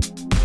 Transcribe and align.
Thank 0.00 0.32
you 0.32 0.37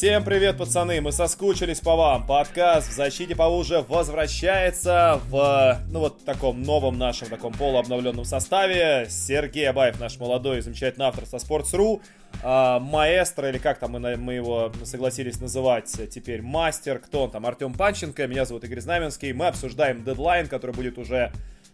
всем 0.00 0.24
привет, 0.24 0.56
пацаны, 0.56 0.98
мы 1.02 1.12
соскучились 1.12 1.80
по 1.80 1.94
вам. 1.94 2.26
Подкаст 2.26 2.88
в 2.88 2.92
защите 2.94 3.36
по 3.36 3.42
уже 3.42 3.82
возвращается 3.82 5.20
в, 5.28 5.78
ну 5.90 6.00
вот 6.00 6.24
таком 6.24 6.62
новом 6.62 6.96
нашем 6.96 7.28
таком 7.28 7.52
полуобновленном 7.52 8.24
составе. 8.24 9.08
Сергей 9.10 9.68
Абаев, 9.68 10.00
наш 10.00 10.18
молодой 10.18 10.62
замечательный 10.62 11.04
автор 11.04 11.26
со 11.26 11.36
Sports.ru, 11.36 12.00
а, 12.42 12.78
маэстро, 12.80 13.50
или 13.50 13.58
как 13.58 13.78
там 13.78 13.90
мы, 13.90 14.16
мы 14.16 14.32
его 14.32 14.72
согласились 14.84 15.38
называть 15.38 15.94
теперь, 16.10 16.40
мастер, 16.40 16.98
кто 16.98 17.24
он 17.24 17.30
там, 17.30 17.44
Артем 17.44 17.74
Панченко, 17.74 18.26
меня 18.26 18.46
зовут 18.46 18.64
Игорь 18.64 18.80
Знаменский, 18.80 19.34
мы 19.34 19.48
обсуждаем 19.48 20.02
дедлайн, 20.02 20.48
который 20.48 20.74
будет 20.74 20.96
уже 20.96 21.30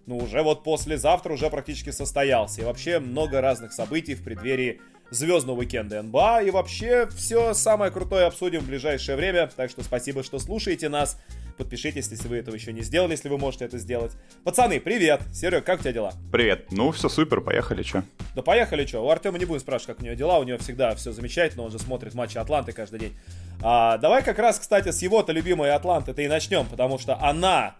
ну, 0.06 0.19
уже 0.19 0.43
вот 0.43 0.65
послезавтра 0.65 1.33
уже 1.33 1.48
практически 1.48 1.91
состоялся. 1.91 2.61
И 2.61 2.65
вообще 2.65 2.98
много 2.98 3.41
разных 3.41 3.73
событий 3.73 4.16
в 4.16 4.24
преддверии 4.24 4.80
звездного 5.10 5.59
уикенда 5.59 6.02
НБА. 6.02 6.42
И 6.42 6.51
вообще 6.51 7.09
все 7.16 7.55
самое 7.55 7.91
крутое 7.91 8.27
обсудим 8.27 8.60
в 8.60 8.66
ближайшее 8.66 9.16
время. 9.16 9.51
Так 9.55 9.70
что 9.70 9.83
спасибо, 9.83 10.23
что 10.23 10.38
слушаете 10.38 10.88
нас. 10.88 11.19
Подпишитесь, 11.56 12.09
если 12.10 12.28
вы 12.28 12.37
этого 12.37 12.55
еще 12.55 12.73
не 12.73 12.83
сделали, 12.83 13.12
если 13.12 13.30
вы 13.30 13.38
можете 13.38 13.64
это 13.64 13.78
сделать. 13.78 14.12
Пацаны, 14.45 14.78
привет! 14.78 15.23
Серег, 15.33 15.64
как 15.64 15.80
у 15.80 15.83
тебя 15.83 15.92
дела? 15.92 16.12
Привет. 16.30 16.66
Ну, 16.70 16.92
все 16.92 17.09
супер, 17.09 17.41
поехали, 17.41 17.83
что? 17.83 18.05
Да 18.34 18.42
поехали, 18.42 18.84
что? 18.84 19.00
У 19.00 19.09
Артема 19.09 19.38
не 19.38 19.47
будем 19.47 19.61
спрашивать, 19.61 19.97
как 19.97 20.00
у 20.00 20.05
нее 20.05 20.16
дела. 20.16 20.38
У 20.38 20.45
нее 20.45 20.59
всегда 20.59 20.95
все 20.97 21.12
замечательно, 21.12 21.62
он 21.62 21.70
же 21.70 21.78
смотрит 21.78 22.12
матчи 22.12 22.36
Атланты 22.36 22.73
каждый 22.73 23.00
день. 23.00 23.16
А, 23.62 23.97
давай 23.97 24.23
как 24.23 24.38
раз, 24.38 24.59
кстати, 24.59 24.91
с 24.91 25.00
его-то 25.00 25.33
любимой 25.33 25.73
Атланты-то 25.73 26.20
и 26.20 26.28
начнем, 26.28 26.66
потому 26.66 26.98
что 26.98 27.19
она 27.23 27.75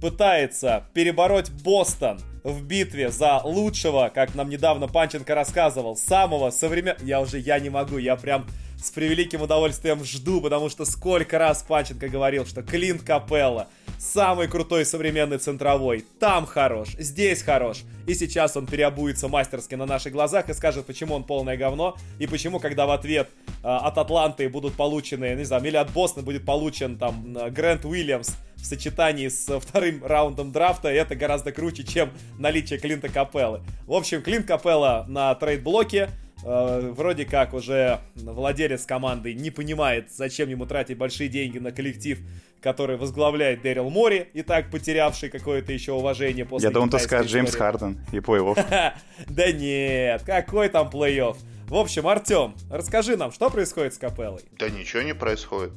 пытается 0.00 0.84
перебороть 0.92 1.50
Бостон 1.50 2.20
в 2.42 2.62
битве 2.62 3.10
за 3.10 3.40
лучшего, 3.42 4.10
как 4.14 4.34
нам 4.34 4.50
недавно 4.50 4.86
Панченко 4.86 5.34
рассказывал, 5.34 5.96
самого 5.96 6.50
современного... 6.50 7.04
Я 7.04 7.20
уже, 7.20 7.38
я 7.38 7.58
не 7.58 7.70
могу, 7.70 7.96
я 7.96 8.16
прям 8.16 8.46
с 8.76 8.90
превеликим 8.90 9.40
удовольствием 9.40 10.04
жду, 10.04 10.42
потому 10.42 10.68
что 10.68 10.84
сколько 10.84 11.38
раз 11.38 11.62
Панченко 11.62 12.08
говорил, 12.08 12.44
что 12.44 12.62
Клинт 12.62 13.02
Капелла 13.02 13.68
самый 13.98 14.46
крутой 14.46 14.84
современный 14.84 15.38
центровой. 15.38 16.04
Там 16.20 16.44
хорош, 16.44 16.90
здесь 16.98 17.42
хорош. 17.42 17.82
И 18.06 18.14
сейчас 18.14 18.56
он 18.56 18.66
переобуется 18.66 19.28
мастерски 19.28 19.74
на 19.74 19.86
наших 19.86 20.12
глазах 20.12 20.50
и 20.50 20.54
скажет, 20.54 20.84
почему 20.84 21.14
он 21.14 21.24
полное 21.24 21.56
говно, 21.56 21.96
и 22.18 22.26
почему, 22.26 22.58
когда 22.58 22.86
в 22.86 22.90
ответ 22.90 23.30
э, 23.46 23.66
от 23.66 23.96
Атланты 23.96 24.48
будут 24.50 24.74
получены, 24.74 25.34
не 25.34 25.44
знаю, 25.44 25.64
или 25.64 25.76
от 25.76 25.90
Бостона 25.90 26.24
будет 26.24 26.44
получен 26.44 26.98
там 26.98 27.36
э, 27.36 27.50
Грэнт 27.50 27.86
Уильямс, 27.86 28.36
в 28.64 28.66
сочетании 28.66 29.28
с 29.28 29.60
вторым 29.60 30.02
раундом 30.02 30.50
драфта 30.50 30.88
это 30.88 31.14
гораздо 31.14 31.52
круче, 31.52 31.84
чем 31.84 32.10
наличие 32.38 32.78
Клинта 32.78 33.10
Капеллы. 33.10 33.60
В 33.86 33.92
общем, 33.92 34.22
Клинт 34.22 34.46
Капелла 34.46 35.04
на 35.06 35.34
трейд-блоке. 35.34 36.08
Э, 36.46 36.92
вроде 36.96 37.26
как 37.26 37.52
уже 37.52 38.00
владелец 38.14 38.86
команды 38.86 39.34
не 39.34 39.50
понимает, 39.50 40.10
зачем 40.12 40.48
ему 40.48 40.64
тратить 40.64 40.96
большие 40.96 41.28
деньги 41.28 41.58
на 41.58 41.72
коллектив, 41.72 42.18
который 42.62 42.96
возглавляет 42.96 43.60
Дэрил 43.60 43.90
Мори, 43.90 44.28
и 44.32 44.42
так 44.42 44.70
потерявший 44.70 45.28
какое-то 45.28 45.72
еще 45.72 45.92
уважение 45.92 46.46
после 46.46 46.68
Я 46.68 46.72
думал, 46.72 46.88
ты 46.88 46.98
скажешь 47.00 47.30
Джеймс 47.30 47.54
Харден 47.54 48.00
и 48.12 48.16
плей-офф. 48.16 48.92
Да 49.28 49.52
нет, 49.52 50.22
какой 50.24 50.70
там 50.70 50.88
плей-офф? 50.88 51.36
В 51.68 51.76
общем, 51.76 52.06
Артем, 52.06 52.54
расскажи 52.70 53.16
нам, 53.16 53.32
что 53.32 53.48
происходит 53.48 53.94
с 53.94 53.98
Капеллой? 53.98 54.42
Да 54.58 54.68
ничего 54.68 55.02
не 55.02 55.14
происходит. 55.14 55.72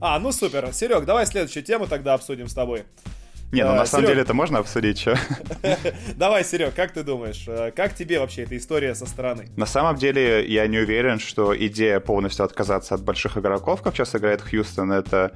А, 0.00 0.18
ну 0.18 0.32
супер. 0.32 0.72
Серег, 0.72 1.04
давай 1.04 1.26
следующую 1.26 1.62
тему 1.62 1.86
тогда 1.86 2.14
обсудим 2.14 2.48
с 2.48 2.54
тобой. 2.54 2.84
Не, 3.52 3.64
ну 3.64 3.74
на 3.74 3.84
самом 3.84 4.06
деле 4.06 4.22
это 4.22 4.32
можно 4.32 4.60
обсудить, 4.60 4.98
что? 4.98 5.14
Давай, 6.16 6.42
Серег, 6.42 6.74
как 6.74 6.94
ты 6.94 7.02
думаешь, 7.02 7.44
э, 7.46 7.70
как 7.76 7.94
тебе 7.94 8.18
вообще 8.18 8.44
эта 8.44 8.56
история 8.56 8.94
со 8.94 9.04
стороны? 9.04 9.50
На 9.58 9.66
самом 9.66 9.96
деле 9.96 10.46
я 10.46 10.66
не 10.66 10.78
уверен, 10.78 11.18
что 11.18 11.54
идея 11.66 12.00
полностью 12.00 12.46
отказаться 12.46 12.94
от 12.94 13.02
больших 13.02 13.36
игроков, 13.36 13.82
как 13.82 13.94
сейчас 13.94 14.16
играет 14.16 14.40
Хьюстон, 14.40 14.90
это 14.90 15.32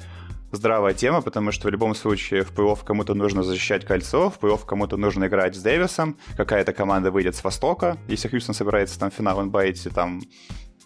здравая 0.53 0.95
тема, 0.95 1.23
потому 1.23 1.53
что 1.53 1.69
в 1.69 1.71
любом 1.71 1.95
случае 1.95 2.43
в 2.43 2.53
плей-офф 2.53 2.85
кому-то 2.85 3.15
нужно 3.15 3.43
защищать 3.43 3.85
кольцо, 3.85 4.31
в 4.31 4.39
плей-офф 4.39 4.65
кому-то 4.67 4.97
нужно 4.97 5.27
играть 5.27 5.57
с 5.57 5.63
Дэвисом, 5.63 6.17
какая-то 6.37 6.73
команда 6.73 7.11
выйдет 7.11 7.35
с 7.35 7.45
Востока, 7.45 7.97
если 8.09 8.29
Хьюстон 8.29 8.55
собирается 8.55 8.99
там 8.99 9.11
финал 9.11 9.43
НБА 9.43 9.73
там 9.95 10.23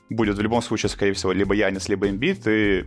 будет 0.08 0.36
в 0.36 0.40
любом 0.40 0.62
случае, 0.62 0.90
скорее 0.90 1.12
всего, 1.12 1.32
либо 1.32 1.54
Янис, 1.54 1.88
либо 1.88 2.08
Эмбит, 2.08 2.46
и 2.46 2.84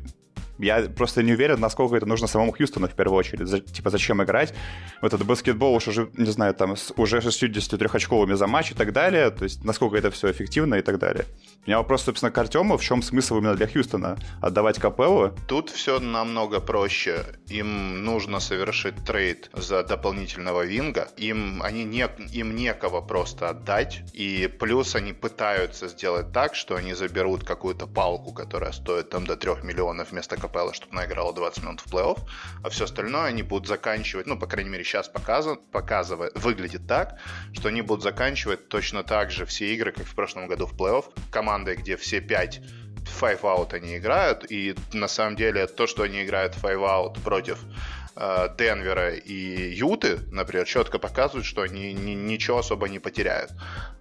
я 0.60 0.82
просто 0.96 1.24
не 1.24 1.34
уверен, 1.34 1.60
насколько 1.60 1.96
это 1.96 2.06
нужно 2.06 2.28
самому 2.28 2.52
Хьюстону 2.52 2.88
в 2.88 2.94
первую 2.94 3.18
очередь. 3.18 3.48
За, 3.48 3.60
типа, 3.60 3.90
зачем 3.90 4.22
играть? 4.22 4.54
Вот 5.02 5.14
этот 5.14 5.26
баскетбол 5.26 5.74
уж 5.76 5.88
уже, 5.88 6.10
не 6.18 6.32
знаю, 6.32 6.54
там, 6.54 6.76
с 6.76 6.94
уже 6.96 7.18
63-очковыми 7.18 8.36
за 8.36 8.48
матч 8.48 8.72
и 8.72 8.76
так 8.76 8.94
далее. 8.94 9.32
То 9.32 9.44
есть, 9.44 9.64
насколько 9.64 9.98
это 9.98 10.12
все 10.12 10.32
эффективно 10.32 10.76
и 10.76 10.82
так 10.82 11.00
далее. 11.00 11.26
У 11.66 11.70
меня 11.70 11.78
вопрос, 11.78 12.04
собственно, 12.04 12.32
к 12.32 12.38
Артему. 12.38 12.78
В 12.78 12.84
чем 12.84 13.02
смысл 13.02 13.38
именно 13.38 13.56
для 13.56 13.68
Хьюстона? 13.68 14.18
Отдавать 14.42 14.80
Капеллу? 14.80 15.34
Тут 15.48 15.70
все 15.70 16.00
намного 16.00 16.60
проще. 16.60 17.26
Им 17.48 18.04
нужно 18.04 18.40
совершить 18.40 19.04
трейд 19.06 19.50
за 19.54 19.84
дополнительного 19.84 20.66
винга. 20.66 21.08
Им, 21.18 21.62
они 21.64 21.84
не, 21.84 22.08
им 22.34 22.56
некого 22.56 23.02
просто 23.02 23.50
отдать. 23.50 24.02
И 24.14 24.48
плюс 24.60 24.96
они 24.96 25.14
пытаются 25.14 25.88
сделать 25.88 26.32
так, 26.32 26.54
что 26.56 26.76
они 26.76 26.94
заберут 26.94 27.44
какую-то 27.44 27.88
палку, 27.88 28.34
которая 28.34 28.72
стоит 28.72 29.10
там 29.10 29.26
до 29.26 29.36
3 29.36 29.64
миллионов 29.64 30.12
вместо 30.12 30.36
Капелла, 30.44 30.74
чтобы 30.74 30.94
она 30.94 31.06
играла 31.06 31.34
20 31.34 31.64
минут 31.64 31.82
в 31.82 31.94
плей-офф, 31.94 32.20
а 32.64 32.70
все 32.70 32.84
остальное 32.84 33.26
они 33.26 33.44
будут 33.44 33.68
заканчивать, 33.68 34.28
ну, 34.28 34.38
по 34.38 34.46
крайней 34.46 34.70
мере, 34.70 34.84
сейчас 34.84 35.08
показывает, 35.08 35.62
показывает, 35.72 36.34
выглядит 36.36 36.86
так, 36.88 37.20
что 37.54 37.70
они 37.70 37.82
будут 37.82 38.04
заканчивать 38.04 38.68
точно 38.68 39.04
так 39.04 39.32
же 39.32 39.46
все 39.46 39.74
игры, 39.74 39.92
как 39.92 40.06
в 40.06 40.16
прошлом 40.16 40.48
году 40.48 40.66
в 40.66 40.76
плей-офф, 40.76 41.06
командой, 41.32 41.76
где 41.76 41.96
все 41.96 42.20
пять 42.20 42.62
five 43.22 43.42
out 43.42 43.74
они 43.74 43.98
играют, 43.98 44.50
и 44.50 44.76
на 44.94 45.08
самом 45.08 45.36
деле 45.36 45.68
то, 45.68 45.88
что 45.88 46.04
они 46.04 46.24
играют 46.24 46.56
five 46.56 46.82
out 46.82 47.22
против 47.22 47.60
Денвера 48.16 49.16
и 49.16 49.74
Юты, 49.74 50.20
например, 50.32 50.66
четко 50.66 51.00
показывают, 51.00 51.46
что 51.46 51.62
они 51.62 51.94
ничего 51.94 52.60
особо 52.60 52.88
не 52.88 53.00
потеряют. 53.00 53.52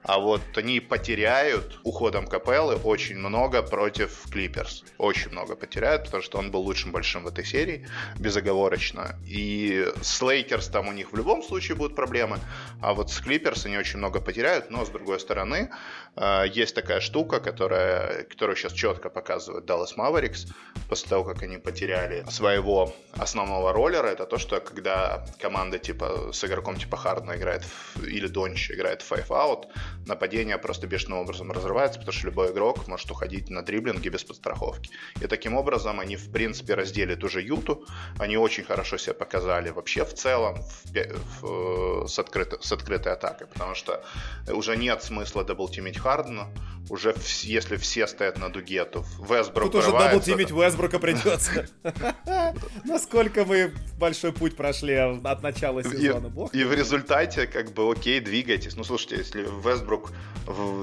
А 0.05 0.19
вот 0.19 0.43
они 0.56 0.81
потеряют 0.81 1.78
уходом 1.84 2.27
Капеллы 2.27 2.75
очень 2.75 3.17
много 3.19 3.62
против 3.62 4.28
Клиперс. 4.31 4.84
Очень 4.99 5.31
много 5.31 5.55
потеряют, 5.55 6.05
потому 6.05 6.23
что 6.23 6.39
он 6.39 6.50
был 6.50 6.61
лучшим 6.61 6.91
большим 6.91 7.23
в 7.23 7.28
этой 7.28 7.45
серии, 7.45 7.87
безоговорочно. 8.19 9.17
И 9.27 9.87
с 10.03 10.21
Лейкерс 10.21 10.69
там 10.69 10.89
у 10.89 10.93
них 10.93 11.12
в 11.12 11.17
любом 11.17 11.43
случае 11.43 11.77
будут 11.77 11.94
проблемы, 11.94 12.39
а 12.81 12.94
вот 12.94 13.11
с 13.11 13.21
Клиперс 13.21 13.65
они 13.67 13.79
очень 13.79 13.99
много 13.99 14.21
потеряют, 14.21 14.71
но 14.71 14.84
с 14.84 14.89
другой 14.89 15.21
стороны, 15.21 15.71
э, 16.17 16.44
есть 16.53 16.75
такая 16.75 17.00
штука, 17.00 17.39
которая, 17.39 18.25
которую 18.25 18.56
сейчас 18.56 18.73
четко 18.73 19.09
показывает 19.09 19.65
Dallas 19.65 19.97
Mavericks, 19.97 20.49
после 20.89 21.09
того, 21.09 21.25
как 21.25 21.43
они 21.43 21.59
потеряли 21.59 22.25
своего 22.29 22.93
основного 23.12 23.73
роля, 23.73 24.01
примера 24.02 24.14
это 24.14 24.26
то, 24.26 24.38
что 24.38 24.60
когда 24.60 25.24
команда 25.40 25.78
типа 25.78 26.30
с 26.32 26.44
игроком 26.44 26.76
типа 26.76 26.96
Хардна 26.96 27.32
играет 27.36 27.62
в, 27.64 28.04
или 28.04 28.26
Донч 28.26 28.70
играет 28.70 29.02
в 29.02 29.12
Five 29.12 29.28
Out, 29.28 29.66
нападение 30.06 30.58
просто 30.58 30.86
бешеным 30.86 31.18
образом 31.18 31.52
разрывается, 31.52 31.98
потому 31.98 32.12
что 32.12 32.26
любой 32.26 32.52
игрок 32.52 32.88
может 32.88 33.10
уходить 33.10 33.50
на 33.50 33.62
дриблинге 33.62 34.10
без 34.10 34.24
подстраховки. 34.24 34.90
И 35.20 35.26
таким 35.26 35.54
образом 35.54 36.00
они, 36.00 36.16
в 36.16 36.30
принципе, 36.32 36.74
разделят 36.74 37.24
уже 37.24 37.40
Юту. 37.42 37.84
Они 38.18 38.36
очень 38.36 38.64
хорошо 38.64 38.98
себя 38.98 39.14
показали 39.14 39.70
вообще 39.70 40.04
в 40.04 40.14
целом 40.14 40.56
в, 40.84 41.40
в, 41.40 42.08
с, 42.08 42.19
открытой, 42.19 42.58
с 42.60 42.72
открытой 42.72 43.12
атакой, 43.12 43.46
потому 43.46 43.74
что 43.74 44.04
уже 44.48 44.76
нет 44.76 45.02
смысла 45.02 45.44
даблтимить 45.44 45.98
Хардена. 45.98 46.48
Уже 46.90 47.12
в, 47.12 47.44
если 47.44 47.76
все 47.76 48.06
стоят 48.06 48.38
на 48.38 48.48
дуге, 48.48 48.84
то 48.84 49.04
Весбрук 49.19 49.72
Тут 49.72 49.74
уже 49.76 49.92
даблтимить 49.92 50.50
Весбрука 50.50 50.98
придется. 50.98 51.66
Насколько 52.84 53.44
мы 53.44 53.72
большой 54.02 54.32
путь 54.32 54.56
прошли 54.56 54.94
от 54.94 55.43
начала 55.43 55.84
сезона. 55.84 56.32
И, 56.52 56.58
и 56.58 56.64
в 56.64 56.75
результате, 56.75 57.46
как 57.46 57.72
бы, 57.72 57.93
окей, 57.93 58.19
двигайтесь. 58.19 58.75
Ну, 58.75 58.82
слушайте, 58.82 59.16
если 59.19 59.43
Вестбрук 59.43 60.12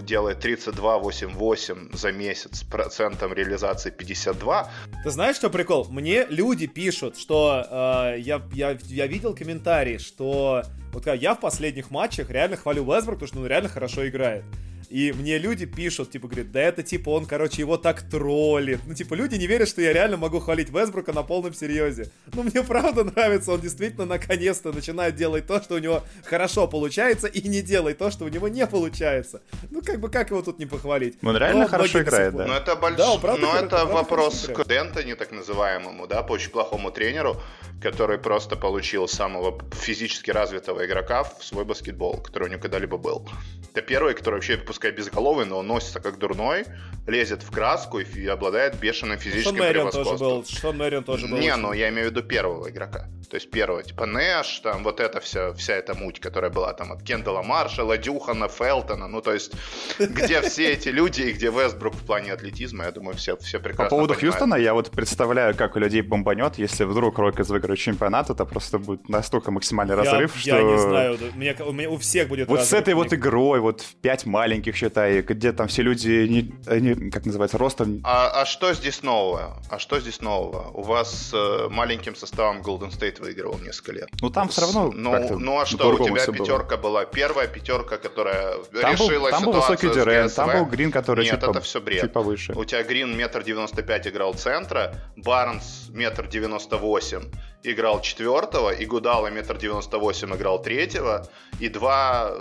делает 0.04 0.46
32-8-8 0.46 1.98
за 1.98 2.12
месяц, 2.14 2.64
процентом 2.64 3.34
реализации 3.34 3.90
52. 3.90 4.72
Ты 5.04 5.10
знаешь, 5.10 5.36
что 5.36 5.50
прикол? 5.50 5.88
Мне 5.90 6.26
люди 6.30 6.66
пишут, 6.68 7.18
что 7.18 7.66
э, 7.70 8.20
я, 8.20 8.42
я, 8.54 8.78
я 8.86 9.08
видел 9.08 9.36
комментарии, 9.36 9.98
что 9.98 10.64
вот 10.92 11.08
я 11.08 11.36
в 11.36 11.40
последних 11.40 11.92
матчах 11.92 12.30
реально 12.30 12.58
хвалю 12.58 12.84
Вестбрук, 12.84 13.20
потому 13.20 13.28
что 13.28 13.40
он 13.40 13.48
реально 13.48 13.70
хорошо 13.70 14.08
играет. 14.08 14.44
И 14.90 15.12
мне 15.12 15.38
люди 15.38 15.66
пишут, 15.66 16.10
типа, 16.10 16.28
говорят, 16.28 16.52
да 16.52 16.62
это, 16.62 16.82
типа, 16.82 17.12
он, 17.12 17.28
короче, 17.28 17.62
его 17.62 17.78
так 17.78 18.02
троллит. 18.02 18.80
Ну, 18.88 18.96
типа, 18.96 19.14
люди 19.14 19.36
не 19.36 19.46
верят, 19.46 19.70
что 19.70 19.84
я 19.84 19.94
реально 19.94 20.18
могу 20.18 20.40
хвалить 20.40 20.70
Весбрука 20.70 21.14
на 21.14 21.22
полном 21.22 21.54
серьезе. 21.54 22.12
Ну, 22.34 22.42
мне 22.42 22.64
правда 22.64 23.04
нравится, 23.04 23.52
он 23.52 23.62
действительно 23.62 24.06
наконец-то 24.06 24.72
начинает 24.72 25.16
делать 25.16 25.46
то, 25.46 25.62
что 25.62 25.76
у 25.76 25.78
него 25.78 26.04
хорошо 26.26 26.68
получается, 26.68 27.28
и 27.28 27.48
не 27.48 27.62
делает 27.62 28.00
то, 28.00 28.10
что 28.10 28.26
у 28.26 28.30
него 28.30 28.48
не 28.48 28.66
получается. 28.66 29.42
Ну, 29.70 29.84
как 29.84 30.00
бы, 30.00 30.10
как 30.10 30.32
его 30.32 30.42
тут 30.42 30.58
не 30.58 30.66
похвалить? 30.66 31.18
Он 31.22 31.38
реально 31.38 31.62
Но 31.62 31.68
хорошо 31.68 32.02
играет, 32.02 32.36
да. 32.36 32.48
Но 32.48 32.56
это, 32.56 32.76
больш... 32.76 32.98
да, 32.98 33.16
правда, 33.20 33.42
Но 33.46 33.56
это 33.56 33.68
правда 33.68 33.94
вопрос 33.94 34.48
к 34.48 34.68
Дентони, 34.68 35.14
так 35.14 35.32
называемому, 35.32 36.08
да, 36.08 36.24
по 36.24 36.32
очень 36.32 36.50
плохому 36.50 36.90
тренеру, 36.90 37.40
который 37.80 38.18
просто 38.18 38.56
получил 38.56 39.08
самого 39.08 39.60
физически 39.72 40.32
развитого 40.32 40.84
игрока 40.90 41.24
в 41.24 41.44
свой 41.44 41.66
баскетбол, 41.66 42.22
который 42.22 42.46
у 42.46 42.52
него 42.52 42.62
когда-либо 42.62 42.98
был. 42.98 43.30
Это 43.72 43.82
первый, 43.82 44.16
который 44.16 44.36
вообще, 44.36 44.58
пускай 44.58 44.92
безголовый, 44.92 45.46
но 45.46 45.60
он 45.60 45.68
носится 45.68 46.00
как 46.00 46.18
дурной, 46.18 46.66
лезет 47.08 47.44
в 47.44 47.52
краску 47.52 48.00
и 48.00 48.28
обладает 48.28 48.80
бешеным 48.80 49.20
физическим 49.20 49.58
Шон 49.58 49.70
превосходством. 49.70 50.18
Тоже 50.18 50.36
был, 50.36 50.46
Шон 50.46 50.78
Мэрион 50.78 51.04
тоже 51.04 51.28
был. 51.28 51.38
Не, 51.38 51.56
ну 51.56 51.74
я 51.74 51.90
имею 51.90 52.08
в 52.08 52.12
виду 52.12 52.24
первого 52.24 52.70
игрока. 52.70 53.08
То 53.30 53.36
есть 53.36 53.52
первого, 53.52 53.84
типа 53.84 54.08
Нэш, 54.08 54.60
там 54.62 54.84
вот 54.84 55.00
эта 55.00 55.20
вся, 55.20 55.54
вся 55.54 55.76
эта 55.76 55.94
муть, 55.94 56.20
которая 56.20 56.50
была 56.50 56.74
там 56.74 56.92
от 56.92 57.04
Кендала 57.04 57.44
Маршала, 57.44 57.96
Дюхана, 57.96 58.48
Фелтона, 58.48 59.08
ну 59.08 59.22
то 59.22 59.34
есть 59.34 59.54
где 60.00 60.42
все 60.42 60.72
эти 60.72 60.90
люди 60.90 61.22
и 61.22 61.32
где 61.34 61.52
Вестбрук 61.52 61.94
в 61.94 62.06
плане 62.06 62.34
атлетизма, 62.34 62.86
я 62.86 62.92
думаю, 62.92 63.16
все, 63.16 63.38
все 63.38 63.60
прекрасно 63.60 63.86
По 63.86 63.90
поводу 63.90 64.16
понимают. 64.16 64.36
Хьюстона 64.36 64.56
я 64.56 64.74
вот 64.74 64.90
представляю, 64.90 65.56
как 65.56 65.76
у 65.76 65.80
людей 65.80 66.02
бомбанет, 66.02 66.58
если 66.58 66.86
вдруг 66.86 67.20
Рокетс 67.20 67.50
выиграют 67.50 67.80
чемпионат, 67.80 68.32
это 68.32 68.46
просто 68.46 68.80
будет 68.80 69.08
настолько 69.10 69.52
максимальный 69.52 69.96
я, 69.96 70.04
разрыв, 70.04 70.36
я 70.38 70.42
что... 70.42 70.58
Я 70.58 70.69
не 70.72 70.78
знаю, 70.78 71.18
у 71.34 71.38
меня, 71.38 71.56
у, 71.66 71.72
меня, 71.72 71.90
у 71.90 71.98
всех 71.98 72.28
будет 72.28 72.48
Вот 72.48 72.62
с 72.62 72.74
этой 72.74 72.94
вот 72.94 73.14
игрой, 73.14 73.60
вот 73.60 73.82
в 73.82 73.96
пять 73.96 74.26
маленьких, 74.26 74.76
считай, 74.76 75.22
где 75.22 75.52
там 75.52 75.68
все 75.68 75.82
люди, 75.82 76.28
не, 76.28 76.52
они, 76.68 77.10
как 77.10 77.26
называется, 77.26 77.58
ростом... 77.58 78.02
А, 78.04 78.42
а 78.42 78.46
что 78.46 78.74
здесь 78.74 79.04
нового? 79.04 79.62
А 79.70 79.80
что 79.80 80.00
здесь 80.00 80.22
нового? 80.22 80.70
У 80.74 80.84
вас 80.84 81.32
э, 81.34 81.68
маленьким 81.70 82.16
составом 82.16 82.62
Golden 82.62 82.90
State 82.92 83.22
выигрывал 83.22 83.60
несколько 83.60 83.94
лет. 83.94 84.10
Ну 84.22 84.30
там 84.30 84.50
все 84.50 84.62
равно 84.62 84.92
Ну, 84.92 85.40
ну 85.40 85.60
а 85.60 85.66
что, 85.66 85.90
у 85.90 86.06
тебя 86.06 86.26
пятерка 86.26 86.78
было. 86.78 86.90
была, 86.90 87.06
первая 87.06 87.48
пятерка, 87.48 87.98
которая 87.98 88.58
там 88.82 88.94
решила 88.94 89.20
был, 89.20 89.30
там 89.30 89.44
был 89.46 89.54
высокий 89.54 89.90
Дюрен, 89.90 90.30
там 90.30 90.52
был 90.52 90.66
Грин, 90.66 90.92
который 90.92 91.26
Нет, 91.26 91.40
чуть, 91.40 91.50
это 91.50 91.62
все 91.62 91.82
бред. 91.82 92.02
чуть 92.02 92.14
повыше. 92.14 92.54
У 92.54 92.66
тебя 92.66 92.84
Грин 92.84 93.16
метр 93.18 93.44
девяносто 93.44 93.82
пять 93.84 94.08
играл 94.08 94.34
центра, 94.34 94.96
Барнс 95.16 95.90
метр 95.90 96.28
девяносто 96.28 96.78
восемь 96.78 97.24
играл 97.64 98.02
четвертого, 98.02 98.72
и 98.72 98.86
Гудала 98.86 99.28
метр 99.28 99.58
девяносто 99.58 99.98
восемь 99.98 100.36
играл 100.36 100.62
третьего, 100.62 101.28
и 101.60 101.70
два, 101.70 102.34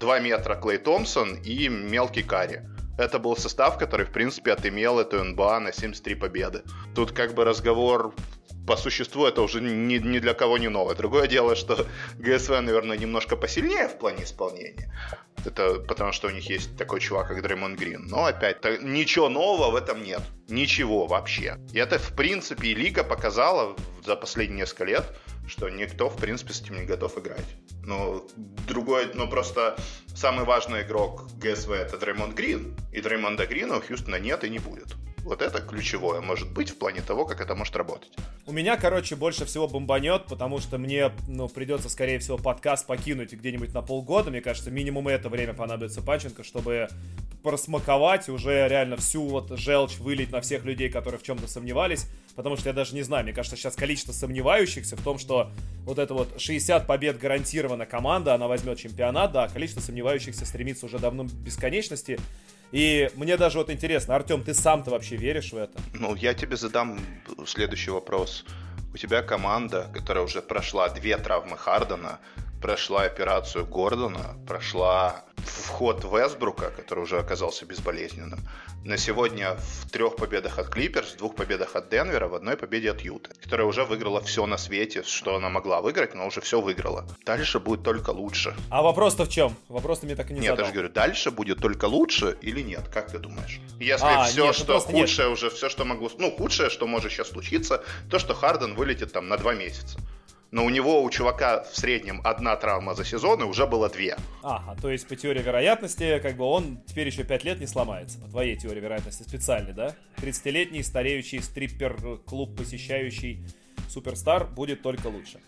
два 0.00 0.18
метра 0.20 0.54
Клей 0.54 0.78
Томпсон 0.78 1.34
и 1.34 1.68
мелкий 1.68 2.22
Карри. 2.22 2.62
Это 2.98 3.18
был 3.18 3.36
состав, 3.36 3.78
который, 3.78 4.06
в 4.06 4.10
принципе, 4.10 4.52
отымел 4.52 5.00
эту 5.00 5.22
НБА 5.22 5.60
на 5.60 5.72
73 5.72 6.14
победы. 6.14 6.62
Тут 6.94 7.12
как 7.12 7.34
бы 7.34 7.44
разговор 7.44 8.14
по 8.66 8.76
существу 8.76 9.26
это 9.26 9.42
уже 9.42 9.60
ни, 9.60 9.98
ни 9.98 10.18
для 10.18 10.34
кого 10.34 10.58
не 10.58 10.68
новое. 10.68 10.94
Другое 10.94 11.26
дело, 11.26 11.54
что 11.54 11.86
ГСВ, 12.18 12.60
наверное, 12.60 12.96
немножко 12.96 13.36
посильнее 13.36 13.88
в 13.88 13.98
плане 13.98 14.24
исполнения. 14.24 14.90
Это 15.44 15.74
потому, 15.80 16.12
что 16.12 16.28
у 16.28 16.30
них 16.30 16.48
есть 16.48 16.76
такой 16.76 17.00
чувак, 17.00 17.28
как 17.28 17.42
Дреймон 17.42 17.76
Грин. 17.76 18.06
Но 18.06 18.24
опять, 18.24 18.60
то, 18.60 18.78
ничего 18.78 19.28
нового 19.28 19.70
в 19.70 19.76
этом 19.76 20.02
нет. 20.02 20.22
Ничего 20.48 21.06
вообще. 21.06 21.58
И 21.72 21.78
это, 21.78 21.98
в 21.98 22.14
принципе, 22.16 22.68
и 22.68 22.74
Лига 22.74 23.04
показала 23.04 23.76
за 24.04 24.16
последние 24.16 24.60
несколько 24.60 24.84
лет, 24.84 25.04
что 25.46 25.68
никто, 25.68 26.08
в 26.08 26.16
принципе, 26.16 26.52
с 26.52 26.62
этим 26.62 26.76
не 26.76 26.84
готов 26.84 27.18
играть. 27.18 27.46
Ну, 27.84 28.26
другой, 28.66 29.10
ну 29.14 29.28
просто 29.28 29.76
самый 30.14 30.44
важный 30.44 30.82
игрок 30.82 31.28
ГСВ 31.38 31.70
это 31.70 31.98
Дреймонд 31.98 32.34
Грин. 32.34 32.74
И 32.92 33.00
Дреймонда 33.00 33.46
Грина 33.46 33.76
у 33.76 33.80
Хьюстона 33.80 34.16
нет 34.16 34.44
и 34.44 34.50
не 34.50 34.58
будет. 34.58 34.94
Вот 35.24 35.40
это 35.40 35.60
ключевое 35.62 36.20
может 36.20 36.52
быть 36.52 36.68
в 36.68 36.76
плане 36.76 37.00
того, 37.00 37.24
как 37.24 37.40
это 37.40 37.54
может 37.54 37.74
работать. 37.76 38.10
У 38.44 38.52
меня, 38.52 38.76
короче, 38.76 39.16
больше 39.16 39.46
всего 39.46 39.66
бомбанет, 39.66 40.26
потому 40.26 40.58
что 40.58 40.76
мне, 40.76 41.12
ну, 41.26 41.48
придется, 41.48 41.88
скорее 41.88 42.18
всего, 42.18 42.36
подкаст 42.36 42.86
покинуть 42.86 43.32
где-нибудь 43.32 43.72
на 43.72 43.80
полгода. 43.80 44.30
Мне 44.30 44.42
кажется, 44.42 44.70
минимум 44.70 45.08
это 45.08 45.30
время 45.30 45.54
понадобится 45.54 46.02
Панченко, 46.02 46.44
чтобы 46.44 46.88
просмаковать 47.42 48.28
уже 48.28 48.68
реально 48.68 48.98
всю 48.98 49.22
вот 49.26 49.50
желчь 49.58 49.96
вылить 49.98 50.30
на 50.30 50.42
всех 50.42 50.64
людей, 50.64 50.90
которые 50.90 51.18
в 51.18 51.22
чем-то 51.22 51.48
сомневались. 51.48 52.06
Потому 52.36 52.56
что 52.56 52.68
я 52.68 52.74
даже 52.74 52.94
не 52.94 53.02
знаю, 53.02 53.24
мне 53.24 53.32
кажется, 53.32 53.56
сейчас 53.56 53.76
количество 53.76 54.12
сомневающихся 54.12 54.96
в 54.96 55.02
том, 55.02 55.18
что 55.18 55.50
вот 55.84 55.98
это 55.98 56.12
вот 56.12 56.38
60 56.38 56.86
побед 56.86 57.18
гарантирована 57.18 57.86
команда, 57.86 58.34
она 58.34 58.46
возьмет 58.46 58.78
чемпионат, 58.78 59.32
да, 59.32 59.48
количество 59.48 59.80
сомневающихся 59.80 60.44
стремится 60.44 60.84
уже 60.84 60.98
давно 60.98 61.24
бесконечности. 61.24 62.18
И 62.74 63.08
мне 63.14 63.36
даже 63.36 63.58
вот 63.58 63.70
интересно, 63.70 64.16
Артем, 64.16 64.42
ты 64.42 64.52
сам-то 64.52 64.90
вообще 64.90 65.14
веришь 65.14 65.52
в 65.52 65.56
это? 65.56 65.78
Ну, 65.92 66.16
я 66.16 66.34
тебе 66.34 66.56
задам 66.56 66.98
следующий 67.46 67.92
вопрос. 67.92 68.44
У 68.92 68.96
тебя 68.96 69.22
команда, 69.22 69.86
которая 69.94 70.24
уже 70.24 70.42
прошла 70.42 70.88
две 70.88 71.16
травмы 71.16 71.56
Хардена, 71.56 72.18
прошла 72.64 73.02
операцию 73.02 73.66
Гордона, 73.66 74.38
прошла 74.48 75.22
вход 75.36 76.02
Вестбрука, 76.02 76.70
который 76.70 77.00
уже 77.00 77.18
оказался 77.18 77.66
безболезненным. 77.66 78.40
На 78.86 78.96
сегодня 78.96 79.58
в 79.82 79.90
трех 79.90 80.16
победах 80.16 80.58
от 80.58 80.70
Клиперс, 80.70 81.12
в 81.12 81.18
двух 81.18 81.34
победах 81.34 81.76
от 81.76 81.90
Денвера, 81.90 82.26
в 82.26 82.34
одной 82.34 82.56
победе 82.56 82.90
от 82.90 83.02
Юты, 83.02 83.34
которая 83.42 83.66
уже 83.66 83.84
выиграла 83.84 84.22
все 84.22 84.46
на 84.46 84.56
свете, 84.56 85.02
что 85.02 85.36
она 85.36 85.50
могла 85.50 85.82
выиграть, 85.82 86.14
но 86.14 86.26
уже 86.26 86.40
все 86.40 86.58
выиграла. 86.58 87.06
Дальше 87.26 87.60
будет 87.60 87.82
только 87.82 88.10
лучше. 88.10 88.54
А 88.70 88.80
вопрос-то 88.80 89.24
в 89.24 89.28
чем? 89.28 89.54
Вопрос-то 89.68 90.06
мне 90.06 90.16
так 90.16 90.30
и 90.30 90.32
не 90.32 90.40
Нет, 90.40 90.52
задал. 90.52 90.64
я 90.64 90.68
же 90.68 90.72
говорю, 90.72 90.94
дальше 90.94 91.30
будет 91.30 91.58
только 91.58 91.84
лучше 91.84 92.38
или 92.40 92.62
нет? 92.62 92.88
Как 92.90 93.10
ты 93.10 93.18
думаешь? 93.18 93.60
Если 93.78 94.06
а, 94.06 94.24
все, 94.24 94.46
нет, 94.46 94.54
что 94.54 94.80
худшее 94.80 95.28
нет. 95.28 95.36
уже, 95.36 95.50
все, 95.50 95.68
что 95.68 95.84
могло... 95.84 96.10
Ну, 96.16 96.30
худшее, 96.30 96.70
что 96.70 96.86
может 96.86 97.12
сейчас 97.12 97.28
случиться, 97.28 97.84
то, 98.10 98.18
что 98.18 98.32
Харден 98.34 98.74
вылетит 98.74 99.12
там 99.12 99.28
на 99.28 99.36
два 99.36 99.52
месяца 99.52 99.98
но 100.54 100.64
у 100.64 100.70
него, 100.70 101.02
у 101.02 101.10
чувака 101.10 101.64
в 101.64 101.76
среднем 101.76 102.20
одна 102.22 102.54
травма 102.54 102.94
за 102.94 103.04
сезон, 103.04 103.42
и 103.42 103.44
уже 103.44 103.66
было 103.66 103.88
две. 103.88 104.16
Ага, 104.44 104.80
то 104.80 104.88
есть 104.88 105.08
по 105.08 105.16
теории 105.16 105.42
вероятности, 105.42 106.20
как 106.20 106.36
бы 106.36 106.44
он 106.44 106.78
теперь 106.86 107.08
еще 107.08 107.24
пять 107.24 107.42
лет 107.42 107.58
не 107.58 107.66
сломается, 107.66 108.20
по 108.20 108.28
твоей 108.28 108.54
теории 108.56 108.78
вероятности 108.78 109.24
специальной, 109.24 109.72
да? 109.72 109.96
30-летний 110.18 110.84
стареющий 110.84 111.42
стриппер-клуб 111.42 112.56
посещающий 112.56 113.44
суперстар 113.88 114.46
будет 114.46 114.80
только 114.80 115.08
лучше. 115.08 115.40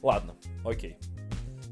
Ладно, 0.00 0.34
окей. 0.64 0.96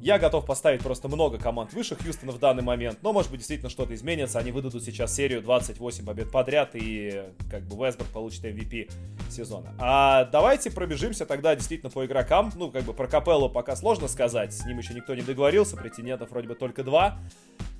Я 0.00 0.18
готов 0.18 0.46
поставить 0.46 0.82
просто 0.82 1.08
много 1.08 1.38
команд 1.38 1.72
выше 1.72 1.96
Хьюстона 1.96 2.32
в 2.32 2.38
данный 2.38 2.62
момент, 2.62 2.98
но 3.02 3.12
может 3.12 3.30
быть 3.30 3.40
действительно 3.40 3.70
что-то 3.70 3.94
изменится. 3.94 4.38
Они 4.38 4.52
выдадут 4.52 4.84
сейчас 4.84 5.14
серию 5.14 5.42
28 5.42 6.04
побед 6.04 6.30
подряд 6.30 6.70
и 6.74 7.24
как 7.50 7.62
бы 7.62 7.76
Вестбрук 7.84 8.10
получит 8.10 8.44
MVP 8.44 8.90
сезона. 9.30 9.74
А 9.78 10.24
давайте 10.26 10.70
пробежимся 10.70 11.26
тогда 11.26 11.56
действительно 11.56 11.90
по 11.90 12.04
игрокам. 12.04 12.52
Ну, 12.54 12.70
как 12.70 12.84
бы 12.84 12.92
про 12.92 13.08
Капеллу 13.08 13.48
пока 13.48 13.74
сложно 13.74 14.06
сказать, 14.06 14.52
с 14.54 14.64
ним 14.64 14.78
еще 14.78 14.94
никто 14.94 15.14
не 15.14 15.22
договорился, 15.22 15.76
претендентов 15.76 16.30
вроде 16.30 16.48
бы 16.48 16.54
только 16.54 16.84
два. 16.84 17.18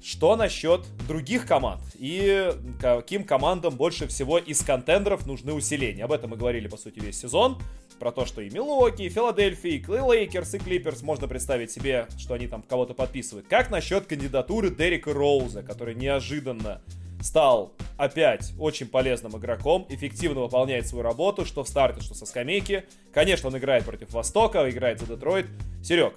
Что 0.07 0.37
насчет 0.37 0.83
других 1.09 1.47
команд? 1.47 1.83
И 1.97 2.53
каким 2.81 3.25
командам 3.25 3.75
больше 3.75 4.07
всего 4.07 4.39
из 4.39 4.63
контендеров 4.63 5.27
нужны 5.27 5.53
усиления? 5.53 6.05
Об 6.05 6.13
этом 6.13 6.31
мы 6.31 6.37
говорили, 6.37 6.69
по 6.69 6.77
сути, 6.77 7.01
весь 7.01 7.19
сезон. 7.19 7.61
Про 7.99 8.13
то, 8.13 8.25
что 8.25 8.41
и 8.41 8.49
Милуоки, 8.49 9.03
и 9.03 9.09
Филадельфия, 9.09 9.73
и 9.73 9.85
Лейкерс, 9.85 10.55
и 10.55 10.59
Клиперс. 10.59 11.03
Можно 11.03 11.27
представить 11.27 11.73
себе, 11.73 12.07
что 12.19 12.35
они 12.35 12.47
там 12.47 12.63
кого-то 12.63 12.95
подписывают. 12.95 13.49
Как 13.49 13.69
насчет 13.69 14.07
кандидатуры 14.07 14.71
Дерека 14.71 15.13
Роуза, 15.13 15.65
который 15.65 15.97
неожиданно 15.97 16.81
стал 17.21 17.73
опять 17.97 18.53
очень 18.61 18.87
полезным 18.87 19.37
игроком, 19.37 19.87
эффективно 19.89 20.43
выполняет 20.43 20.87
свою 20.87 21.03
работу, 21.03 21.45
что 21.45 21.65
в 21.65 21.69
старте, 21.69 22.01
что 22.01 22.15
со 22.15 22.27
скамейки. 22.27 22.85
Конечно, 23.13 23.49
он 23.49 23.59
играет 23.59 23.85
против 23.85 24.13
Востока, 24.13 24.71
играет 24.71 25.01
за 25.01 25.07
Детройт. 25.07 25.47
Серег, 25.83 26.15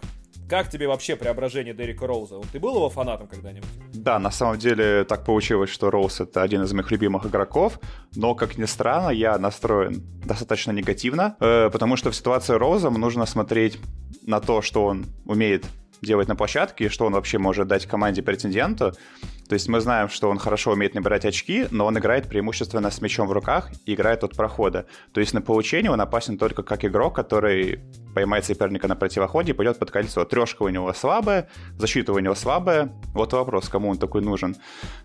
как 0.50 0.70
тебе 0.70 0.88
вообще 0.88 1.16
преображение 1.16 1.74
Дерека 1.74 2.08
Роуза? 2.08 2.42
Ты 2.52 2.60
был 2.60 2.76
его 2.76 2.90
фанатом 2.90 3.28
когда-нибудь? 3.28 3.70
Да, 3.94 4.18
на 4.18 4.32
самом 4.32 4.58
деле 4.58 5.04
так 5.04 5.24
получилось, 5.24 5.70
что 5.70 5.92
Роуз 5.92 6.20
это 6.22 6.42
один 6.42 6.64
из 6.64 6.74
моих 6.74 6.90
любимых 6.92 7.26
игроков, 7.28 7.80
но, 8.16 8.34
как 8.34 8.58
ни 8.58 8.66
странно, 8.66 9.12
я 9.12 9.38
настроен 9.38 10.02
достаточно 10.26 10.72
негативно, 10.72 11.36
э, 11.40 11.70
потому 11.72 11.96
что 11.98 12.10
в 12.10 12.16
ситуации 12.16 12.54
Роуза 12.54 12.90
нужно 12.90 13.26
смотреть 13.28 13.78
на 14.26 14.40
то, 14.42 14.62
что 14.62 14.86
он 14.86 15.06
умеет 15.26 15.66
делать 16.02 16.28
на 16.28 16.36
площадке, 16.36 16.86
и 16.86 16.90
что 16.90 17.06
он 17.06 17.14
вообще 17.14 17.38
может 17.38 17.68
дать 17.68 17.86
команде 17.86 18.24
претенденту. 18.24 18.94
То 19.50 19.54
есть 19.54 19.68
мы 19.68 19.80
знаем, 19.80 20.10
что 20.10 20.30
он 20.30 20.38
хорошо 20.38 20.74
умеет 20.74 20.94
набирать 20.94 21.26
очки, 21.26 21.66
но 21.72 21.88
он 21.88 21.98
играет 21.98 22.30
преимущественно 22.30 22.92
с 22.92 23.02
мячом 23.02 23.28
в 23.28 23.32
руках 23.32 23.72
и 23.86 23.96
играет 23.96 24.24
от 24.24 24.36
прохода. 24.36 24.86
То 25.12 25.22
есть 25.22 25.34
на 25.34 25.42
получение 25.42 25.92
он 25.92 26.00
опасен 26.00 26.38
только 26.38 26.62
как 26.62 26.86
игрок, 26.86 27.16
который 27.16 27.80
поймает 28.14 28.46
соперника 28.46 28.88
на 28.88 28.96
противоходе 28.96 29.52
и 29.52 29.56
пойдет 29.56 29.80
под 29.80 29.90
кольцо. 29.90 30.24
Трешка 30.24 30.62
у 30.62 30.70
него 30.70 30.94
слабая, 30.94 31.50
защита 31.78 32.14
у 32.14 32.20
него 32.20 32.36
слабая. 32.36 32.94
Вот 33.16 33.34
вопрос, 33.34 33.70
кому 33.70 33.90
он 33.90 33.98
такой 33.98 34.22
нужен. 34.22 34.56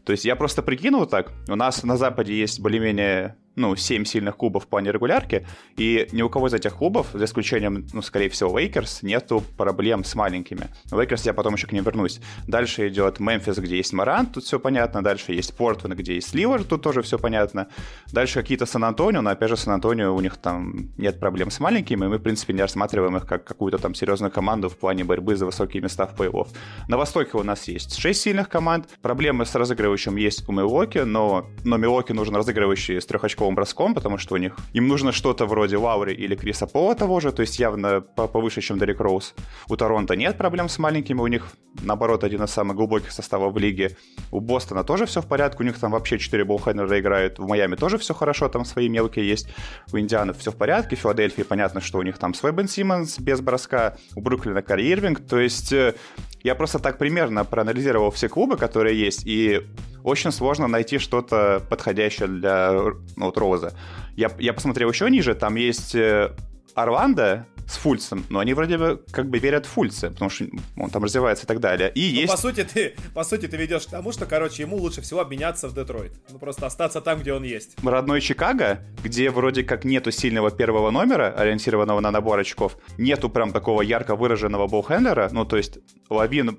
То 0.04 0.12
есть 0.12 0.26
я 0.26 0.36
просто 0.36 0.62
прикинул 0.62 1.06
так. 1.06 1.32
У 1.48 1.56
нас 1.56 1.82
на 1.82 1.96
Западе 1.96 2.38
есть 2.38 2.60
более-менее 2.60 3.36
ну, 3.56 3.76
7 3.76 4.04
сильных 4.04 4.36
клубов 4.36 4.64
в 4.64 4.66
плане 4.66 4.92
регулярки, 4.92 5.46
и 5.76 6.08
ни 6.12 6.22
у 6.22 6.28
кого 6.28 6.48
из 6.48 6.54
этих 6.54 6.74
клубов, 6.74 7.08
за 7.12 7.24
исключением, 7.24 7.86
ну, 7.92 8.02
скорее 8.02 8.28
всего, 8.28 8.58
Лейкерс, 8.58 9.02
нету 9.02 9.42
проблем 9.56 10.04
с 10.04 10.14
маленькими. 10.14 10.68
Лейкерс 10.90 11.26
я 11.26 11.34
потом 11.34 11.54
еще 11.54 11.66
к 11.66 11.72
ним 11.72 11.84
вернусь. 11.84 12.20
Дальше 12.46 12.88
идет 12.88 13.20
Мемфис, 13.20 13.58
где 13.58 13.76
есть 13.76 13.92
Маран, 13.92 14.26
тут 14.34 14.44
все 14.44 14.58
понятно. 14.58 15.02
Дальше 15.02 15.32
есть 15.32 15.56
Портленд, 15.56 15.94
где 15.94 16.14
есть 16.14 16.34
Ливер, 16.34 16.64
тут 16.64 16.82
тоже 16.82 17.02
все 17.02 17.18
понятно. 17.18 17.68
Дальше 18.12 18.40
какие-то 18.40 18.66
Сан-Антонио, 18.66 19.22
но 19.22 19.30
опять 19.30 19.48
же 19.48 19.56
Сан-Антонио, 19.56 20.14
у 20.14 20.20
них 20.20 20.36
там 20.36 20.90
нет 20.98 21.20
проблем 21.20 21.50
с 21.50 21.60
маленькими, 21.60 22.04
и 22.04 22.08
мы, 22.08 22.18
в 22.18 22.22
принципе, 22.22 22.52
не 22.52 22.60
рассматриваем 22.60 23.16
их 23.16 23.26
как 23.26 23.44
какую-то 23.44 23.78
там 23.78 23.94
серьезную 23.94 24.30
команду 24.30 24.68
в 24.68 24.76
плане 24.76 25.04
борьбы 25.04 25.36
за 25.36 25.46
высокие 25.46 25.82
места 25.82 26.06
в 26.06 26.14
плей-офф. 26.18 26.48
На 26.88 26.96
Востоке 26.96 27.30
у 27.38 27.42
нас 27.42 27.68
есть 27.68 27.96
6 27.96 28.20
сильных 28.20 28.48
команд. 28.48 28.88
Проблемы 29.02 29.46
с 29.46 29.54
разыгрывающим 29.54 30.16
есть 30.16 30.48
у 30.48 30.52
Милоки, 30.52 30.98
но, 30.98 31.46
но 31.64 31.76
Милоки 31.76 32.12
нужен 32.12 32.36
разыгрывающий 32.36 33.00
с 33.00 33.06
трехочковым 33.06 33.54
броском, 33.54 33.94
потому 33.94 34.18
что 34.18 34.34
у 34.34 34.38
них 34.38 34.56
им 34.72 34.88
нужно 34.88 35.12
что-то 35.12 35.46
вроде 35.46 35.76
Лаури 35.76 36.12
или 36.12 36.34
Криса 36.34 36.66
Пола 36.66 36.94
того 36.94 37.20
же, 37.20 37.32
то 37.32 37.42
есть 37.42 37.58
явно 37.58 38.00
повыше, 38.00 38.60
чем 38.60 38.78
Дерек 38.78 39.00
Роуз. 39.00 39.34
У 39.68 39.76
Торонто 39.76 40.16
нет 40.16 40.36
проблем 40.36 40.68
с 40.68 40.78
маленькими, 40.78 41.20
у 41.20 41.26
них, 41.26 41.46
наоборот, 41.82 42.24
один 42.24 42.42
из 42.42 42.50
самых 42.50 42.76
глубоких 42.76 43.12
составов 43.12 43.54
в 43.54 43.58
лиге. 43.58 43.96
У 44.30 44.40
Бостона 44.40 44.84
тоже 44.84 45.06
все 45.06 45.20
в 45.20 45.26
порядке, 45.26 45.62
у 45.62 45.66
них 45.66 45.78
там 45.78 45.92
вообще 45.92 46.18
4 46.18 46.44
болхендера 46.44 46.98
играют. 46.98 47.38
В 47.38 47.46
Майами 47.46 47.76
тоже 47.76 47.98
все 47.98 48.14
хорошо, 48.14 48.48
там 48.48 48.64
свои 48.64 48.88
мелкие 48.88 49.28
есть. 49.28 49.48
У 49.92 49.98
Индианы 49.98 50.32
все 50.32 50.50
в 50.50 50.56
порядке, 50.56 50.96
в 50.96 51.00
Филадельфии 51.00 51.42
понятно, 51.42 51.80
что 51.80 51.98
у 51.98 52.02
них 52.02 52.18
там 52.18 52.34
свой 52.34 52.52
Бен 52.52 52.68
Симмонс 52.68 53.18
без 53.18 53.40
броска, 53.40 53.96
у 54.14 54.20
Бруклина 54.20 54.62
Карри 54.62 54.90
Ирвинг, 54.92 55.20
то 55.26 55.38
есть 55.38 55.72
э, 55.72 55.94
я 56.42 56.54
просто 56.54 56.78
так 56.78 56.98
примерно 56.98 57.44
проанализировал 57.44 58.10
все 58.10 58.28
клубы, 58.28 58.56
которые 58.56 58.98
есть, 58.98 59.26
и 59.26 59.62
очень 60.02 60.30
сложно 60.32 60.68
найти 60.68 60.98
что-то 60.98 61.62
подходящее 61.70 62.28
для 62.28 62.72
ну, 63.16 63.26
вот, 63.26 63.38
Роуза. 63.38 63.72
Я, 64.16 64.30
я 64.38 64.52
посмотрел 64.52 64.90
еще 64.90 65.08
ниже, 65.10 65.34
там 65.34 65.56
есть 65.56 65.94
э, 65.94 66.32
Орландо 66.74 67.46
с 67.66 67.76
Фульцем, 67.76 68.24
но 68.28 68.40
они 68.40 68.52
вроде 68.54 68.76
бы 68.76 69.02
как 69.10 69.28
бы 69.28 69.38
верят 69.38 69.66
Фульце, 69.66 70.10
потому 70.10 70.30
что 70.30 70.46
он 70.76 70.90
там 70.90 71.02
развивается 71.02 71.44
и 71.44 71.46
так 71.46 71.60
далее. 71.60 71.90
И 71.94 72.12
ну, 72.12 72.20
есть... 72.20 72.32
По 72.32 72.36
сути, 72.36 72.64
ты, 72.64 72.94
по 73.14 73.24
сути, 73.24 73.46
ты 73.46 73.56
ведешь 73.56 73.86
к 73.86 73.90
тому, 73.90 74.12
что, 74.12 74.26
короче, 74.26 74.62
ему 74.62 74.76
лучше 74.76 75.00
всего 75.00 75.20
обменяться 75.20 75.68
в 75.68 75.74
Детройт. 75.74 76.12
Ну, 76.30 76.38
просто 76.38 76.66
остаться 76.66 77.00
там, 77.00 77.20
где 77.20 77.32
он 77.32 77.42
есть. 77.42 77.76
Родной 77.82 78.20
Чикаго, 78.20 78.80
где 79.02 79.30
вроде 79.30 79.64
как 79.64 79.84
нету 79.84 80.10
сильного 80.10 80.50
первого 80.50 80.90
номера, 80.90 81.32
ориентированного 81.32 82.00
на 82.00 82.10
набор 82.10 82.38
очков, 82.38 82.76
нету 82.98 83.30
прям 83.30 83.52
такого 83.52 83.82
ярко 83.82 84.14
выраженного 84.14 84.66
боухендлера, 84.66 85.28
ну, 85.32 85.44
то 85.44 85.56
есть 85.56 85.78
Лавин 86.10 86.58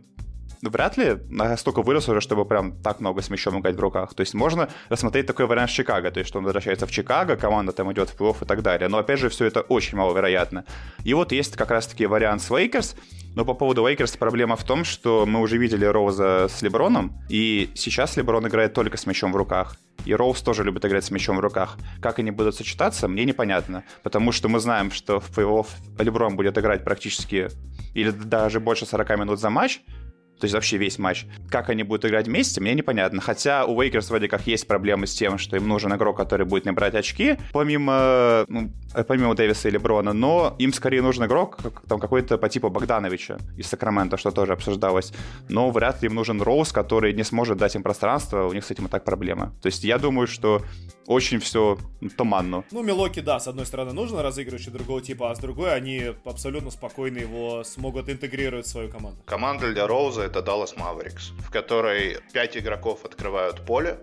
вряд 0.69 0.98
ли 0.98 1.17
настолько 1.29 1.81
вырос 1.81 2.10
уже, 2.10 2.22
чтобы 2.22 2.45
прям 2.45 2.81
так 2.81 3.00
много 3.00 3.22
с 3.22 3.29
мячом 3.29 3.60
играть 3.60 3.75
в 3.75 3.79
руках. 3.79 4.13
То 4.13 4.22
есть 4.22 4.34
можно 4.34 4.69
рассмотреть 4.89 5.27
такой 5.27 5.45
вариант 5.45 5.69
с 5.69 5.74
Чикаго, 5.74 6.12
то 6.12 6.19
есть 6.19 6.29
что 6.29 6.39
он 6.39 6.45
возвращается 6.45 6.86
в 6.88 6.91
Чикаго, 6.91 7.36
команда 7.36 7.72
там 7.72 7.91
идет 7.91 8.10
в 8.10 8.15
плей 8.15 8.34
и 8.41 8.45
так 8.45 8.62
далее. 8.62 8.88
Но 8.88 8.98
опять 8.98 9.19
же, 9.19 9.29
все 9.29 9.45
это 9.45 9.62
очень 9.62 9.98
маловероятно. 9.98 10.65
И 11.03 11.13
вот 11.13 11.31
есть 11.31 11.55
как 11.55 11.72
раз-таки 11.72 12.05
вариант 12.05 12.41
с 12.41 12.50
Лейкерс, 12.50 12.95
но 13.36 13.45
по 13.45 13.53
поводу 13.53 13.86
Лейкерс 13.88 14.17
проблема 14.17 14.55
в 14.55 14.63
том, 14.63 14.86
что 14.86 15.25
мы 15.25 15.41
уже 15.41 15.57
видели 15.57 15.86
Роуза 15.86 16.48
с 16.50 16.62
Леброном, 16.62 17.13
и 17.29 17.69
сейчас 17.75 18.17
Леброн 18.17 18.48
играет 18.48 18.74
только 18.74 18.98
с 18.98 19.05
мячом 19.05 19.34
в 19.34 19.36
руках. 19.36 19.75
И 20.05 20.13
Роуз 20.13 20.41
тоже 20.41 20.63
любит 20.63 20.86
играть 20.86 21.03
с 21.03 21.12
мячом 21.12 21.38
в 21.38 21.39
руках. 21.39 21.77
Как 22.00 22.19
они 22.19 22.31
будут 22.31 22.55
сочетаться, 22.55 23.07
мне 23.07 23.25
непонятно. 23.25 23.84
Потому 24.03 24.31
что 24.31 24.48
мы 24.50 24.60
знаем, 24.60 24.91
что 24.91 25.19
в 25.19 25.36
плей-офф 25.36 25.67
Леброн 26.00 26.36
будет 26.36 26.57
играть 26.57 26.84
практически 26.84 27.50
или 27.95 28.12
даже 28.12 28.60
больше 28.60 28.86
40 28.86 29.17
минут 29.17 29.39
за 29.39 29.50
матч, 29.50 29.81
то 30.39 30.46
есть 30.46 30.54
вообще 30.54 30.77
весь 30.77 31.00
матч. 31.00 31.25
Как 31.50 31.70
они 31.70 31.84
будут 31.84 32.06
играть 32.06 32.27
вместе, 32.27 32.62
мне 32.62 32.74
непонятно. 32.74 33.22
Хотя 33.22 33.65
у 33.65 33.82
Лейкерс 33.81 34.10
вроде 34.10 34.27
как 34.27 34.46
есть 34.48 34.68
проблемы 34.68 35.08
с 35.08 35.13
тем, 35.13 35.38
что 35.38 35.56
им 35.56 35.68
нужен 35.68 35.94
игрок, 35.94 36.18
который 36.18 36.46
будет 36.46 36.65
набирать 36.65 36.96
очки, 36.96 37.38
помимо, 37.54 38.46
ну, 38.48 38.72
помимо 39.08 39.36
Дэвиса 39.36 39.70
или 39.70 39.77
Брона, 39.77 40.13
но 40.13 40.56
им 40.60 40.74
скорее 40.74 41.01
нужен 41.01 41.25
игрок, 41.25 41.58
как, 41.62 41.82
там 41.88 42.00
какой-то 42.00 42.38
по 42.38 42.50
типу 42.50 42.70
Богдановича 42.70 43.38
из 43.58 43.68
Сакрамента, 43.68 44.18
что 44.18 44.32
тоже 44.32 44.54
обсуждалось. 44.54 45.13
Но 45.50 45.72
вряд 45.72 46.01
ли 46.01 46.08
им 46.08 46.15
нужен 46.15 46.42
Роуз, 46.42 46.72
который 46.72 47.13
не 47.13 47.24
сможет 47.24 47.58
дать 47.58 47.75
им 47.75 47.84
пространство, 47.84 48.46
у 48.46 48.54
них 48.54 48.65
с 48.65 48.72
этим 48.72 48.88
и 48.88 48.89
так 48.89 49.04
проблемы. 49.04 49.51
То 49.62 49.68
есть 49.68 49.84
я 49.84 49.98
думаю, 49.98 50.27
что 50.27 50.62
очень 51.08 51.39
все 51.39 51.77
туманно. 52.18 52.63
Ну, 52.72 52.84
Милоки, 52.84 53.20
да, 53.20 53.39
с 53.39 53.48
одной 53.48 53.65
стороны 53.65 53.94
нужно 53.94 54.24
разыгрывающий 54.24 54.72
другого 54.72 55.01
типа, 55.01 55.32
а 55.32 55.36
с 55.36 55.39
другой 55.39 55.74
они 55.74 56.13
абсолютно 56.25 56.72
спокойно 56.72 57.20
его 57.20 57.63
смогут 57.63 58.10
интегрировать 58.10 58.65
в 58.65 58.70
свою 58.70 58.89
команду. 58.89 59.20
Команда 59.25 59.72
для 59.72 59.88
Роуза 59.88 60.25
это 60.25 60.39
Dallas 60.39 60.75
Mavericks, 60.75 61.32
в 61.39 61.51
которой 61.51 62.17
пять 62.34 62.58
игроков 62.58 63.05
открывают 63.05 63.65
поле, 63.65 64.00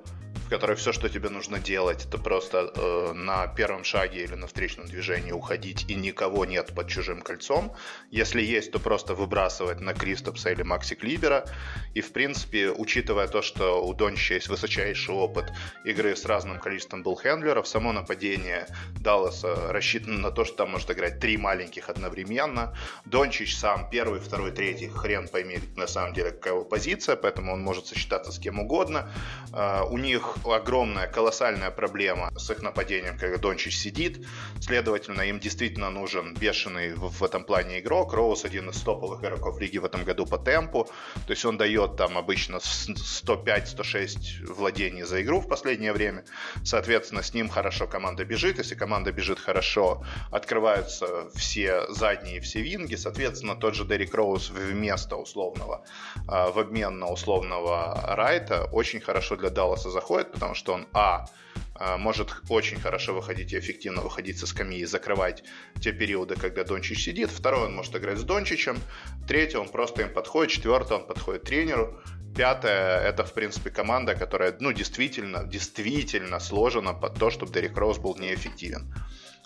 которой 0.53 0.77
все, 0.77 0.93
что 0.93 1.09
тебе 1.09 1.31
нужно 1.31 1.59
делать, 1.59 2.05
это 2.05 2.19
просто 2.19 2.71
э, 2.75 3.13
на 3.15 3.47
первом 3.47 3.85
шаге 3.85 4.25
или 4.25 4.35
на 4.35 4.47
встречном 4.47 4.87
движении 4.87 5.33
уходить, 5.33 5.87
и 5.89 5.95
никого 5.95 6.45
нет 6.45 6.75
под 6.75 6.89
чужим 6.89 7.23
кольцом. 7.23 7.75
Если 8.11 8.43
есть, 8.43 8.71
то 8.71 8.79
просто 8.79 9.15
выбрасывать 9.15 9.81
на 9.81 9.95
Кристопса 9.95 10.51
или 10.51 10.63
Макси 10.63 10.95
Клибера. 10.95 11.47
И, 11.95 12.03
в 12.03 12.13
принципе, 12.13 12.71
учитывая 12.71 13.29
то, 13.29 13.41
что 13.41 13.83
у 13.83 13.95
Дончича 13.95 14.35
есть 14.35 14.49
высочайший 14.49 15.15
опыт 15.15 15.47
игры 15.87 16.15
с 16.15 16.27
разным 16.27 16.59
количеством 16.61 17.03
буллхендлеров, 17.03 17.67
само 17.67 17.93
нападение 17.93 18.67
Далласа 19.01 19.73
рассчитано 19.73 20.19
на 20.19 20.31
то, 20.33 20.45
что 20.45 20.57
там 20.59 20.73
может 20.73 20.91
играть 20.91 21.19
три 21.19 21.39
маленьких 21.39 21.89
одновременно. 21.89 22.77
Дончич 23.07 23.57
сам 23.57 23.89
первый, 23.89 24.21
второй, 24.21 24.51
третий, 24.51 24.89
хрен 24.89 25.29
пойми 25.29 25.61
на 25.77 25.87
самом 25.87 26.13
деле 26.13 26.31
какая 26.31 26.53
его 26.53 26.65
позиция, 26.67 27.17
поэтому 27.17 27.55
он 27.55 27.63
может 27.63 27.87
сочетаться 27.87 28.33
с 28.33 28.39
кем 28.39 28.61
угодно. 28.61 29.11
Uh, 29.53 29.89
у 29.91 29.99
них 29.99 30.42
огромная, 30.45 31.07
колоссальная 31.07 31.71
проблема 31.71 32.31
с 32.37 32.51
их 32.51 32.63
нападением, 32.63 33.19
когда 33.19 33.39
Дончич 33.39 33.77
сидит. 33.77 34.27
Следовательно, 34.61 35.23
им 35.23 35.39
действительно 35.39 35.91
нужен 35.91 36.35
бешеный 36.35 36.95
в, 36.95 37.11
в 37.11 37.23
этом 37.23 37.45
плане 37.45 37.81
игрок. 37.81 38.13
Роуз 38.15 38.45
один 38.45 38.71
из 38.71 38.81
топовых 38.81 39.21
игроков 39.21 39.61
лиги 39.61 39.79
в 39.79 39.85
этом 39.85 40.05
году 40.05 40.27
по 40.27 40.39
темпу. 40.39 40.85
То 41.27 41.33
есть 41.33 41.45
он 41.45 41.57
дает 41.57 41.97
там 41.97 42.19
обычно 42.19 42.57
105-106 42.57 44.47
владений 44.47 45.03
за 45.03 45.23
игру 45.23 45.41
в 45.41 45.49
последнее 45.49 45.93
время. 45.93 46.25
Соответственно, 46.65 47.23
с 47.23 47.35
ним 47.35 47.49
хорошо 47.49 47.87
команда 47.87 48.25
бежит. 48.25 48.59
Если 48.59 48.75
команда 48.75 49.13
бежит 49.13 49.39
хорошо, 49.39 50.05
открываются 50.31 51.31
все 51.35 51.87
задние, 51.91 52.41
все 52.41 52.61
винги. 52.63 52.95
Соответственно, 52.97 53.57
тот 53.57 53.75
же 53.75 53.85
Дерек 53.85 54.15
Роуз 54.15 54.51
вместо 54.51 55.17
условного, 55.17 55.85
а, 56.29 56.51
в 56.51 56.59
обмен 56.59 56.99
на 56.99 57.09
условного 57.09 58.01
Райта 58.17 58.65
очень 58.73 59.01
хорошо 59.01 59.37
для 59.37 59.51
Далласа 59.51 59.91
заходит, 59.91 60.22
потому 60.31 60.55
что 60.55 60.75
он, 60.75 60.87
а, 60.93 61.27
а, 61.75 61.99
может 61.99 62.37
очень 62.49 62.79
хорошо 62.79 63.15
выходить 63.15 63.53
и 63.53 63.59
эффективно 63.59 64.03
выходить 64.03 64.39
со 64.39 64.47
скамьи 64.47 64.81
и 64.81 64.85
закрывать 64.85 65.43
те 65.81 65.93
периоды, 65.93 66.37
когда 66.37 66.63
Дончич 66.63 67.03
сидит. 67.05 67.31
Второй, 67.31 67.67
он 67.67 67.75
может 67.75 67.97
играть 67.97 68.19
с 68.19 68.23
Дончичем. 68.23 68.79
Третий, 69.27 69.57
он 69.57 69.69
просто 69.69 70.03
им 70.03 70.13
подходит. 70.13 70.53
Четвертый, 70.53 70.99
он 70.99 71.07
подходит 71.07 71.43
тренеру. 71.43 72.01
Пятое, 72.37 73.01
это, 73.01 73.25
в 73.25 73.35
принципе, 73.35 73.71
команда, 73.71 74.15
которая, 74.15 74.57
ну, 74.61 74.73
действительно, 74.73 75.45
действительно 75.45 76.39
сложена 76.41 76.95
под 76.95 77.19
то, 77.19 77.31
чтобы 77.31 77.53
Дерек 77.53 77.77
Роуз 77.77 77.99
был 77.99 78.17
неэффективен. 78.17 78.95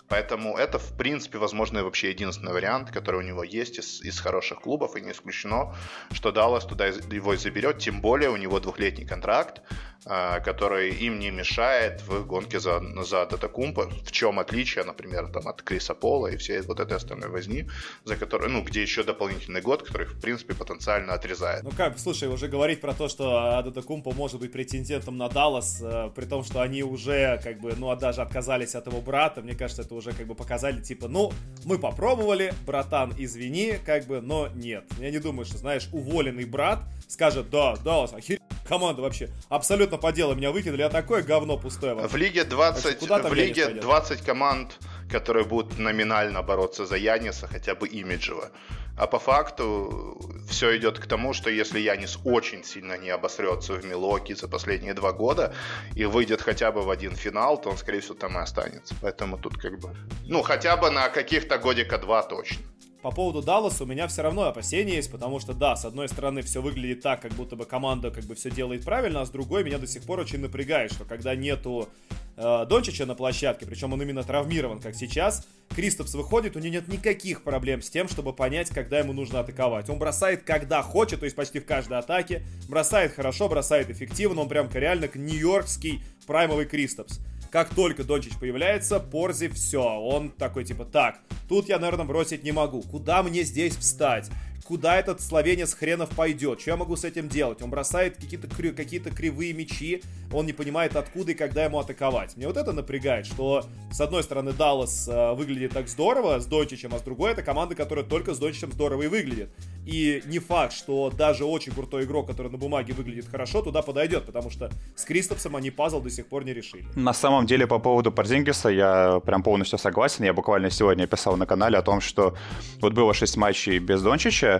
Поэтому 0.09 0.57
это, 0.57 0.79
в 0.79 0.97
принципе, 0.97 1.37
возможно, 1.37 1.83
вообще 1.83 2.09
единственный 2.09 2.53
вариант, 2.53 2.91
который 2.91 3.17
у 3.17 3.23
него 3.23 3.43
есть 3.43 3.79
из, 3.79 4.01
из 4.01 4.19
хороших 4.19 4.61
клубов, 4.61 4.95
и 4.95 5.01
не 5.01 5.11
исключено, 5.11 5.75
что 6.11 6.31
Даллас 6.31 6.65
туда 6.65 6.87
его 6.87 7.33
и 7.33 7.37
заберет, 7.37 7.79
тем 7.79 8.01
более 8.01 8.29
у 8.29 8.37
него 8.37 8.59
двухлетний 8.59 9.05
контракт, 9.05 9.61
а, 10.09 10.39
который 10.39 10.91
им 10.91 11.19
не 11.19 11.31
мешает 11.31 12.01
в 12.07 12.25
гонке 12.25 12.59
за, 12.59 12.81
за 13.03 13.25
Датакумпа. 13.25 13.89
В 14.05 14.11
чем 14.11 14.39
отличие, 14.39 14.85
например, 14.85 15.27
там, 15.27 15.47
от 15.47 15.61
Криса 15.61 15.93
Пола 15.93 16.27
и 16.27 16.37
всей 16.37 16.61
вот 16.61 16.79
этой 16.79 16.95
остальной 16.95 17.29
возни, 17.29 17.67
за 18.05 18.15
которой, 18.15 18.49
ну, 18.49 18.61
где 18.61 18.81
еще 18.81 19.03
дополнительный 19.03 19.61
год, 19.61 19.83
который, 19.83 20.07
в 20.07 20.21
принципе, 20.21 20.53
потенциально 20.53 21.13
отрезает. 21.13 21.63
Ну 21.63 21.71
как, 21.75 21.99
слушай, 21.99 22.29
уже 22.29 22.47
говорить 22.47 22.79
про 22.79 22.93
то, 22.93 23.09
что 23.09 23.61
Датакумпа 23.65 24.11
может 24.11 24.39
быть 24.39 24.51
претендентом 24.53 25.17
на 25.17 25.27
Даллас, 25.27 25.81
э, 25.81 26.09
при 26.15 26.25
том, 26.25 26.43
что 26.45 26.61
они 26.61 26.83
уже, 26.83 27.41
как 27.43 27.59
бы, 27.59 27.73
ну, 27.75 27.89
а 27.89 27.97
даже 27.97 28.21
отказались 28.21 28.75
от 28.75 28.87
его 28.87 29.01
брата, 29.01 29.41
мне 29.41 29.55
кажется, 29.55 29.81
это 29.81 29.93
уже, 29.97 30.11
как 30.13 30.27
бы, 30.27 30.35
показали, 30.35 30.81
типа, 30.81 31.07
ну, 31.07 31.31
мы 31.65 31.77
попробовали, 31.77 32.53
братан, 32.65 33.13
извини, 33.17 33.75
как 33.85 34.05
бы, 34.05 34.21
но 34.21 34.49
нет. 34.55 34.85
Я 34.99 35.11
не 35.11 35.19
думаю, 35.19 35.45
что, 35.45 35.57
знаешь, 35.57 35.89
уволенный 35.91 36.45
брат 36.45 36.79
скажет, 37.07 37.49
да, 37.49 37.75
Даллас, 37.77 38.13
охер 38.13 38.39
команда 38.67 39.01
вообще 39.01 39.29
абсолютно 39.49 39.97
по 39.97 40.11
делу 40.11 40.35
меня 40.35 40.51
выкинули, 40.51 40.81
а 40.81 40.89
такое 40.89 41.23
говно 41.23 41.57
пустое 41.57 41.93
вообще. 41.93 42.09
В 42.09 42.15
лиге 42.17 42.43
20, 42.43 43.01
в 43.01 43.33
лиге 43.33 43.69
20 43.69 44.21
команд, 44.21 44.77
которые 45.09 45.45
будут 45.45 45.79
номинально 45.79 46.43
бороться 46.43 46.85
за 46.85 46.97
Яниса, 46.97 47.47
хотя 47.47 47.75
бы 47.75 47.87
имиджево. 47.87 48.51
А 48.97 49.05
по 49.05 49.19
факту 49.19 50.19
все 50.49 50.75
идет 50.75 50.97
к 50.97 51.05
тому, 51.05 51.33
что 51.33 51.51
если 51.51 51.79
Янис 51.79 52.17
очень 52.25 52.63
сильно 52.63 52.97
не 52.97 53.11
обосрется 53.11 53.73
в 53.73 53.85
Милоке 53.85 54.35
за 54.35 54.47
последние 54.47 54.95
два 54.95 55.13
года 55.13 55.53
и 55.95 56.05
выйдет 56.05 56.41
хотя 56.41 56.71
бы 56.71 56.81
в 56.81 56.89
один 56.89 57.15
финал, 57.15 57.61
то 57.61 57.69
он, 57.69 57.77
скорее 57.77 57.99
всего, 57.99 58.15
там 58.15 58.37
и 58.37 58.41
останется. 58.41 58.95
Поэтому 59.01 59.37
тут 59.37 59.57
как 59.57 59.79
бы... 59.79 59.95
Ну, 60.25 60.41
хотя 60.41 60.75
бы 60.77 60.89
на 60.89 61.09
каких-то 61.09 61.59
годика 61.59 61.99
два 61.99 62.23
точно. 62.23 62.65
По 63.01 63.11
поводу 63.11 63.43
Далласа 63.43 63.83
у 63.83 63.87
меня 63.87 64.07
все 64.07 64.23
равно 64.23 64.43
опасения 64.43 64.95
есть, 64.95 65.11
потому 65.11 65.39
что, 65.39 65.53
да, 65.53 65.75
с 65.75 65.85
одной 65.85 66.09
стороны, 66.09 66.41
все 66.41 66.63
выглядит 66.63 67.01
так, 67.01 67.21
как 67.21 67.31
будто 67.33 67.55
бы 67.55 67.65
команда 67.65 68.09
как 68.09 68.23
бы 68.23 68.33
все 68.33 68.49
делает 68.49 68.83
правильно, 68.83 69.21
а 69.21 69.25
с 69.25 69.29
другой 69.29 69.63
меня 69.63 69.77
до 69.77 69.85
сих 69.85 70.01
пор 70.03 70.19
очень 70.19 70.39
напрягает, 70.39 70.91
что 70.91 71.05
когда 71.05 71.35
нету 71.35 71.89
э, 72.37 72.65
Дончича 72.67 73.05
на 73.05 73.13
площадке, 73.13 73.67
причем 73.67 73.93
он 73.93 74.01
именно 74.01 74.23
травмирован, 74.23 74.79
как 74.79 74.95
сейчас, 74.95 75.47
Кристопс 75.75 76.15
выходит, 76.15 76.55
у 76.55 76.59
него 76.59 76.73
нет 76.73 76.87
никаких 76.87 77.43
проблем 77.43 77.83
с 77.83 77.89
тем, 77.89 78.09
чтобы 78.09 78.33
понять, 78.33 78.69
когда 78.69 78.97
ему 78.97 79.13
нужно 79.13 79.41
атаковать. 79.41 79.89
Он 79.91 79.99
бросает, 79.99 80.41
когда 80.43 80.81
хочет, 80.81 81.19
то 81.19 81.25
есть 81.25 81.35
почти 81.35 81.59
в 81.59 81.65
каждой 81.65 81.99
атаке, 81.99 82.43
бросает 82.67 83.13
хорошо, 83.13 83.47
бросает 83.47 83.91
эффективно, 83.91 84.41
он 84.41 84.49
прям 84.49 84.69
реально 84.73 85.07
нью-йоркский 85.13 86.01
праймовый 86.25 86.65
Кристопс. 86.65 87.19
Как 87.57 87.73
только 87.73 88.03
Дончич 88.03 88.33
появляется, 88.39 88.99
Порзи 88.99 89.47
все, 89.47 89.81
он 89.81 90.29
такой 90.29 90.63
типа, 90.63 90.85
так, 90.85 91.21
тут 91.49 91.67
я, 91.67 91.79
наверное, 91.79 92.05
бросить 92.05 92.43
не 92.43 92.51
могу, 92.51 92.83
куда 92.83 93.23
мне 93.23 93.41
здесь 93.41 93.75
встать? 93.75 94.29
Куда 94.67 94.99
этот 94.99 95.21
словенец 95.21 95.73
хренов 95.73 96.09
пойдет, 96.09 96.59
что 96.59 96.71
я 96.71 96.77
могу 96.77 96.97
с 96.97 97.05
этим 97.05 97.29
делать. 97.29 97.61
Он 97.61 97.69
бросает 97.69 98.17
какие-то 98.17 98.49
какие 98.49 98.99
кривые 98.99 99.53
мечи, 99.53 100.03
он 100.33 100.45
не 100.45 100.51
понимает, 100.51 100.97
откуда 100.97 101.31
и 101.31 101.35
когда 101.35 101.63
ему 101.63 101.79
атаковать. 101.79 102.35
Мне 102.35 102.47
вот 102.47 102.57
это 102.57 102.73
напрягает, 102.73 103.25
что 103.25 103.63
с 103.91 104.01
одной 104.01 104.23
стороны 104.23 104.51
Даллас 104.51 105.07
э, 105.07 105.33
выглядит 105.35 105.71
так 105.71 105.87
здорово 105.87 106.39
с 106.39 106.45
Дончичем, 106.45 106.93
а 106.93 106.99
с 106.99 107.01
другой 107.01 107.31
это 107.31 107.43
команда, 107.43 107.75
которая 107.75 108.03
только 108.03 108.33
с 108.33 108.39
Дончичем 108.39 108.73
здорово 108.73 109.03
и 109.03 109.07
выглядит. 109.07 109.49
И 109.85 110.21
не 110.25 110.39
факт, 110.39 110.73
что 110.73 111.09
даже 111.11 111.45
очень 111.45 111.71
крутой 111.71 112.03
игрок, 112.03 112.27
который 112.27 112.51
на 112.51 112.57
бумаге 112.57 112.93
выглядит 112.93 113.27
хорошо, 113.31 113.61
туда 113.61 113.81
подойдет, 113.81 114.25
потому 114.25 114.49
что 114.49 114.69
с 114.95 115.05
Кристопсом 115.05 115.55
они 115.55 115.71
пазл 115.71 116.01
до 116.01 116.09
сих 116.09 116.27
пор 116.27 116.43
не 116.43 116.53
решили. 116.53 116.85
На 116.95 117.13
самом 117.13 117.45
деле, 117.45 117.67
по 117.67 117.79
поводу 117.79 118.11
Парзингиса 118.11 118.67
я 118.67 119.21
прям 119.25 119.43
полностью 119.43 119.79
согласен. 119.79 120.25
Я 120.25 120.33
буквально 120.33 120.69
сегодня 120.69 121.07
писал 121.07 121.37
на 121.37 121.45
канале 121.45 121.77
о 121.77 121.81
том, 121.81 122.01
что 122.01 122.35
вот 122.81 122.91
было 122.91 123.13
6 123.13 123.37
матчей 123.37 123.79
без 123.79 124.01
Дончича 124.01 124.56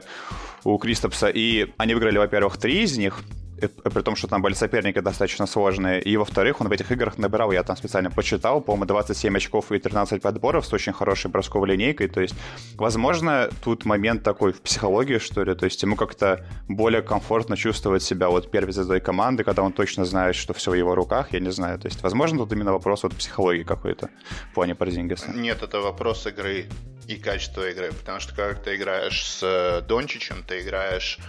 у 0.64 0.78
Кристопса, 0.78 1.28
и 1.28 1.74
они 1.78 1.94
выиграли, 1.94 2.18
во-первых, 2.18 2.58
три 2.58 2.84
из 2.84 2.98
них, 2.98 3.22
при 3.58 4.02
том, 4.02 4.16
что 4.16 4.28
там 4.28 4.42
были 4.42 4.54
соперники 4.54 5.00
достаточно 5.00 5.48
сложные. 5.48 6.02
И, 6.02 6.18
во-вторых, 6.18 6.62
он 6.62 6.68
в 6.68 6.72
этих 6.72 6.92
играх 6.92 7.18
набирал, 7.18 7.52
я 7.52 7.64
там 7.64 7.76
специально 7.76 8.12
почитал, 8.12 8.62
по-моему, 8.62 8.86
27 8.86 9.36
очков 9.38 9.72
и 9.72 9.80
13 9.80 10.22
подборов 10.22 10.66
с 10.66 10.74
очень 10.74 10.94
хорошей 10.94 11.32
бросковой 11.32 11.70
линейкой. 11.70 12.08
То 12.08 12.22
есть, 12.22 12.36
возможно, 12.76 13.50
тут 13.64 13.86
момент 13.86 14.24
такой 14.24 14.54
в 14.54 14.62
психологии, 14.62 15.18
что 15.18 15.44
ли. 15.44 15.56
То 15.56 15.66
есть, 15.66 15.82
ему 15.84 15.96
как-то 15.96 16.46
более 16.68 17.02
комфортно 17.02 17.58
чувствовать 17.58 18.04
себя 18.04 18.30
вот 18.30 18.52
первой 18.52 18.74
звездой 18.74 19.00
команды, 19.00 19.44
когда 19.44 19.64
он 19.64 19.74
точно 19.74 20.06
знает, 20.06 20.36
что 20.36 20.54
все 20.54 20.72
в 20.72 20.76
его 20.76 20.96
руках, 20.96 21.34
я 21.34 21.40
не 21.40 21.52
знаю. 21.52 21.80
То 21.80 21.88
есть, 21.88 22.04
возможно, 22.04 22.40
тут 22.40 22.54
именно 22.54 22.74
вопрос 22.74 23.04
вот 23.04 23.16
психологии 23.16 23.64
какой-то 23.64 24.10
в 24.52 24.54
плане 24.54 24.76
Порзингиса. 24.76 25.32
Нет, 25.32 25.64
это 25.64 25.82
вопрос 25.82 26.28
игры 26.28 26.66
и 27.08 27.16
качества 27.16 27.70
игры. 27.70 27.92
Потому 27.92 28.20
что, 28.20 28.36
когда 28.36 28.54
ты 28.54 28.76
играешь 28.76 29.26
с 29.26 29.44
э, 29.44 29.82
Дончичем, 29.88 30.44
ты 30.48 30.62
играешь 30.62 31.20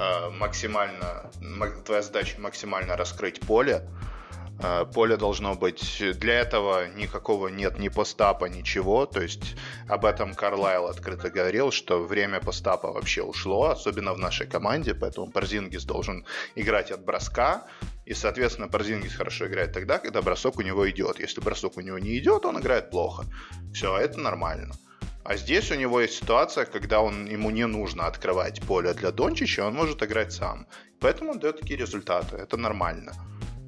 Э, 0.00 0.30
максимально, 0.30 1.28
твоя 1.82 2.02
задача 2.02 2.40
максимально 2.40 2.96
раскрыть 2.96 3.40
поле. 3.40 3.88
Э, 4.60 4.84
поле 4.92 5.16
должно 5.16 5.54
быть, 5.54 6.02
для 6.18 6.40
этого 6.40 6.88
никакого 6.88 7.48
нет 7.48 7.78
ни 7.78 7.88
постапа, 7.88 8.46
ничего, 8.46 9.06
то 9.06 9.20
есть 9.20 9.54
об 9.86 10.04
этом 10.04 10.34
Карлайл 10.34 10.86
открыто 10.86 11.30
говорил, 11.30 11.70
что 11.70 12.02
время 12.02 12.40
постапа 12.40 12.90
вообще 12.90 13.22
ушло, 13.22 13.70
особенно 13.70 14.14
в 14.14 14.18
нашей 14.18 14.48
команде, 14.48 14.94
поэтому 14.94 15.30
Парзингис 15.30 15.84
должен 15.84 16.24
играть 16.56 16.90
от 16.90 17.04
броска, 17.04 17.68
и, 18.04 18.14
соответственно, 18.14 18.68
Парзингис 18.68 19.14
хорошо 19.14 19.46
играет 19.46 19.72
тогда, 19.72 19.98
когда 19.98 20.22
бросок 20.22 20.56
у 20.58 20.62
него 20.62 20.88
идет. 20.90 21.20
Если 21.20 21.40
бросок 21.40 21.76
у 21.76 21.80
него 21.80 21.98
не 21.98 22.18
идет, 22.18 22.44
он 22.46 22.58
играет 22.58 22.90
плохо. 22.90 23.26
Все, 23.72 23.96
это 23.96 24.18
нормально. 24.18 24.74
А 25.24 25.36
здесь 25.36 25.70
у 25.70 25.74
него 25.74 26.00
есть 26.00 26.14
ситуация, 26.14 26.64
когда 26.64 27.02
он, 27.02 27.26
ему 27.26 27.50
не 27.50 27.66
нужно 27.66 28.06
открывать 28.06 28.62
поле 28.62 28.94
для 28.94 29.10
Дончича, 29.10 29.66
он 29.66 29.74
может 29.74 30.02
играть 30.02 30.32
сам. 30.32 30.66
Поэтому 31.00 31.32
он 31.32 31.38
дает 31.38 31.60
такие 31.60 31.78
результаты. 31.78 32.36
Это 32.36 32.56
нормально. 32.56 33.12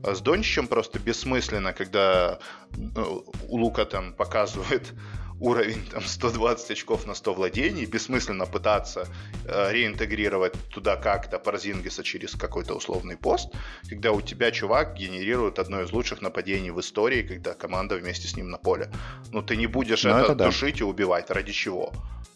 А 0.02 0.14
с 0.14 0.20
Дончичем 0.20 0.66
просто 0.66 0.98
бессмысленно, 0.98 1.72
когда 1.72 2.38
ну, 2.76 3.24
Лука 3.48 3.84
там 3.84 4.14
показывает 4.14 4.92
уровень 5.40 5.84
там 5.90 6.02
120 6.02 6.70
очков 6.70 7.06
на 7.06 7.14
100 7.14 7.34
владений, 7.34 7.86
бессмысленно 7.86 8.46
пытаться 8.46 9.08
э, 9.46 9.72
реинтегрировать 9.72 10.54
туда 10.68 10.96
как-то 10.96 11.38
Парзингиса 11.38 12.04
через 12.04 12.34
какой-то 12.34 12.74
условный 12.74 13.16
пост, 13.16 13.48
когда 13.88 14.12
у 14.12 14.20
тебя 14.20 14.50
чувак 14.50 14.94
генерирует 14.94 15.58
одно 15.58 15.82
из 15.82 15.92
лучших 15.92 16.20
нападений 16.20 16.70
в 16.70 16.78
истории, 16.80 17.22
когда 17.22 17.54
команда 17.54 17.96
вместе 17.96 18.28
с 18.28 18.36
ним 18.36 18.50
на 18.50 18.58
поле. 18.58 18.90
Ну 19.32 19.42
ты 19.42 19.56
не 19.56 19.66
будешь 19.66 20.04
Но 20.04 20.10
ну, 20.10 20.16
это, 20.18 20.32
это 20.32 20.44
душить 20.44 20.78
да. 20.78 20.84
и 20.84 20.88
убивать, 20.88 21.30
ради 21.30 21.52
чего? 21.52 21.92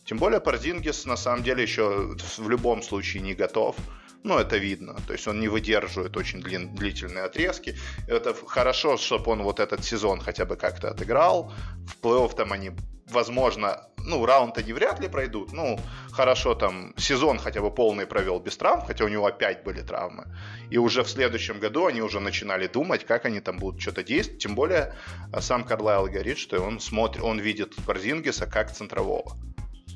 Тем 0.07 0.19
более 0.19 0.41
Парзингис 0.41 1.07
на 1.07 1.17
самом 1.17 1.43
деле 1.43 1.63
еще 1.63 2.17
в 2.39 2.49
любом 2.49 2.83
случае 2.83 3.23
не 3.23 3.35
готов. 3.35 3.77
Ну, 4.23 4.39
это 4.39 4.57
видно. 4.57 4.97
То 5.07 5.13
есть 5.13 5.29
он 5.29 5.39
не 5.39 5.49
выдерживает 5.49 6.17
очень 6.17 6.41
длин, 6.41 6.75
длительные 6.75 7.25
отрезки. 7.25 7.77
Это 8.09 8.35
хорошо, 8.47 8.97
чтобы 8.97 9.33
он 9.33 9.43
вот 9.43 9.61
этот 9.61 9.85
сезон 9.85 10.21
хотя 10.21 10.47
бы 10.47 10.57
как-то 10.57 10.89
отыграл. 10.89 11.53
В 11.87 12.03
плей-офф 12.03 12.35
там 12.35 12.53
они 12.53 12.73
возможно, 13.09 13.89
ну, 14.05 14.25
раунд 14.27 14.59
они 14.59 14.73
вряд 14.73 15.01
ли 15.01 15.09
пройдут. 15.09 15.53
Ну, 15.53 15.79
хорошо, 16.13 16.55
там, 16.55 16.95
сезон 16.97 17.39
хотя 17.39 17.61
бы 17.61 17.71
полный 17.71 18.07
провел 18.07 18.39
без 18.39 18.57
травм, 18.57 18.85
хотя 18.87 19.05
у 19.05 19.09
него 19.09 19.27
опять 19.27 19.65
были 19.65 19.81
травмы. 19.81 20.27
И 20.71 20.79
уже 20.79 21.03
в 21.03 21.09
следующем 21.09 21.59
году 21.59 21.87
они 21.87 22.03
уже 22.03 22.21
начинали 22.21 22.67
думать, 22.67 23.05
как 23.05 23.25
они 23.25 23.41
там 23.41 23.59
будут 23.59 23.81
что-то 23.81 24.03
действовать. 24.03 24.43
Тем 24.43 24.55
более, 24.55 24.95
а, 25.33 25.41
сам 25.41 25.65
Карлайл 25.65 26.07
говорит, 26.07 26.39
что 26.39 26.61
он 26.61 26.81
смотрит, 26.81 27.23
он 27.23 27.39
видит 27.39 27.75
Порзингиса 27.87 28.47
как 28.47 28.73
центрового. 28.73 29.37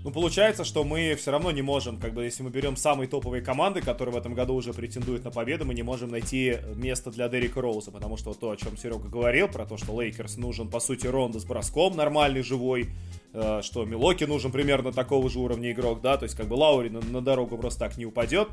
Ну, 0.04 0.12
получается, 0.12 0.64
что 0.64 0.84
мы 0.84 1.16
все 1.16 1.32
равно 1.32 1.50
не 1.50 1.60
можем, 1.60 1.98
как 1.98 2.14
бы, 2.14 2.24
если 2.24 2.44
мы 2.44 2.50
берем 2.50 2.76
самые 2.76 3.08
топовые 3.08 3.42
команды, 3.42 3.80
которые 3.80 4.14
в 4.14 4.18
этом 4.18 4.32
году 4.32 4.54
уже 4.54 4.72
претендуют 4.72 5.24
на 5.24 5.30
победу, 5.30 5.64
мы 5.64 5.74
не 5.74 5.82
можем 5.82 6.10
найти 6.10 6.58
место 6.76 7.10
для 7.10 7.28
Дерека 7.28 7.60
Роуза, 7.60 7.90
потому 7.90 8.16
что 8.16 8.32
то, 8.32 8.50
о 8.50 8.56
чем 8.56 8.76
Серега 8.76 9.08
говорил, 9.08 9.48
про 9.48 9.66
то, 9.66 9.76
что 9.76 10.00
Лейкерс 10.00 10.36
нужен, 10.36 10.68
по 10.68 10.78
сути, 10.78 11.08
Ронда 11.08 11.40
с 11.40 11.44
броском 11.44 11.96
нормальный, 11.96 12.42
живой, 12.42 12.90
что 13.32 13.84
Милуоки 13.84 14.24
нужен 14.24 14.50
примерно 14.52 14.92
такого 14.92 15.28
же 15.28 15.38
уровня 15.38 15.72
игрок, 15.72 16.00
да, 16.00 16.16
то 16.16 16.24
есть, 16.24 16.36
как 16.36 16.46
бы, 16.46 16.54
Лаури 16.54 16.88
на, 16.88 17.00
на 17.00 17.20
дорогу 17.20 17.58
просто 17.58 17.80
так 17.80 17.96
не 17.96 18.06
упадет, 18.06 18.48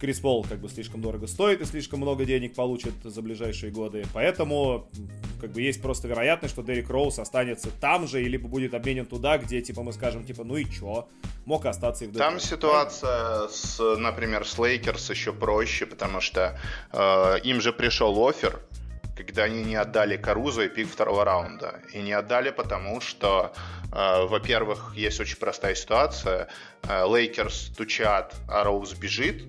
Крис 0.00 0.18
Пол 0.18 0.46
как 0.48 0.60
бы 0.60 0.68
слишком 0.70 1.02
дорого 1.02 1.26
стоит 1.26 1.60
и 1.60 1.66
слишком 1.66 2.00
много 2.00 2.24
денег 2.24 2.54
получит 2.54 2.94
за 3.04 3.20
ближайшие 3.20 3.70
годы. 3.70 4.04
Поэтому 4.14 4.88
как 5.40 5.52
бы 5.52 5.60
есть 5.60 5.82
просто 5.82 6.08
вероятность, 6.08 6.54
что 6.54 6.62
Дерек 6.62 6.88
Роуз 6.88 7.18
останется 7.18 7.68
там 7.80 8.08
же, 8.08 8.22
или 8.22 8.38
будет 8.38 8.72
обменен 8.72 9.04
туда, 9.04 9.36
где 9.36 9.60
типа 9.60 9.82
мы 9.82 9.92
скажем, 9.92 10.24
типа, 10.24 10.42
ну 10.42 10.56
и 10.56 10.64
чё, 10.64 11.06
мог 11.44 11.66
остаться 11.66 12.06
и 12.06 12.08
в 12.08 12.16
Там 12.16 12.40
ситуация, 12.40 13.48
с, 13.48 13.78
например, 13.96 14.46
с 14.46 14.58
Лейкерс 14.58 15.10
еще 15.10 15.34
проще, 15.34 15.84
потому 15.84 16.22
что 16.22 16.58
э, 16.92 17.40
им 17.44 17.60
же 17.60 17.72
пришел 17.72 18.26
оффер, 18.26 18.62
когда 19.22 19.44
они 19.44 19.62
не 19.64 19.76
отдали 19.76 20.16
Карузу 20.16 20.62
и 20.62 20.68
пик 20.68 20.88
второго 20.90 21.24
раунда. 21.24 21.80
И 21.92 21.98
не 21.98 22.12
отдали, 22.12 22.50
потому 22.50 23.00
что, 23.00 23.52
э, 23.92 24.24
во-первых, 24.26 24.94
есть 24.96 25.20
очень 25.20 25.36
простая 25.36 25.74
ситуация. 25.74 26.48
Э, 26.82 27.04
Лейкерс 27.06 27.66
стучат, 27.72 28.34
а 28.48 28.64
Роуз 28.64 28.94
бежит, 28.94 29.44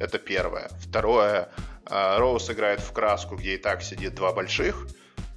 это 0.00 0.18
первое. 0.18 0.68
Второе, 0.80 1.48
э, 1.88 2.18
Роуз 2.18 2.50
играет 2.50 2.80
в 2.80 2.92
краску, 2.92 3.36
где 3.36 3.54
и 3.54 3.56
так 3.56 3.82
сидит 3.82 4.14
два 4.14 4.32
больших. 4.32 4.86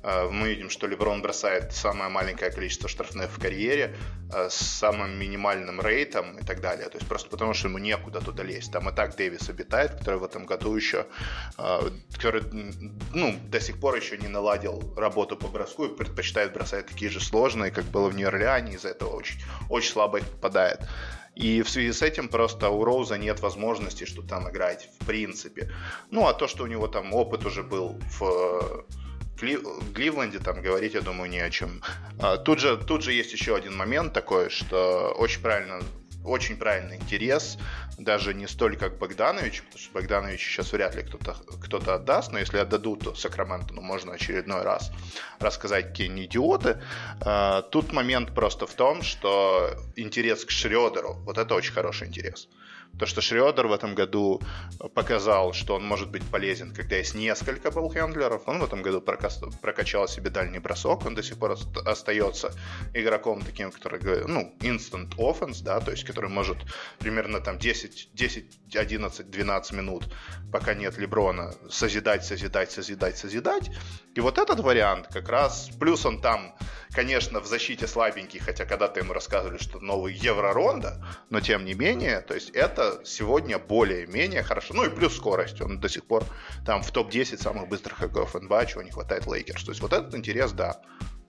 Э, 0.07 0.29
мы 0.31 0.49
видим, 0.49 0.69
что 0.69 0.87
Леброн 0.87 1.21
бросает 1.21 1.73
самое 1.73 2.09
маленькое 2.09 2.49
количество 2.49 2.87
штрафных 2.87 3.29
в 3.29 3.41
карьере 3.41 3.93
э, 4.33 4.47
с 4.49 4.55
самым 4.55 5.19
минимальным 5.19 5.81
рейтом 5.81 6.37
и 6.37 6.45
так 6.45 6.61
далее. 6.61 6.87
То 6.87 6.97
есть 6.97 7.07
просто 7.09 7.29
потому, 7.29 7.53
что 7.53 7.67
ему 7.67 7.77
некуда 7.77 8.21
туда 8.21 8.43
лезть. 8.43 8.71
Там 8.71 8.89
и 8.89 8.95
так 8.95 9.17
Дэвис 9.17 9.49
обитает, 9.49 9.91
который 9.99 10.19
в 10.19 10.23
этом 10.23 10.45
году 10.45 10.73
еще, 10.75 11.05
который, 12.13 12.43
ну, 13.13 13.35
до 13.49 13.59
сих 13.59 13.79
пор 13.79 13.95
еще 13.95 14.17
не 14.17 14.27
наладил 14.27 14.93
работу 14.95 15.35
по 15.35 15.47
броску 15.47 15.85
и 15.85 15.95
предпочитает 15.95 16.53
бросать 16.53 16.87
такие 16.87 17.11
же 17.11 17.19
сложные, 17.19 17.71
как 17.71 17.85
было 17.85 18.07
в 18.07 18.15
Нью-Орлеане, 18.15 18.75
из-за 18.75 18.89
этого 18.89 19.09
очень, 19.15 19.41
очень 19.69 19.91
слабо 19.91 20.19
их 20.19 20.25
попадает. 20.25 20.87
И 21.35 21.61
в 21.61 21.69
связи 21.69 21.91
с 21.91 22.01
этим 22.01 22.29
просто 22.29 22.69
у 22.69 22.83
Роуза 22.83 23.17
нет 23.17 23.41
возможности 23.41 24.05
что 24.05 24.21
там 24.21 24.49
играть 24.49 24.89
в 24.99 25.05
принципе. 25.05 25.71
Ну, 26.11 26.27
а 26.27 26.33
то, 26.33 26.47
что 26.47 26.63
у 26.63 26.67
него 26.67 26.87
там 26.87 27.13
опыт 27.13 27.45
уже 27.45 27.63
был 27.63 27.99
в 28.19 28.85
Кливленде 29.37 30.39
там 30.39 30.61
говорить, 30.61 30.93
я 30.93 31.01
думаю, 31.01 31.29
не 31.29 31.39
о 31.39 31.49
чем. 31.49 31.81
А, 32.19 32.37
тут 32.37 32.59
же, 32.59 32.77
тут 32.77 33.03
же 33.03 33.13
есть 33.13 33.33
еще 33.33 33.55
один 33.55 33.75
момент 33.75 34.13
такой, 34.13 34.49
что 34.49 35.13
очень 35.17 35.41
правильно 35.41 35.79
очень 36.27 36.57
правильный 36.57 36.97
интерес, 36.97 37.57
даже 37.97 38.33
не 38.33 38.47
столь 38.47 38.77
как 38.77 38.97
Богданович, 38.97 39.63
потому 39.63 39.79
что 39.79 39.93
Богданович 39.93 40.45
сейчас 40.45 40.73
вряд 40.73 40.95
ли 40.95 41.03
кто-то 41.03 41.35
кто 41.63 41.77
отдаст, 41.77 42.31
но 42.31 42.39
если 42.39 42.57
отдадут, 42.57 43.03
то 43.03 43.15
Сакраменто, 43.15 43.73
ну, 43.73 43.81
можно 43.81 44.13
очередной 44.13 44.63
раз 44.63 44.91
рассказать, 45.39 45.87
какие 45.87 46.09
они 46.09 46.25
идиоты. 46.25 46.81
А, 47.21 47.61
тут 47.61 47.93
момент 47.93 48.33
просто 48.33 48.67
в 48.67 48.73
том, 48.73 49.01
что 49.01 49.71
интерес 49.95 50.45
к 50.45 50.51
Шредеру, 50.51 51.13
вот 51.25 51.37
это 51.37 51.55
очень 51.55 51.73
хороший 51.73 52.07
интерес. 52.07 52.49
То, 52.99 53.05
что 53.05 53.21
Шредер 53.21 53.67
в 53.67 53.71
этом 53.71 53.95
году 53.95 54.41
показал, 54.93 55.53
что 55.53 55.75
он 55.75 55.85
может 55.85 56.09
быть 56.09 56.23
полезен, 56.31 56.73
когда 56.73 56.95
есть 56.95 57.15
несколько 57.15 57.71
болхендлеров. 57.71 58.47
Он 58.47 58.59
в 58.59 58.63
этом 58.63 58.81
году 58.81 59.01
прокачал 59.01 60.07
себе 60.07 60.29
дальний 60.29 60.59
бросок. 60.59 61.05
Он 61.05 61.15
до 61.15 61.23
сих 61.23 61.37
пор 61.37 61.57
остается 61.85 62.51
игроком 62.93 63.41
таким, 63.41 63.71
который, 63.71 63.99
ну, 64.27 64.55
instant 64.59 65.15
offense, 65.17 65.63
да, 65.63 65.79
то 65.79 65.91
есть 65.91 66.03
который 66.05 66.29
может 66.29 66.57
примерно 66.99 67.39
там 67.39 67.57
10, 67.57 68.09
10 68.13 68.59
11, 68.75 69.29
12 69.29 69.73
минут, 69.73 70.03
пока 70.51 70.73
нет 70.73 70.97
Леброна, 70.97 71.53
созидать, 71.69 72.25
созидать, 72.25 72.71
созидать, 72.71 73.17
созидать. 73.17 73.71
И 74.17 74.19
вот 74.19 74.39
этот 74.39 74.61
вариант 74.61 75.09
как 75.13 75.29
раз, 75.29 75.69
плюс 75.79 76.03
он 76.03 76.19
там, 76.19 76.55
конечно, 76.89 77.39
в 77.39 77.45
защите 77.45 77.85
слабенький, 77.85 78.39
хотя 78.39 78.65
когда-то 78.65 78.99
ему 78.99 79.13
рассказывали, 79.13 79.59
что 79.59 79.79
новый 79.79 80.15
Евро-Рондо, 80.15 81.05
но 81.29 81.39
тем 81.39 81.65
не 81.65 81.75
менее, 81.75 82.21
то 82.21 82.33
есть 82.33 82.49
это 82.49 82.99
сегодня 83.05 83.59
более-менее 83.59 84.41
хорошо. 84.41 84.73
Ну 84.73 84.85
и 84.85 84.89
плюс 84.89 85.15
скорость, 85.15 85.61
он 85.61 85.79
до 85.79 85.87
сих 85.87 86.03
пор 86.03 86.23
там 86.65 86.81
в 86.81 86.89
топ-10 86.89 87.37
самых 87.37 87.69
быстрых 87.69 87.99
игроков 88.01 88.33
НБА, 88.33 88.65
чего 88.65 88.81
не 88.81 88.89
хватает 88.89 89.27
Лейкерс. 89.27 89.63
То 89.63 89.69
есть 89.69 89.83
вот 89.83 89.93
этот 89.93 90.15
интерес, 90.15 90.51
да. 90.51 90.81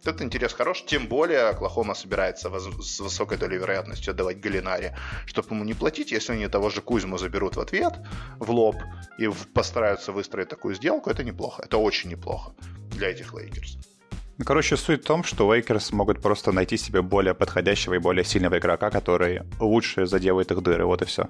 Этот 0.04 0.22
интерес 0.22 0.52
хорош, 0.52 0.84
тем 0.86 1.08
более 1.08 1.48
Оклахома 1.48 1.94
собирается 1.94 2.50
с 2.58 3.00
высокой 3.00 3.36
долей 3.36 3.58
вероятности 3.58 4.10
отдавать 4.10 4.40
Галлинари, 4.40 4.96
чтобы 5.26 5.48
ему 5.50 5.64
не 5.64 5.74
платить, 5.74 6.12
если 6.12 6.32
они 6.32 6.46
того 6.48 6.70
же 6.70 6.80
Кузьму 6.80 7.18
заберут 7.18 7.56
в 7.56 7.60
ответ, 7.60 7.94
в 8.38 8.50
лоб, 8.50 8.76
и 9.18 9.28
постараются 9.52 10.12
выстроить 10.12 10.48
такую 10.48 10.74
сделку, 10.74 11.10
это 11.10 11.24
неплохо, 11.24 11.62
это 11.64 11.78
очень 11.78 12.10
неплохо 12.10 12.52
для 12.90 13.10
этих 13.10 13.34
Лейкерс. 13.34 13.78
Ну, 14.38 14.44
короче, 14.44 14.76
суть 14.76 15.02
в 15.02 15.06
том, 15.06 15.24
что 15.24 15.52
Лейкерс 15.52 15.90
могут 15.90 16.22
просто 16.22 16.52
найти 16.52 16.76
себе 16.76 17.02
более 17.02 17.34
подходящего 17.34 17.94
и 17.94 17.98
более 17.98 18.24
сильного 18.24 18.58
игрока, 18.58 18.90
который 18.90 19.42
лучше 19.58 20.06
заделает 20.06 20.52
их 20.52 20.62
дыры, 20.62 20.86
вот 20.86 21.02
и 21.02 21.06
все. 21.06 21.28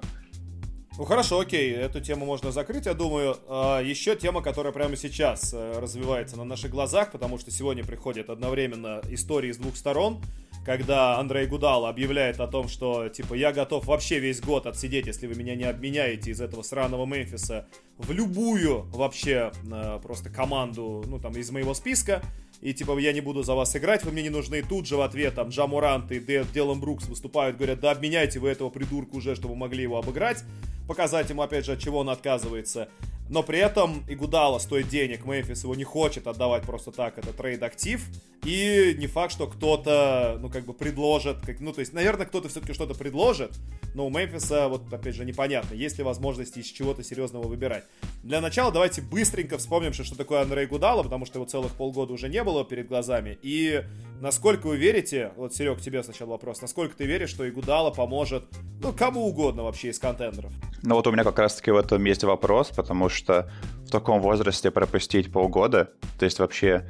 Ну 0.99 1.05
хорошо, 1.05 1.39
окей, 1.39 1.71
эту 1.71 2.01
тему 2.01 2.25
можно 2.25 2.51
закрыть, 2.51 2.85
я 2.85 2.93
думаю. 2.93 3.37
А, 3.47 3.79
еще 3.79 4.17
тема, 4.17 4.41
которая 4.41 4.73
прямо 4.73 4.97
сейчас 4.97 5.53
э, 5.53 5.79
развивается 5.79 6.35
на 6.35 6.43
наших 6.43 6.71
глазах, 6.71 7.13
потому 7.13 7.39
что 7.39 7.51
сегодня 7.51 7.85
приходят 7.85 8.29
одновременно 8.29 8.99
истории 9.07 9.53
с 9.53 9.55
двух 9.55 9.77
сторон, 9.77 10.21
когда 10.65 11.17
Андрей 11.17 11.47
Гудал 11.47 11.85
объявляет 11.85 12.41
о 12.41 12.47
том, 12.47 12.67
что, 12.67 13.07
типа, 13.07 13.33
я 13.35 13.53
готов 13.53 13.85
вообще 13.85 14.19
весь 14.19 14.41
год 14.41 14.65
отсидеть, 14.65 15.07
если 15.07 15.25
вы 15.25 15.35
меня 15.35 15.55
не 15.55 15.63
обменяете 15.63 16.31
из 16.31 16.41
этого 16.41 16.63
сраного 16.63 17.05
Мемфиса 17.05 17.65
в 17.97 18.11
любую 18.11 18.81
вообще 18.91 19.53
э, 19.71 19.99
просто 20.03 20.29
команду, 20.29 21.05
ну, 21.07 21.17
там, 21.17 21.31
из 21.31 21.49
моего 21.49 21.73
списка 21.75 22.21
и 22.61 22.73
типа 22.73 22.97
я 22.99 23.13
не 23.13 23.21
буду 23.21 23.43
за 23.43 23.55
вас 23.55 23.75
играть, 23.75 24.03
вы 24.03 24.11
мне 24.11 24.23
не 24.23 24.29
нужны. 24.29 24.61
Тут 24.61 24.85
же 24.85 24.97
в 24.97 25.01
ответ 25.01 25.35
там 25.35 25.49
Джамурант 25.49 26.11
и 26.11 26.19
Делан 26.53 26.79
Брукс 26.79 27.07
выступают, 27.07 27.57
говорят, 27.57 27.79
да 27.79 27.91
обменяйте 27.91 28.39
вы 28.39 28.49
этого 28.49 28.69
придурка 28.69 29.15
уже, 29.15 29.35
чтобы 29.35 29.55
могли 29.55 29.83
его 29.83 29.97
обыграть. 29.97 30.43
Показать 30.87 31.29
ему 31.29 31.41
опять 31.41 31.65
же, 31.65 31.73
от 31.73 31.79
чего 31.79 31.99
он 31.99 32.09
отказывается. 32.09 32.89
Но 33.29 33.43
при 33.43 33.59
этом 33.59 34.03
Игудала 34.09 34.57
стоит 34.57 34.89
денег, 34.89 35.25
Мемфис 35.25 35.63
его 35.63 35.75
не 35.75 35.83
хочет 35.83 36.25
отдавать 36.25 36.63
просто 36.63 36.91
так, 36.91 37.17
это 37.17 37.31
трейд-актив. 37.31 38.03
И 38.43 38.95
не 38.97 39.07
факт, 39.07 39.33
что 39.33 39.47
кто-то, 39.47 40.37
ну, 40.41 40.49
как 40.49 40.65
бы 40.65 40.73
предложит, 40.73 41.37
как, 41.45 41.59
ну, 41.59 41.73
то 41.73 41.81
есть, 41.81 41.93
наверное, 41.93 42.25
кто-то 42.25 42.49
все-таки 42.49 42.73
что-то 42.73 42.95
предложит, 42.95 43.51
но 43.93 44.07
у 44.07 44.09
Мемфиса, 44.09 44.67
вот, 44.67 44.91
опять 44.91 45.15
же, 45.15 45.25
непонятно, 45.25 45.75
есть 45.75 45.97
ли 45.97 46.03
возможность 46.03 46.57
из 46.57 46.65
чего-то 46.65 47.03
серьезного 47.03 47.47
выбирать. 47.47 47.83
Для 48.23 48.41
начала 48.41 48.71
давайте 48.71 49.01
быстренько 49.01 49.57
вспомним, 49.57 49.93
что, 49.93 50.03
что 50.03 50.17
такое 50.17 50.41
Андрей 50.41 50.65
Гудала, 50.67 51.03
потому 51.03 51.25
что 51.25 51.37
его 51.37 51.45
целых 51.45 51.73
полгода 51.73 52.13
уже 52.13 52.29
не 52.29 52.43
было 52.43 52.63
перед 52.63 52.87
глазами. 52.87 53.37
И 53.41 53.83
насколько 54.21 54.67
вы 54.67 54.77
верите, 54.77 55.33
вот, 55.35 55.53
Серег, 55.53 55.81
тебе 55.81 56.01
сначала 56.01 56.31
вопрос, 56.31 56.61
насколько 56.61 56.95
ты 56.95 57.05
веришь, 57.05 57.29
что 57.29 57.47
Игудала 57.47 57.91
поможет, 57.91 58.45
ну, 58.81 58.93
кому 58.93 59.27
угодно 59.27 59.63
вообще 59.63 59.89
из 59.89 59.99
контендеров? 59.99 60.51
Ну, 60.81 60.95
вот 60.95 61.05
у 61.07 61.11
меня 61.11 61.23
как 61.23 61.37
раз-таки 61.39 61.71
в 61.71 61.75
этом 61.75 62.03
есть 62.05 62.23
вопрос, 62.23 62.69
потому 62.69 63.09
что 63.09 63.18
в 63.27 63.91
таком 63.91 64.21
возрасте 64.21 64.71
пропустить 64.71 65.31
полгода, 65.31 65.91
то 66.17 66.25
есть 66.25 66.39
вообще 66.39 66.85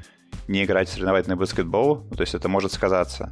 не 0.47 0.63
играть 0.63 0.89
в 0.89 0.91
соревновательный 0.91 1.37
баскетбол, 1.37 2.07
то 2.15 2.21
есть 2.21 2.35
это 2.35 2.49
может 2.49 2.71
сказаться. 2.71 3.31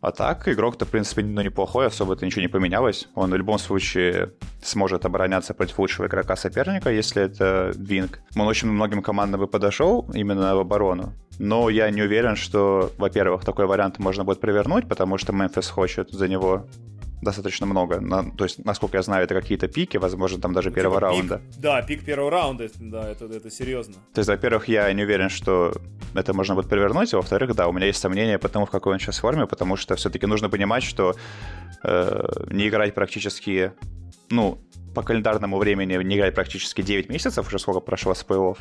А 0.00 0.12
так, 0.12 0.46
игрок-то, 0.46 0.84
в 0.84 0.90
принципе, 0.90 1.22
ну, 1.24 1.40
неплохой, 1.40 1.86
особо-то 1.86 2.24
ничего 2.24 2.42
не 2.42 2.48
поменялось. 2.48 3.08
Он 3.16 3.30
в 3.32 3.34
любом 3.34 3.58
случае 3.58 4.32
сможет 4.62 5.04
обороняться 5.04 5.54
против 5.54 5.78
лучшего 5.80 6.06
игрока 6.06 6.36
соперника, 6.36 6.90
если 6.92 7.22
это 7.24 7.72
Винг. 7.74 8.20
Он 8.36 8.46
очень 8.46 8.68
многим 8.68 9.02
командам 9.02 9.40
бы 9.40 9.48
подошел 9.48 10.08
именно 10.14 10.54
в 10.54 10.60
оборону. 10.60 11.14
Но 11.40 11.68
я 11.68 11.90
не 11.90 12.02
уверен, 12.02 12.36
что, 12.36 12.92
во-первых, 12.96 13.44
такой 13.44 13.66
вариант 13.66 13.98
можно 13.98 14.22
будет 14.22 14.40
провернуть, 14.40 14.88
потому 14.88 15.18
что 15.18 15.32
Мемфис 15.32 15.68
хочет 15.68 16.10
за 16.10 16.28
него 16.28 16.68
достаточно 17.22 17.66
много. 17.66 18.00
На, 18.00 18.30
то 18.30 18.44
есть, 18.44 18.64
насколько 18.64 18.96
я 18.96 19.02
знаю, 19.02 19.24
это 19.24 19.34
какие-то 19.34 19.68
пики, 19.68 19.96
возможно, 19.96 20.40
там 20.40 20.52
даже 20.52 20.70
первого 20.70 20.96
типа 20.96 21.06
раунда. 21.06 21.38
Пик, 21.38 21.60
да, 21.60 21.82
пик 21.82 22.04
первого 22.04 22.30
раунда, 22.30 22.68
да, 22.78 23.10
это, 23.10 23.26
это 23.26 23.50
серьезно. 23.50 23.94
То 24.14 24.20
есть, 24.20 24.28
во-первых, 24.28 24.68
я 24.68 24.92
не 24.92 25.02
уверен, 25.02 25.28
что 25.28 25.74
это 26.14 26.34
можно 26.34 26.54
будет 26.54 26.68
провернуть, 26.68 27.12
а 27.14 27.16
во-вторых, 27.16 27.54
да, 27.54 27.68
у 27.68 27.72
меня 27.72 27.86
есть 27.86 28.00
сомнения 28.00 28.38
по 28.38 28.48
тому, 28.48 28.66
в 28.66 28.70
какой 28.70 28.94
он 28.94 28.98
сейчас 28.98 29.18
форме, 29.18 29.46
потому 29.46 29.76
что 29.76 29.94
все-таки 29.96 30.26
нужно 30.26 30.48
понимать, 30.48 30.82
что 30.82 31.14
э, 31.82 32.28
не 32.50 32.68
играть 32.68 32.94
практически, 32.94 33.72
ну, 34.30 34.58
по 34.94 35.02
календарному 35.02 35.58
времени 35.58 36.02
не 36.02 36.16
играть 36.16 36.34
практически 36.34 36.82
9 36.82 37.08
месяцев, 37.08 37.46
уже 37.46 37.58
сколько 37.58 37.80
прошло 37.80 38.14
с 38.14 38.24
плей 38.24 38.54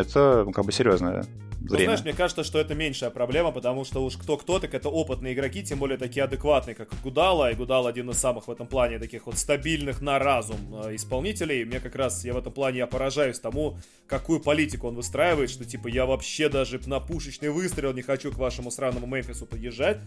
это 0.00 0.44
ну, 0.44 0.52
как 0.52 0.64
бы 0.64 0.72
серьезное 0.72 1.24
ну, 1.60 1.74
время. 1.74 1.84
знаешь, 1.86 2.04
мне 2.04 2.12
кажется, 2.12 2.44
что 2.44 2.58
это 2.58 2.74
меньшая 2.74 3.10
проблема, 3.10 3.50
потому 3.50 3.84
что 3.84 4.04
уж 4.04 4.16
кто-кто, 4.16 4.58
так 4.58 4.74
это 4.74 4.88
опытные 4.88 5.34
игроки, 5.34 5.62
тем 5.62 5.78
более 5.78 5.98
такие 5.98 6.24
адекватные, 6.24 6.74
как 6.74 6.88
Гудала, 7.02 7.50
и 7.50 7.54
Гудал 7.54 7.86
один 7.86 8.10
из 8.10 8.18
самых 8.18 8.48
в 8.48 8.50
этом 8.50 8.66
плане 8.66 8.98
таких 8.98 9.26
вот 9.26 9.36
стабильных 9.36 10.00
на 10.00 10.18
разум 10.18 10.56
э, 10.84 10.94
исполнителей. 10.94 11.64
Мне 11.64 11.80
как 11.80 11.96
раз, 11.96 12.24
я 12.24 12.32
в 12.32 12.38
этом 12.38 12.52
плане, 12.52 12.78
я 12.78 12.86
поражаюсь 12.86 13.40
тому, 13.40 13.76
какую 14.06 14.40
политику 14.40 14.88
он 14.88 14.94
выстраивает, 14.94 15.50
что 15.50 15.64
типа 15.64 15.88
я 15.88 16.06
вообще 16.06 16.48
даже 16.48 16.80
на 16.86 17.00
пушечный 17.00 17.50
выстрел 17.50 17.92
не 17.92 18.02
хочу 18.02 18.32
к 18.32 18.38
вашему 18.38 18.70
сраному 18.70 19.06
Мемфису 19.06 19.44
подъезжать. 19.44 19.98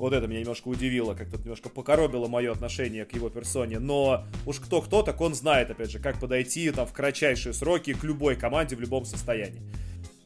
Вот 0.00 0.14
это 0.14 0.26
меня 0.26 0.40
немножко 0.40 0.68
удивило, 0.68 1.12
как-то 1.12 1.36
немножко 1.36 1.68
покоробило 1.68 2.26
мое 2.26 2.52
отношение 2.52 3.04
к 3.04 3.14
его 3.14 3.28
персоне. 3.28 3.78
Но 3.78 4.24
уж 4.46 4.58
кто-кто, 4.58 5.02
так 5.02 5.20
он 5.20 5.34
знает, 5.34 5.70
опять 5.70 5.90
же, 5.90 5.98
как 5.98 6.18
подойти 6.18 6.70
там 6.70 6.86
в 6.86 6.92
кратчайшие 6.94 7.52
сроки 7.52 7.92
к 7.92 8.02
любой 8.02 8.34
команде 8.34 8.76
в 8.76 8.80
любом 8.80 9.04
состоянии. 9.04 9.29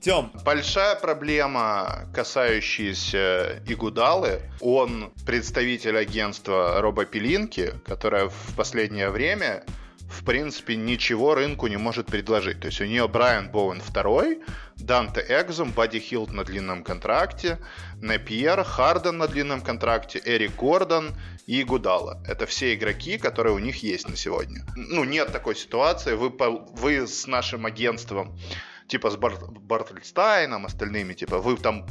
Тем. 0.00 0.30
Большая 0.44 0.96
проблема, 0.96 2.06
касающаяся 2.14 3.62
Игудалы. 3.66 4.42
Он 4.60 5.12
представитель 5.24 5.96
агентства 5.96 6.80
Роба 6.82 7.06
Пелинки, 7.06 7.72
которое 7.86 8.28
в 8.28 8.54
последнее 8.54 9.08
время 9.08 9.64
в 10.14 10.24
принципе, 10.24 10.76
ничего 10.76 11.34
рынку 11.34 11.66
не 11.66 11.76
может 11.76 12.06
предложить. 12.06 12.60
То 12.60 12.66
есть 12.66 12.80
у 12.80 12.84
нее 12.84 13.08
Брайан 13.08 13.50
Боуэн 13.50 13.80
второй, 13.80 14.40
Данте 14.76 15.24
Экзум, 15.28 15.72
Бадди 15.72 15.98
Хилт 15.98 16.32
на 16.32 16.44
длинном 16.44 16.84
контракте, 16.84 17.58
Непьер, 18.00 18.62
Харден 18.62 19.18
на 19.18 19.26
длинном 19.26 19.60
контракте, 19.60 20.20
Эрик 20.24 20.54
Гордон 20.56 21.14
и 21.46 21.64
Гудала. 21.64 22.22
Это 22.26 22.46
все 22.46 22.74
игроки, 22.74 23.18
которые 23.18 23.54
у 23.54 23.58
них 23.58 23.82
есть 23.82 24.08
на 24.08 24.16
сегодня. 24.16 24.64
Ну, 24.76 25.04
нет 25.04 25.32
такой 25.32 25.56
ситуации. 25.56 26.14
Вы, 26.14 26.30
вы 26.30 27.06
с 27.06 27.26
нашим 27.26 27.66
агентством 27.66 28.38
типа 28.86 29.10
с 29.10 29.16
Бар 29.16 29.34
Бартельстайном, 29.50 30.66
остальными, 30.66 31.14
типа, 31.14 31.38
вы 31.38 31.56
там 31.56 31.86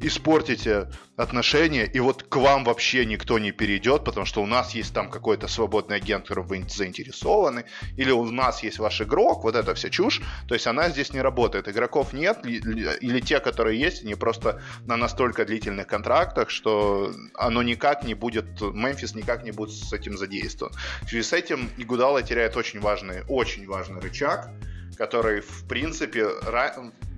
испортите 0.00 0.88
отношения, 1.16 1.84
и 1.84 2.00
вот 2.00 2.22
к 2.22 2.36
вам 2.36 2.64
вообще 2.64 3.04
никто 3.04 3.38
не 3.38 3.52
перейдет, 3.52 4.04
потому 4.04 4.26
что 4.26 4.42
у 4.42 4.46
нас 4.46 4.74
есть 4.74 4.94
там 4.94 5.10
какой-то 5.10 5.48
свободный 5.48 5.96
агент, 5.96 6.24
которым 6.24 6.46
вы 6.46 6.64
заинтересованы, 6.68 7.64
или 7.96 8.10
у 8.10 8.24
нас 8.30 8.62
есть 8.62 8.78
ваш 8.78 9.00
игрок, 9.00 9.42
вот 9.44 9.56
это 9.56 9.74
вся 9.74 9.90
чушь, 9.90 10.20
то 10.46 10.54
есть 10.54 10.66
она 10.66 10.88
здесь 10.88 11.12
не 11.12 11.20
работает. 11.20 11.68
Игроков 11.68 12.12
нет, 12.12 12.46
или 12.46 13.20
те, 13.20 13.40
которые 13.40 13.80
есть, 13.80 14.04
они 14.04 14.14
просто 14.14 14.62
на 14.86 14.96
настолько 14.96 15.44
длительных 15.44 15.86
контрактах, 15.86 16.50
что 16.50 17.12
оно 17.34 17.62
никак 17.62 18.04
не 18.04 18.14
будет, 18.14 18.60
Мемфис 18.60 19.14
никак 19.14 19.44
не 19.44 19.50
будет 19.50 19.74
с 19.74 19.92
этим 19.92 20.16
задействован. 20.16 20.72
В 21.02 21.08
связи 21.08 21.22
с 21.22 21.32
этим 21.32 21.70
Игудала 21.76 22.22
теряет 22.22 22.56
очень 22.56 22.80
важный, 22.80 23.22
очень 23.28 23.66
важный 23.66 24.00
рычаг, 24.00 24.50
который, 24.98 25.40
в 25.40 25.66
принципе, 25.68 26.28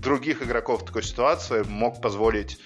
других 0.01 0.43
игроков 0.43 0.83
в 0.83 0.87
такой 0.87 1.03
ситуации 1.03 1.65
мог 1.67 2.01
позволить 2.01 2.61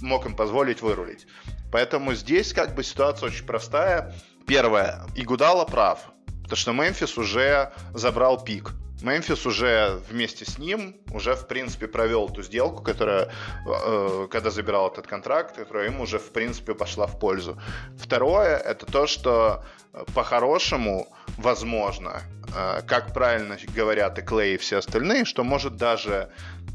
мог 0.00 0.26
им 0.26 0.34
позволить 0.34 0.82
вырулить. 0.82 1.26
Поэтому 1.70 2.14
здесь 2.14 2.52
как 2.52 2.74
бы 2.74 2.82
ситуация 2.82 3.28
очень 3.28 3.46
простая. 3.46 4.12
Первое, 4.46 5.06
Игудала 5.14 5.64
прав, 5.64 6.12
потому 6.42 6.56
что 6.56 6.72
Мемфис 6.72 7.16
уже 7.16 7.72
забрал 7.94 8.42
пик. 8.42 8.72
Мемфис 9.04 9.44
уже 9.44 10.00
вместе 10.08 10.44
с 10.44 10.58
ним 10.58 10.96
уже, 11.12 11.34
в 11.34 11.46
принципе, 11.46 11.86
провел 11.86 12.30
ту 12.30 12.42
сделку, 12.42 12.82
которая, 12.82 13.30
э, 13.66 14.28
когда 14.30 14.50
забирал 14.50 14.88
этот 14.88 15.06
контракт, 15.06 15.56
которая 15.56 15.88
им 15.88 16.00
уже, 16.00 16.18
в 16.18 16.30
принципе, 16.32 16.74
пошла 16.74 17.06
в 17.06 17.18
пользу. 17.18 17.60
Второе, 17.98 18.56
это 18.56 18.86
то, 18.86 19.06
что 19.06 19.62
э, 19.92 20.04
по-хорошему, 20.14 21.06
возможно, 21.36 22.22
э, 22.56 22.80
как 22.86 23.12
правильно 23.12 23.58
говорят 23.76 24.18
и 24.18 24.22
Клей 24.22 24.54
и 24.54 24.58
все 24.58 24.78
остальные, 24.78 25.26
что 25.26 25.44
может 25.44 25.76
даже 25.76 26.30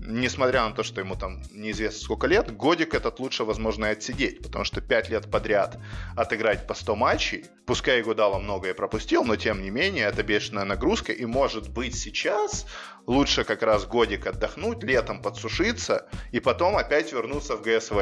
несмотря 0.10 0.68
на 0.68 0.74
то, 0.74 0.84
что 0.84 1.02
ему 1.02 1.16
там 1.16 1.42
неизвестно 1.52 2.02
сколько 2.02 2.28
лет, 2.28 2.56
годик 2.56 2.94
этот 2.94 3.20
лучше, 3.20 3.44
возможно, 3.44 3.86
и 3.86 3.90
отсидеть, 3.90 4.42
потому 4.42 4.66
что 4.66 4.82
5 4.82 5.10
лет 5.10 5.32
подряд 5.32 5.78
отыграть 6.18 6.68
по 6.68 6.74
100 6.74 6.96
матчей, 6.96 7.46
пускай 7.66 8.02
Игудала 8.02 8.40
многое 8.40 8.74
пропустил, 8.74 9.24
но 9.24 9.36
тем 9.36 9.62
не 9.62 9.70
менее 9.70 10.06
это 10.06 10.24
бешеная 10.24 10.66
нагрузка, 10.66 11.12
и 11.12 11.26
может 11.26 11.70
быть 11.70 11.96
сейчас 11.96 12.66
лучше 13.06 13.44
как 13.44 13.62
раз 13.62 13.86
годик 13.86 14.26
отдохнуть, 14.26 14.84
летом 14.84 15.22
подсушиться, 15.22 16.10
и 16.32 16.40
потом 16.40 16.76
опять 16.76 17.14
вернуться 17.14 17.56
в 17.56 17.62
ГСВ 17.62 17.98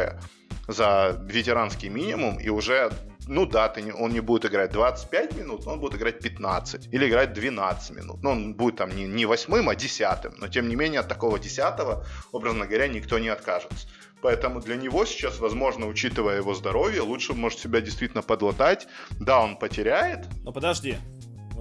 за 0.67 1.21
ветеранский 1.27 1.89
минимум 1.89 2.39
и 2.39 2.49
уже 2.49 2.91
ну 3.27 3.45
да, 3.45 3.69
ты 3.69 3.81
не, 3.81 3.91
он 3.91 4.11
не 4.11 4.19
будет 4.19 4.45
играть 4.45 4.71
25 4.71 5.35
минут, 5.35 5.67
он 5.67 5.79
будет 5.79 5.95
играть 5.95 6.19
15 6.19 6.87
или 6.91 7.07
играть 7.07 7.33
12 7.33 7.97
минут. 7.97 8.23
Ну, 8.23 8.31
он 8.31 8.53
будет 8.53 8.77
там 8.77 8.95
не, 8.95 9.05
не 9.05 9.25
восьмым, 9.25 9.69
а 9.69 9.75
десятым. 9.75 10.33
Но 10.37 10.47
тем 10.47 10.69
не 10.69 10.75
менее 10.75 11.01
от 11.01 11.07
такого 11.07 11.39
десятого, 11.39 12.05
образно 12.31 12.65
говоря, 12.65 12.87
никто 12.87 13.19
не 13.19 13.29
откажется. 13.29 13.87
Поэтому 14.21 14.61
для 14.61 14.75
него 14.75 15.05
сейчас, 15.05 15.39
возможно, 15.39 15.87
учитывая 15.87 16.37
его 16.37 16.53
здоровье, 16.53 17.01
лучше 17.01 17.33
может 17.33 17.59
себя 17.59 17.81
действительно 17.81 18.23
подлатать. 18.23 18.87
Да, 19.19 19.41
он 19.41 19.57
потеряет. 19.57 20.25
Но 20.43 20.51
подожди, 20.51 20.97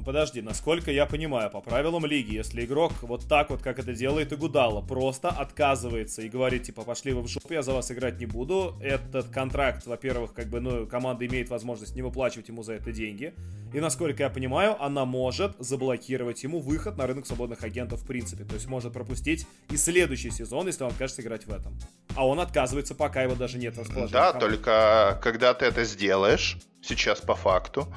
подожди, 0.07 0.41
насколько 0.41 0.93
я 0.93 1.05
понимаю, 1.05 1.51
по 1.51 1.61
правилам 1.61 2.07
лиги, 2.07 2.35
если 2.35 2.65
игрок 2.65 2.93
вот 3.03 3.29
так 3.29 3.51
вот, 3.51 3.61
как 3.61 3.81
это 3.81 3.93
делает 3.93 4.33
Игудала, 4.33 4.81
просто 4.81 5.29
отказывается 5.29 6.23
и 6.23 6.29
говорит, 6.29 6.63
типа, 6.63 6.83
пошли 6.83 7.13
вы 7.13 7.23
в 7.23 7.29
жопу, 7.29 7.53
я 7.53 7.63
за 7.63 7.73
вас 7.73 7.91
играть 7.91 8.21
не 8.21 8.27
буду, 8.27 8.77
этот 8.81 9.29
контракт, 9.31 9.85
во-первых, 9.85 10.33
как 10.33 10.47
бы, 10.47 10.61
ну, 10.61 10.87
команда 10.87 11.27
имеет 11.27 11.51
возможность 11.51 11.97
не 11.97 12.03
выплачивать 12.03 12.49
ему 12.49 12.63
за 12.63 12.75
это 12.75 12.93
деньги, 12.93 13.35
и, 13.75 13.81
насколько 13.81 14.23
я 14.23 14.31
понимаю, 14.31 14.81
она 14.81 15.05
может 15.05 15.57
заблокировать 15.59 16.45
ему 16.45 16.61
выход 16.61 16.97
на 16.97 17.09
рынок 17.09 17.27
свободных 17.27 17.65
агентов 17.65 18.01
в 18.03 18.07
принципе, 18.07 18.45
то 18.45 18.55
есть 18.55 18.69
может 18.69 18.93
пропустить 18.93 19.45
и 19.71 19.77
следующий 19.77 20.31
сезон, 20.31 20.69
если 20.69 20.85
он 20.85 20.91
откажется 20.91 21.23
играть 21.23 21.47
в 21.47 21.53
этом. 21.53 21.77
А 22.15 22.25
он 22.25 22.39
отказывается, 22.39 22.95
пока 22.95 23.23
его 23.23 23.35
даже 23.35 23.59
нет 23.59 23.77
расположения. 23.77 24.13
Да, 24.13 24.33
только 24.33 25.19
когда 25.21 25.53
ты 25.53 25.67
это 25.67 25.83
сделаешь, 25.83 26.59
сейчас 26.81 27.21
по 27.21 27.35
факту, 27.35 27.93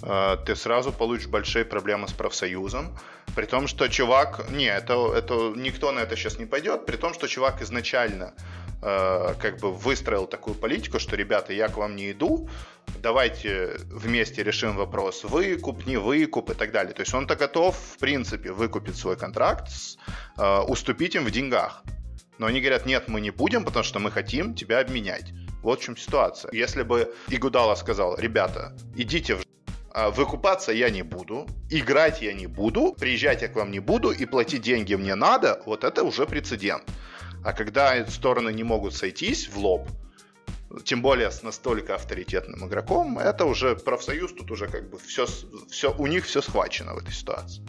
ты 0.00 0.56
сразу 0.56 0.92
получишь 0.92 1.28
большие 1.28 1.64
проблемы 1.64 2.08
с 2.08 2.12
профсоюзом. 2.12 2.96
При 3.34 3.46
том, 3.46 3.66
что 3.66 3.88
чувак... 3.88 4.50
Не, 4.50 4.66
это, 4.66 5.12
это 5.14 5.52
никто 5.56 5.92
на 5.92 6.00
это 6.00 6.16
сейчас 6.16 6.38
не 6.38 6.46
пойдет. 6.46 6.86
При 6.86 6.96
том, 6.96 7.14
что 7.14 7.26
чувак 7.26 7.62
изначально 7.62 8.34
э, 8.82 9.34
как 9.40 9.58
бы 9.58 9.72
выстроил 9.72 10.26
такую 10.26 10.54
политику, 10.54 10.98
что, 10.98 11.16
ребята, 11.16 11.52
я 11.52 11.68
к 11.68 11.76
вам 11.76 11.96
не 11.96 12.12
иду, 12.12 12.48
давайте 13.02 13.76
вместе 13.90 14.42
решим 14.42 14.76
вопрос 14.76 15.24
выкуп, 15.24 15.86
не 15.86 15.96
выкуп 15.96 16.50
и 16.50 16.54
так 16.54 16.70
далее. 16.70 16.92
То 16.92 17.02
есть 17.02 17.14
он-то 17.14 17.34
готов, 17.34 17.76
в 17.76 17.98
принципе, 17.98 18.52
выкупить 18.52 18.96
свой 18.96 19.16
контракт, 19.16 19.68
э, 20.38 20.60
уступить 20.68 21.14
им 21.14 21.24
в 21.24 21.30
деньгах. 21.30 21.82
Но 22.38 22.46
они 22.46 22.60
говорят, 22.60 22.86
нет, 22.86 23.08
мы 23.08 23.20
не 23.20 23.30
будем, 23.30 23.64
потому 23.64 23.84
что 23.84 24.00
мы 24.00 24.10
хотим 24.10 24.54
тебя 24.54 24.80
обменять. 24.80 25.32
Вот 25.62 25.80
в 25.80 25.84
чем 25.84 25.96
ситуация. 25.96 26.50
Если 26.52 26.82
бы 26.82 27.14
Игудала 27.28 27.74
сказал, 27.74 28.18
ребята, 28.18 28.76
идите 28.96 29.36
в 29.36 29.44
выкупаться 29.94 30.72
я 30.72 30.90
не 30.90 31.02
буду, 31.02 31.46
играть 31.70 32.20
я 32.20 32.32
не 32.32 32.46
буду, 32.46 32.94
приезжать 32.98 33.42
я 33.42 33.48
к 33.48 33.56
вам 33.56 33.70
не 33.70 33.80
буду 33.80 34.10
и 34.10 34.26
платить 34.26 34.62
деньги 34.62 34.94
мне 34.94 35.14
надо, 35.14 35.62
вот 35.66 35.84
это 35.84 36.02
уже 36.02 36.26
прецедент. 36.26 36.82
А 37.44 37.52
когда 37.52 38.04
стороны 38.08 38.52
не 38.52 38.64
могут 38.64 38.94
сойтись 38.94 39.48
в 39.48 39.58
лоб, 39.58 39.88
тем 40.84 41.02
более 41.02 41.30
с 41.30 41.42
настолько 41.42 41.94
авторитетным 41.94 42.66
игроком, 42.66 43.18
это 43.18 43.44
уже 43.44 43.76
профсоюз, 43.76 44.32
тут 44.32 44.50
уже 44.50 44.66
как 44.66 44.90
бы 44.90 44.98
все, 44.98 45.26
все 45.70 45.94
у 45.96 46.06
них 46.06 46.24
все 46.24 46.42
схвачено 46.42 46.94
в 46.94 46.98
этой 46.98 47.12
ситуации. 47.12 47.62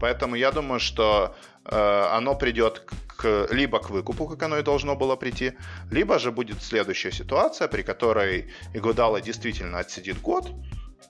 Поэтому 0.00 0.36
я 0.36 0.52
думаю, 0.52 0.78
что 0.78 1.34
э, 1.64 2.08
оно 2.12 2.36
придет 2.36 2.84
к, 3.16 3.48
либо 3.50 3.80
к 3.80 3.90
выкупу, 3.90 4.28
как 4.28 4.42
оно 4.44 4.58
и 4.58 4.62
должно 4.62 4.94
было 4.94 5.16
прийти, 5.16 5.54
либо 5.90 6.20
же 6.20 6.30
будет 6.30 6.62
следующая 6.62 7.10
ситуация, 7.10 7.66
при 7.66 7.82
которой 7.82 8.52
Игудала 8.74 9.20
действительно 9.20 9.78
отсидит 9.78 10.20
год, 10.20 10.52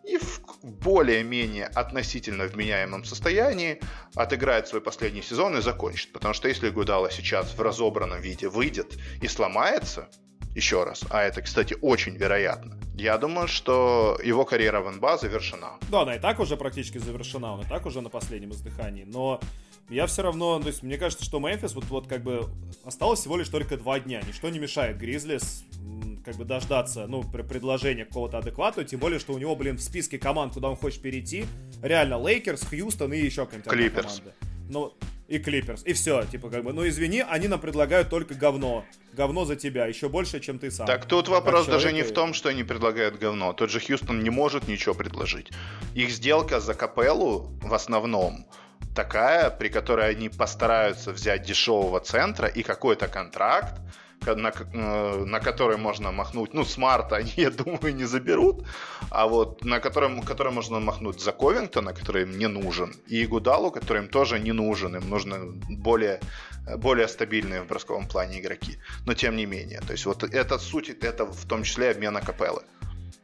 и 0.05 0.19
в 0.19 0.41
более-менее 0.63 1.67
относительно 1.67 2.45
вменяемом 2.45 3.05
состоянии 3.05 3.81
отыграет 4.15 4.69
свой 4.69 4.81
последний 4.81 5.23
сезон 5.23 5.57
и 5.59 5.61
закончит. 5.61 6.13
Потому 6.13 6.35
что 6.35 6.49
если 6.49 6.71
Гудала 6.71 7.11
сейчас 7.11 7.55
в 7.55 7.61
разобранном 7.61 8.21
виде 8.21 8.49
выйдет 8.49 8.97
и 9.21 9.29
сломается, 9.29 10.09
еще 10.55 10.85
раз, 10.85 11.05
а 11.11 11.23
это, 11.23 11.43
кстати, 11.43 11.77
очень 11.83 12.17
вероятно, 12.17 12.79
я 12.95 13.17
думаю, 13.19 13.47
что 13.49 14.19
его 14.25 14.45
карьера 14.45 14.81
в 14.81 14.91
НБА 14.91 15.19
завершена. 15.19 15.79
Да, 15.91 16.03
она 16.03 16.17
и 16.17 16.19
так 16.19 16.41
уже 16.41 16.57
практически 16.57 16.99
завершена, 16.99 17.55
он 17.55 17.61
и 17.61 17.69
так 17.69 17.87
уже 17.87 18.01
на 18.01 18.09
последнем 18.09 18.51
издыхании, 18.51 19.05
но 19.05 19.41
я 19.89 20.07
все 20.07 20.23
равно, 20.23 20.59
то 20.61 20.69
есть 20.69 20.83
мне 20.83 20.99
кажется, 20.99 21.25
что 21.25 21.39
Мемфис 21.39 21.75
вот, 21.75 21.85
вот 21.85 22.07
как 22.07 22.23
бы 22.23 22.47
осталось 22.85 23.21
всего 23.21 23.37
лишь 23.37 23.49
только 23.49 23.77
два 23.77 24.01
дня, 24.01 24.21
ничто 24.27 24.49
не 24.49 24.59
мешает 24.59 24.99
Гризлис 24.99 25.65
как 26.25 26.37
бы 26.37 26.45
дождаться, 26.45 27.07
ну, 27.07 27.23
предложения 27.23 28.05
какого-то 28.05 28.39
адекватного, 28.39 28.87
тем 28.87 29.01
более, 29.01 29.19
что 29.19 29.33
у 29.33 29.39
него, 29.39 29.57
блин, 29.57 29.79
в 29.79 29.83
списке 29.83 30.19
команд, 30.19 30.53
куда 30.53 30.69
он 30.69 30.77
хочет 30.77 31.01
перейти, 31.01 31.47
реально 31.83 32.19
Лейкерс, 32.19 32.67
Хьюстон 32.69 33.15
и 33.15 33.19
еще 33.19 33.47
какая-нибудь 33.47 33.73
Клиперс. 33.73 34.23
Ну, 34.69 34.93
и 35.29 35.39
Клиперс, 35.39 35.83
и 35.87 35.95
все, 35.95 36.25
типа, 36.25 36.51
как 36.51 36.65
бы, 36.65 36.75
ну, 36.75 36.87
извини, 36.87 37.25
они 37.27 37.49
нам 37.49 37.61
предлагают 37.61 38.11
только 38.11 38.35
говно. 38.35 38.85
Говно 39.15 39.47
за 39.47 39.57
тебя, 39.57 39.87
еще 39.87 40.11
больше, 40.11 40.41
чем 40.41 40.59
ты 40.59 40.71
сам. 40.71 40.87
Так 40.87 41.07
тут 41.07 41.29
вопрос 41.29 41.65
как 41.65 41.75
даже 41.75 41.93
не 41.93 42.03
в 42.03 42.13
том, 42.13 42.35
что 42.35 42.51
они 42.51 42.63
предлагают 42.63 43.19
говно. 43.19 43.55
Тот 43.55 43.71
же 43.71 43.81
Хьюстон 43.81 44.23
не 44.23 44.31
может 44.31 44.69
ничего 44.69 44.95
предложить. 44.95 45.51
Их 45.95 46.11
сделка 46.11 46.61
за 46.61 46.75
капеллу 46.75 47.51
в 47.63 47.73
основном 47.73 48.47
такая, 48.99 49.51
при 49.51 49.69
которой 49.69 50.11
они 50.11 50.29
постараются 50.29 51.13
взять 51.13 51.43
дешевого 51.43 52.01
центра 52.01 52.49
и 52.49 52.63
какой-то 52.63 53.07
контракт, 53.07 53.75
на, 54.27 54.53
э, 54.75 55.25
на 55.25 55.39
который 55.39 55.77
можно 55.77 56.11
махнуть, 56.11 56.55
ну, 56.55 56.65
смарта 56.65 57.17
они, 57.17 57.33
я 57.37 57.51
думаю, 57.51 57.95
не 57.95 58.07
заберут, 58.07 58.67
а 59.11 59.27
вот 59.27 59.65
на 59.65 59.79
котором, 59.79 60.23
который 60.23 60.53
можно 60.53 60.81
махнуть 60.81 61.21
за 61.21 61.33
Ковингтона, 61.33 61.93
который 61.93 62.23
им 62.23 62.39
не 62.39 62.49
нужен, 62.49 62.93
и 63.07 63.27
Гудалу, 63.27 63.71
который 63.71 64.03
им 64.03 64.09
тоже 64.09 64.41
не 64.41 64.53
нужен, 64.53 64.97
им 64.97 65.09
нужны 65.09 65.37
более, 65.69 66.19
более 66.79 67.07
стабильные 67.07 67.61
в 67.61 67.67
бросковом 67.67 68.09
плане 68.09 68.41
игроки, 68.41 68.79
но 69.07 69.15
тем 69.15 69.37
не 69.37 69.47
менее, 69.47 69.81
то 69.81 69.93
есть 69.93 70.07
вот 70.07 70.25
это 70.25 70.59
суть, 70.59 70.89
это 70.89 71.25
в 71.25 71.45
том 71.47 71.63
числе 71.63 71.91
обмена 71.91 72.21
капеллы. 72.21 72.63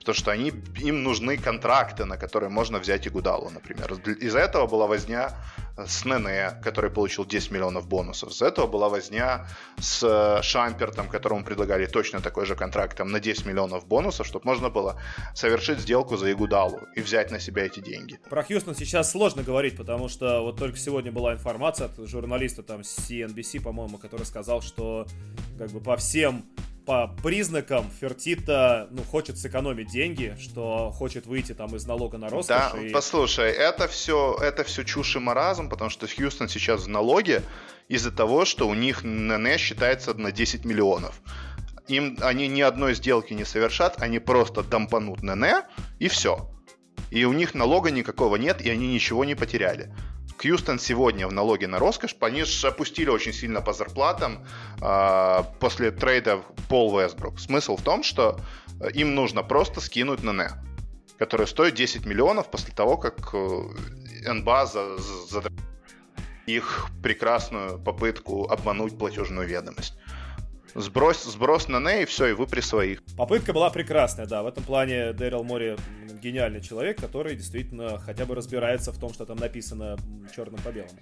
Потому 0.04 0.16
что 0.16 0.32
они, 0.32 0.52
им 0.84 1.02
нужны 1.02 1.38
контракты, 1.38 2.04
на 2.04 2.18
которые 2.18 2.50
можно 2.50 2.78
взять 2.78 3.08
Игудалу, 3.08 3.50
например. 3.50 3.94
Из-за 4.20 4.38
этого 4.40 4.66
была 4.66 4.86
возня 4.86 5.30
с 5.76 6.04
Нене, 6.04 6.52
который 6.62 6.90
получил 6.90 7.24
10 7.24 7.50
миллионов 7.50 7.88
бонусов. 7.88 8.30
Из-за 8.30 8.46
этого 8.46 8.66
была 8.66 8.88
возня 8.88 9.46
с 9.80 10.02
э, 10.02 10.42
Шампертом, 10.42 11.08
которому 11.08 11.44
предлагали 11.44 11.86
точно 11.86 12.20
такой 12.20 12.46
же 12.46 12.54
контракт 12.54 12.96
там, 12.96 13.10
на 13.10 13.20
10 13.20 13.46
миллионов 13.46 13.86
бонусов, 13.86 14.26
чтобы 14.26 14.46
можно 14.46 14.70
было 14.70 15.00
совершить 15.34 15.80
сделку 15.80 16.16
за 16.16 16.30
Игудалу 16.32 16.80
и 16.94 17.00
взять 17.00 17.30
на 17.30 17.40
себя 17.40 17.66
эти 17.66 17.80
деньги. 17.80 18.18
Про 18.30 18.44
Хьюстон 18.44 18.76
сейчас 18.76 19.10
сложно 19.10 19.42
говорить, 19.42 19.76
потому 19.76 20.08
что 20.08 20.42
вот 20.42 20.58
только 20.58 20.78
сегодня 20.78 21.10
была 21.10 21.34
информация 21.34 21.86
от 21.86 22.08
журналиста 22.08 22.62
там 22.62 22.82
CNBC, 22.82 23.60
по-моему, 23.60 23.98
который 23.98 24.26
сказал, 24.26 24.62
что 24.62 25.06
как 25.58 25.70
бы 25.70 25.80
по 25.80 25.96
всем 25.96 26.44
по 26.86 27.08
признакам 27.22 27.90
Фертита, 28.00 28.88
ну, 28.90 29.02
хочет 29.02 29.38
сэкономить 29.38 29.90
деньги, 29.90 30.36
что 30.38 30.90
хочет 30.90 31.26
выйти 31.26 31.54
там 31.54 31.74
из 31.74 31.86
налога 31.86 32.18
на 32.18 32.28
роскошь. 32.28 32.72
Да, 32.72 32.72
и... 32.78 32.90
послушай, 32.90 33.50
это 33.50 33.88
все, 33.88 34.36
это 34.40 34.64
все 34.64 34.84
чушь 34.84 35.16
и 35.16 35.18
маразм, 35.18 35.68
потому 35.68 35.90
что 35.90 36.06
Хьюстон 36.06 36.48
сейчас 36.48 36.84
в 36.84 36.88
налоге 36.88 37.42
из-за 37.88 38.10
того, 38.10 38.44
что 38.44 38.68
у 38.68 38.74
них 38.74 39.02
НН 39.02 39.58
считается 39.58 40.14
на 40.14 40.32
10 40.32 40.64
миллионов. 40.64 41.20
Им 41.88 42.18
они 42.22 42.48
ни 42.48 42.60
одной 42.60 42.94
сделки 42.94 43.34
не 43.34 43.44
совершат, 43.44 44.02
они 44.02 44.18
просто 44.18 44.62
дампанут 44.62 45.22
НН 45.22 45.44
и 45.98 46.08
все. 46.08 46.50
И 47.10 47.24
у 47.24 47.32
них 47.32 47.54
налога 47.54 47.90
никакого 47.90 48.36
нет, 48.36 48.60
и 48.60 48.70
они 48.70 48.88
ничего 48.88 49.24
не 49.24 49.34
потеряли. 49.34 49.94
Хьюстон 50.38 50.78
сегодня 50.78 51.26
в 51.26 51.32
налоге 51.32 51.66
на 51.66 51.78
роскошь, 51.78 52.16
они 52.20 52.44
же 52.44 52.68
опустили 52.68 53.08
очень 53.08 53.32
сильно 53.32 53.60
по 53.60 53.72
зарплатам 53.72 54.44
э, 54.80 55.42
после 55.60 55.90
трейда 55.90 56.42
Пол 56.68 56.98
Вестбрук. 56.98 57.38
Смысл 57.38 57.76
в 57.76 57.82
том, 57.82 58.02
что 58.02 58.40
э, 58.80 58.90
им 58.92 59.14
нужно 59.14 59.42
просто 59.42 59.80
скинуть 59.80 60.22
НН, 60.22 60.42
который 61.18 61.46
стоит 61.46 61.74
10 61.74 62.06
миллионов 62.06 62.50
после 62.50 62.74
того, 62.74 62.96
как 62.96 63.34
э, 63.34 64.32
НБА 64.32 64.66
за, 64.66 64.96
за 64.98 65.42
их 66.46 66.86
прекрасную 67.02 67.78
попытку 67.78 68.48
обмануть 68.48 68.98
платежную 68.98 69.46
ведомость. 69.46 69.94
Сброс, 70.74 71.24
сброс 71.24 71.68
на 71.68 71.78
ней, 71.78 72.02
и 72.02 72.06
все, 72.06 72.26
и 72.26 72.32
вы 72.32 72.46
при 72.46 72.60
своих. 72.60 73.02
Попытка 73.16 73.52
была 73.52 73.70
прекрасная, 73.70 74.26
да. 74.26 74.42
В 74.42 74.46
этом 74.46 74.64
плане 74.64 75.12
Дэрил 75.12 75.44
Мори 75.44 75.76
гениальный 76.20 76.60
человек, 76.60 77.00
который 77.00 77.36
действительно 77.36 77.98
хотя 77.98 78.26
бы 78.26 78.34
разбирается 78.34 78.92
в 78.92 78.98
том, 78.98 79.12
что 79.12 79.24
там 79.24 79.36
написано 79.36 79.96
черным 80.34 80.60
по 80.62 80.70
белому. 80.70 80.98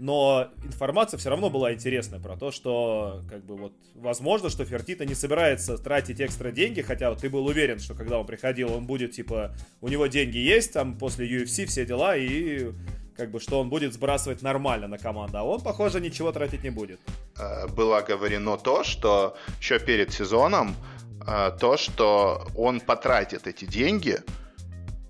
Но 0.00 0.48
информация 0.64 1.18
все 1.18 1.30
равно 1.30 1.50
была 1.50 1.72
интересная 1.72 2.18
про 2.18 2.36
то, 2.36 2.50
что, 2.50 3.22
как 3.30 3.44
бы, 3.44 3.56
вот, 3.56 3.72
возможно, 3.94 4.50
что 4.50 4.64
Фертита 4.64 5.06
не 5.06 5.14
собирается 5.14 5.78
тратить 5.78 6.20
экстра 6.20 6.50
деньги, 6.50 6.82
хотя 6.82 7.10
вот 7.10 7.20
ты 7.20 7.30
был 7.30 7.46
уверен, 7.46 7.78
что 7.78 7.94
когда 7.94 8.18
он 8.18 8.26
приходил, 8.26 8.72
он 8.72 8.86
будет, 8.86 9.12
типа, 9.12 9.54
у 9.80 9.88
него 9.88 10.08
деньги 10.08 10.38
есть, 10.38 10.72
там, 10.72 10.98
после 10.98 11.28
UFC 11.28 11.66
все 11.66 11.86
дела, 11.86 12.16
и 12.16 12.72
как 13.16 13.30
бы, 13.30 13.40
что 13.40 13.60
он 13.60 13.68
будет 13.68 13.94
сбрасывать 13.94 14.42
нормально 14.42 14.88
на 14.88 14.98
команду, 14.98 15.38
а 15.38 15.42
он, 15.42 15.60
похоже, 15.60 16.00
ничего 16.00 16.32
тратить 16.32 16.64
не 16.64 16.70
будет. 16.70 17.00
Э, 17.38 17.66
было 17.68 18.00
говорено 18.00 18.56
то, 18.56 18.84
что 18.84 19.36
еще 19.60 19.78
перед 19.78 20.12
сезоном, 20.12 20.74
э, 21.26 21.52
то, 21.60 21.76
что 21.76 22.46
он 22.56 22.80
потратит 22.80 23.46
эти 23.46 23.64
деньги, 23.64 24.18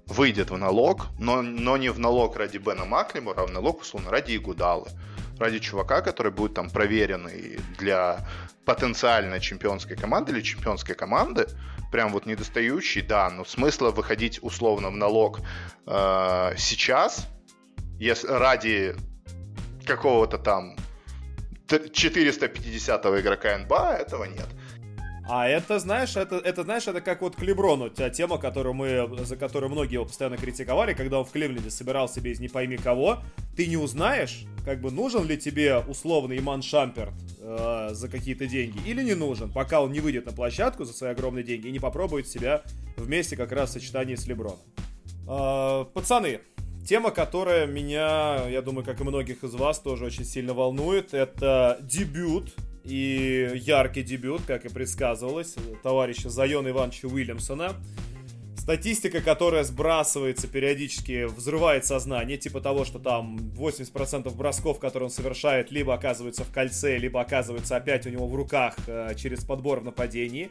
выйдет 0.07 0.51
в 0.51 0.59
налог, 0.59 1.07
но, 1.19 1.43
но 1.43 1.77
не 1.77 1.91
в 1.91 1.99
налог 1.99 2.37
ради 2.37 2.59
Бена 2.59 2.85
Маклимора, 2.85 3.43
а 3.43 3.47
в 3.47 3.51
налог, 3.51 3.81
условно, 3.81 4.11
ради 4.11 4.37
Игудалы, 4.37 4.89
ради 5.39 5.59
чувака, 5.59 6.03
который 6.03 6.31
будет 6.31 6.55
там 6.55 6.71
проверенный 6.71 7.59
для 7.79 8.27
потенциально 8.65 9.41
чемпионской 9.41 9.97
команды 9.97 10.33
или 10.33 10.43
чемпионской 10.43 10.95
команды, 10.95 11.47
прям 11.91 12.13
вот 12.13 12.27
недостающий, 12.27 13.03
да, 13.03 13.31
но 13.31 13.45
смысла 13.45 13.91
выходить 13.91 14.41
условно 14.43 14.91
в 14.91 14.97
налог 14.97 15.41
э, 15.87 16.55
сейчас, 16.59 17.29
если 17.99 18.29
ради 18.29 18.97
какого-то 19.87 20.39
там 20.39 20.77
450 21.69 23.07
игрока 23.07 23.59
НБА, 23.59 23.97
этого 24.01 24.25
нет. 24.25 24.47
А 25.27 25.49
это, 25.49 25.79
знаешь, 25.79 26.17
это, 26.17 26.37
это, 26.37 26.65
знаешь, 26.65 26.87
это 26.87 27.01
как 27.01 27.23
вот 27.23 27.35
к 27.35 27.41
Леброну, 27.41 27.89
та 27.89 28.11
тема, 28.11 28.37
которую 28.37 28.75
мы, 28.75 29.09
за 29.25 29.37
которую 29.37 29.71
многие 29.71 29.95
его 29.95 30.05
постоянно 30.05 30.37
критиковали, 30.37 30.93
когда 30.93 31.19
он 31.19 31.25
в 31.25 31.31
Кливленде 31.31 31.71
собирал 31.71 32.11
себе 32.11 32.33
из 32.33 32.41
не 32.41 32.49
пойми 32.49 32.77
кого, 32.77 33.23
ты 33.57 33.67
не 33.67 33.79
узнаешь, 33.79 34.45
как 34.67 34.83
бы 34.83 34.91
нужен 34.91 35.27
ли 35.27 35.39
тебе 35.39 35.79
условный 35.79 36.39
Иман 36.39 36.61
Шамперт 36.61 37.15
э, 37.41 37.89
за 37.93 38.09
какие-то 38.11 38.47
деньги 38.47 38.79
или 38.87 39.03
не 39.03 39.15
нужен, 39.15 39.51
пока 39.51 39.81
он 39.81 39.93
не 39.93 40.01
выйдет 40.01 40.27
на 40.27 40.33
площадку 40.33 40.85
за 40.85 40.93
свои 40.93 41.13
огромные 41.13 41.43
деньги 41.43 41.69
и 41.69 41.73
не 41.73 41.81
попробует 41.81 42.29
себя 42.29 42.63
вместе 42.99 43.35
как 43.35 43.51
раз 43.53 43.71
в 43.71 43.73
сочетании 43.73 44.17
с 44.17 44.27
Леброном. 44.27 44.59
Э, 45.27 45.87
пацаны, 45.95 46.41
Тема, 46.87 47.13
которая 47.13 47.67
меня, 47.67 48.47
я 48.47 48.61
думаю, 48.61 48.85
как 48.85 49.01
и 49.01 49.05
многих 49.05 49.43
из 49.43 49.55
вас, 49.55 49.79
тоже 49.79 50.05
очень 50.05 50.27
сильно 50.27 50.53
волнует, 50.53 51.15
это 51.15 51.79
дебют 51.81 52.55
и 52.85 53.51
яркий 53.55 54.03
дебют, 54.03 54.43
как 54.47 54.67
и 54.67 54.69
предсказывалось, 54.69 55.55
товарища 55.83 56.29
Зайона 56.29 56.69
Ивановича 56.69 57.09
Уильямсона. 57.09 57.73
Статистика, 58.59 59.23
которая 59.23 59.65
сбрасывается 59.65 60.47
периодически, 60.47 61.25
взрывает 61.25 61.87
сознание, 61.87 62.37
типа 62.37 62.61
того, 62.61 62.85
что 62.85 62.99
там 62.99 63.37
80% 63.57 64.35
бросков, 64.35 64.79
которые 64.79 65.07
он 65.07 65.11
совершает, 65.11 65.71
либо 65.71 65.95
оказываются 65.95 66.45
в 66.45 66.53
кольце, 66.53 66.99
либо 66.99 67.21
оказываются 67.21 67.77
опять 67.77 68.07
у 68.07 68.11
него 68.11 68.27
в 68.27 68.35
руках 68.35 68.77
э, 68.87 69.15
через 69.17 69.43
подбор 69.43 69.81
в 69.81 69.85
нападении. 69.85 70.51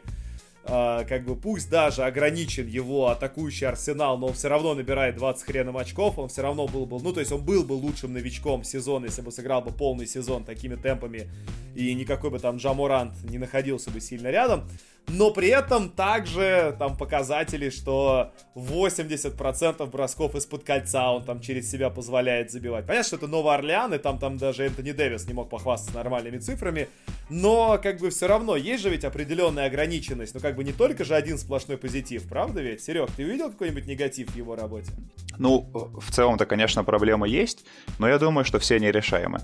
Uh, 0.66 1.04
как 1.04 1.26
бы 1.26 1.36
пусть 1.36 1.68
даже 1.68 2.04
ограничен 2.04 2.66
его 2.66 3.08
атакующий 3.08 3.66
арсенал, 3.66 4.16
но 4.16 4.28
он 4.28 4.32
все 4.32 4.48
равно 4.48 4.72
набирает 4.72 5.14
20 5.16 5.44
хреном 5.44 5.76
очков, 5.76 6.18
он 6.18 6.30
все 6.30 6.40
равно 6.40 6.66
был 6.66 6.86
бы, 6.86 6.98
ну 7.02 7.12
то 7.12 7.20
есть 7.20 7.32
он 7.32 7.44
был 7.44 7.64
бы 7.64 7.74
лучшим 7.74 8.14
новичком 8.14 8.64
сезона, 8.64 9.04
если 9.04 9.20
бы 9.20 9.30
сыграл 9.30 9.60
бы 9.60 9.72
полный 9.72 10.06
сезон 10.06 10.42
такими 10.42 10.76
темпами, 10.76 11.28
и 11.74 11.92
никакой 11.92 12.30
бы 12.30 12.38
там 12.38 12.56
Джамурант 12.56 13.12
не 13.24 13.36
находился 13.36 13.90
бы 13.90 14.00
сильно 14.00 14.28
рядом 14.28 14.66
но 15.08 15.30
при 15.30 15.48
этом 15.48 15.90
также 15.90 16.74
там 16.78 16.96
показатели, 16.96 17.70
что 17.70 18.32
80% 18.54 19.86
бросков 19.86 20.34
из-под 20.34 20.64
кольца 20.64 21.10
он 21.10 21.24
там 21.24 21.40
через 21.40 21.70
себя 21.70 21.90
позволяет 21.90 22.50
забивать. 22.50 22.86
Понятно, 22.86 23.06
что 23.06 23.16
это 23.16 23.26
Новый 23.26 23.54
Орлеан, 23.54 23.92
и 23.94 23.98
там, 23.98 24.18
там 24.18 24.38
даже 24.38 24.64
Энтони 24.64 24.92
Дэвис 24.92 25.26
не 25.26 25.34
мог 25.34 25.50
похвастаться 25.50 25.94
нормальными 25.94 26.38
цифрами, 26.38 26.88
но 27.28 27.78
как 27.82 27.98
бы 27.98 28.10
все 28.10 28.26
равно 28.26 28.56
есть 28.56 28.82
же 28.82 28.90
ведь 28.90 29.04
определенная 29.04 29.66
ограниченность, 29.66 30.34
ну 30.34 30.40
как 30.40 30.56
бы 30.56 30.64
не 30.64 30.72
только 30.72 31.04
же 31.04 31.14
один 31.14 31.38
сплошной 31.38 31.76
позитив, 31.76 32.26
правда 32.28 32.62
ведь? 32.62 32.82
Серег, 32.82 33.10
ты 33.10 33.24
увидел 33.24 33.50
какой-нибудь 33.50 33.86
негатив 33.86 34.30
в 34.30 34.36
его 34.36 34.56
работе? 34.56 34.90
Ну, 35.38 35.68
в 35.72 36.10
целом-то, 36.10 36.46
конечно, 36.46 36.84
проблема 36.84 37.26
есть, 37.26 37.64
но 37.98 38.08
я 38.08 38.18
думаю, 38.18 38.44
что 38.44 38.58
все 38.58 38.78
нерешаемы. 38.78 39.40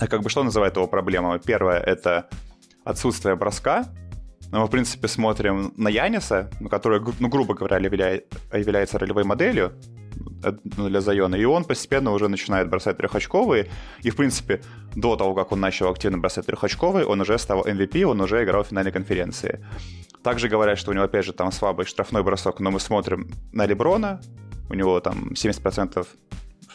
А 0.00 0.06
как 0.06 0.22
бы 0.22 0.30
что 0.30 0.44
называет 0.44 0.76
его 0.76 0.86
проблемой? 0.86 1.40
Первое— 1.40 1.80
это 1.86 2.28
отсутствие 2.84 3.34
броска, 3.34 3.86
но 3.86 4.07
мы, 4.52 4.64
в 4.64 4.70
принципе, 4.70 5.08
смотрим 5.08 5.72
на 5.76 5.88
Яниса, 5.88 6.50
который, 6.70 7.00
ну, 7.20 7.28
грубо 7.28 7.54
говоря, 7.54 7.76
является 7.78 8.98
ролевой 8.98 9.24
моделью 9.24 9.72
э, 10.42 10.52
ну, 10.76 10.88
для 10.88 11.00
Зайона, 11.00 11.36
и 11.36 11.44
он 11.44 11.64
постепенно 11.64 12.12
уже 12.12 12.28
начинает 12.28 12.68
бросать 12.68 12.96
трехочковые, 12.96 13.68
и, 14.02 14.10
в 14.10 14.16
принципе, 14.16 14.60
до 14.94 15.16
того, 15.16 15.34
как 15.34 15.52
он 15.52 15.60
начал 15.60 15.90
активно 15.90 16.18
бросать 16.18 16.46
трехочковые, 16.46 17.04
он 17.04 17.20
уже 17.20 17.38
стал 17.38 17.66
MVP, 17.66 18.04
он 18.04 18.20
уже 18.20 18.42
играл 18.42 18.62
в 18.62 18.68
финальной 18.68 18.92
конференции. 18.92 19.64
Также 20.22 20.48
говорят, 20.48 20.78
что 20.78 20.90
у 20.90 20.94
него, 20.94 21.04
опять 21.04 21.24
же, 21.24 21.32
там 21.32 21.52
слабый 21.52 21.84
штрафной 21.86 22.22
бросок, 22.22 22.60
но 22.60 22.70
мы 22.70 22.80
смотрим 22.80 23.30
на 23.52 23.66
Леброна, 23.66 24.20
у 24.70 24.74
него 24.74 25.00
там 25.00 25.32
70% 25.32 26.06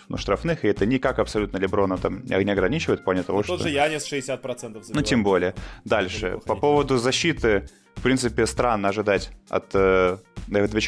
ну, 0.10 0.18
штрафных, 0.18 0.66
и 0.66 0.68
это 0.68 0.86
никак 0.86 1.20
абсолютно 1.20 1.58
Леброна 1.58 1.98
там 1.98 2.24
не 2.26 2.52
ограничивает 2.52 3.02
в 3.02 3.04
плане 3.04 3.24
того, 3.24 3.40
ну, 3.40 3.44
что... 3.44 3.58
Тот 3.58 3.68
же 3.68 3.70
Янис 3.70 4.12
60% 4.12 4.42
забивает. 4.42 4.96
Ну, 4.96 5.02
тем 5.02 5.24
более. 5.24 5.54
Дальше. 5.86 6.40
По 6.46 6.56
поводу 6.56 6.98
защиты, 6.98 7.68
в 7.96 8.02
принципе, 8.02 8.46
странно 8.46 8.90
ожидать 8.90 9.32
от 9.50 9.66
э, 9.74 10.18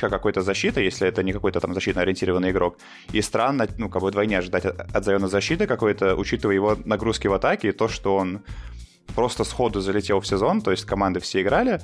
какой-то 0.10 0.42
защиты, 0.42 0.82
если 0.82 1.08
это 1.08 1.24
не 1.24 1.34
какой-то 1.34 1.60
там 1.60 1.74
защитно 1.74 2.02
ориентированный 2.02 2.52
игрок. 2.52 2.78
И 3.14 3.22
странно, 3.22 3.68
ну, 3.78 3.90
как 3.90 4.02
бы 4.02 4.08
вдвойне 4.10 4.40
ожидать 4.40 4.66
от, 4.66 4.96
от 4.96 5.06
Зайона 5.06 5.28
защиты 5.28 5.68
какой-то, 5.68 6.16
учитывая 6.16 6.56
его 6.56 6.78
нагрузки 6.86 7.28
в 7.28 7.34
атаке 7.34 7.70
и 7.70 7.72
то, 7.72 7.88
что 7.88 8.16
он 8.16 8.42
просто 9.16 9.44
сходу 9.44 9.82
залетел 9.82 10.20
в 10.20 10.28
сезон, 10.28 10.62
то 10.62 10.72
есть 10.72 10.86
команды 10.86 11.20
все 11.20 11.42
играли, 11.42 11.80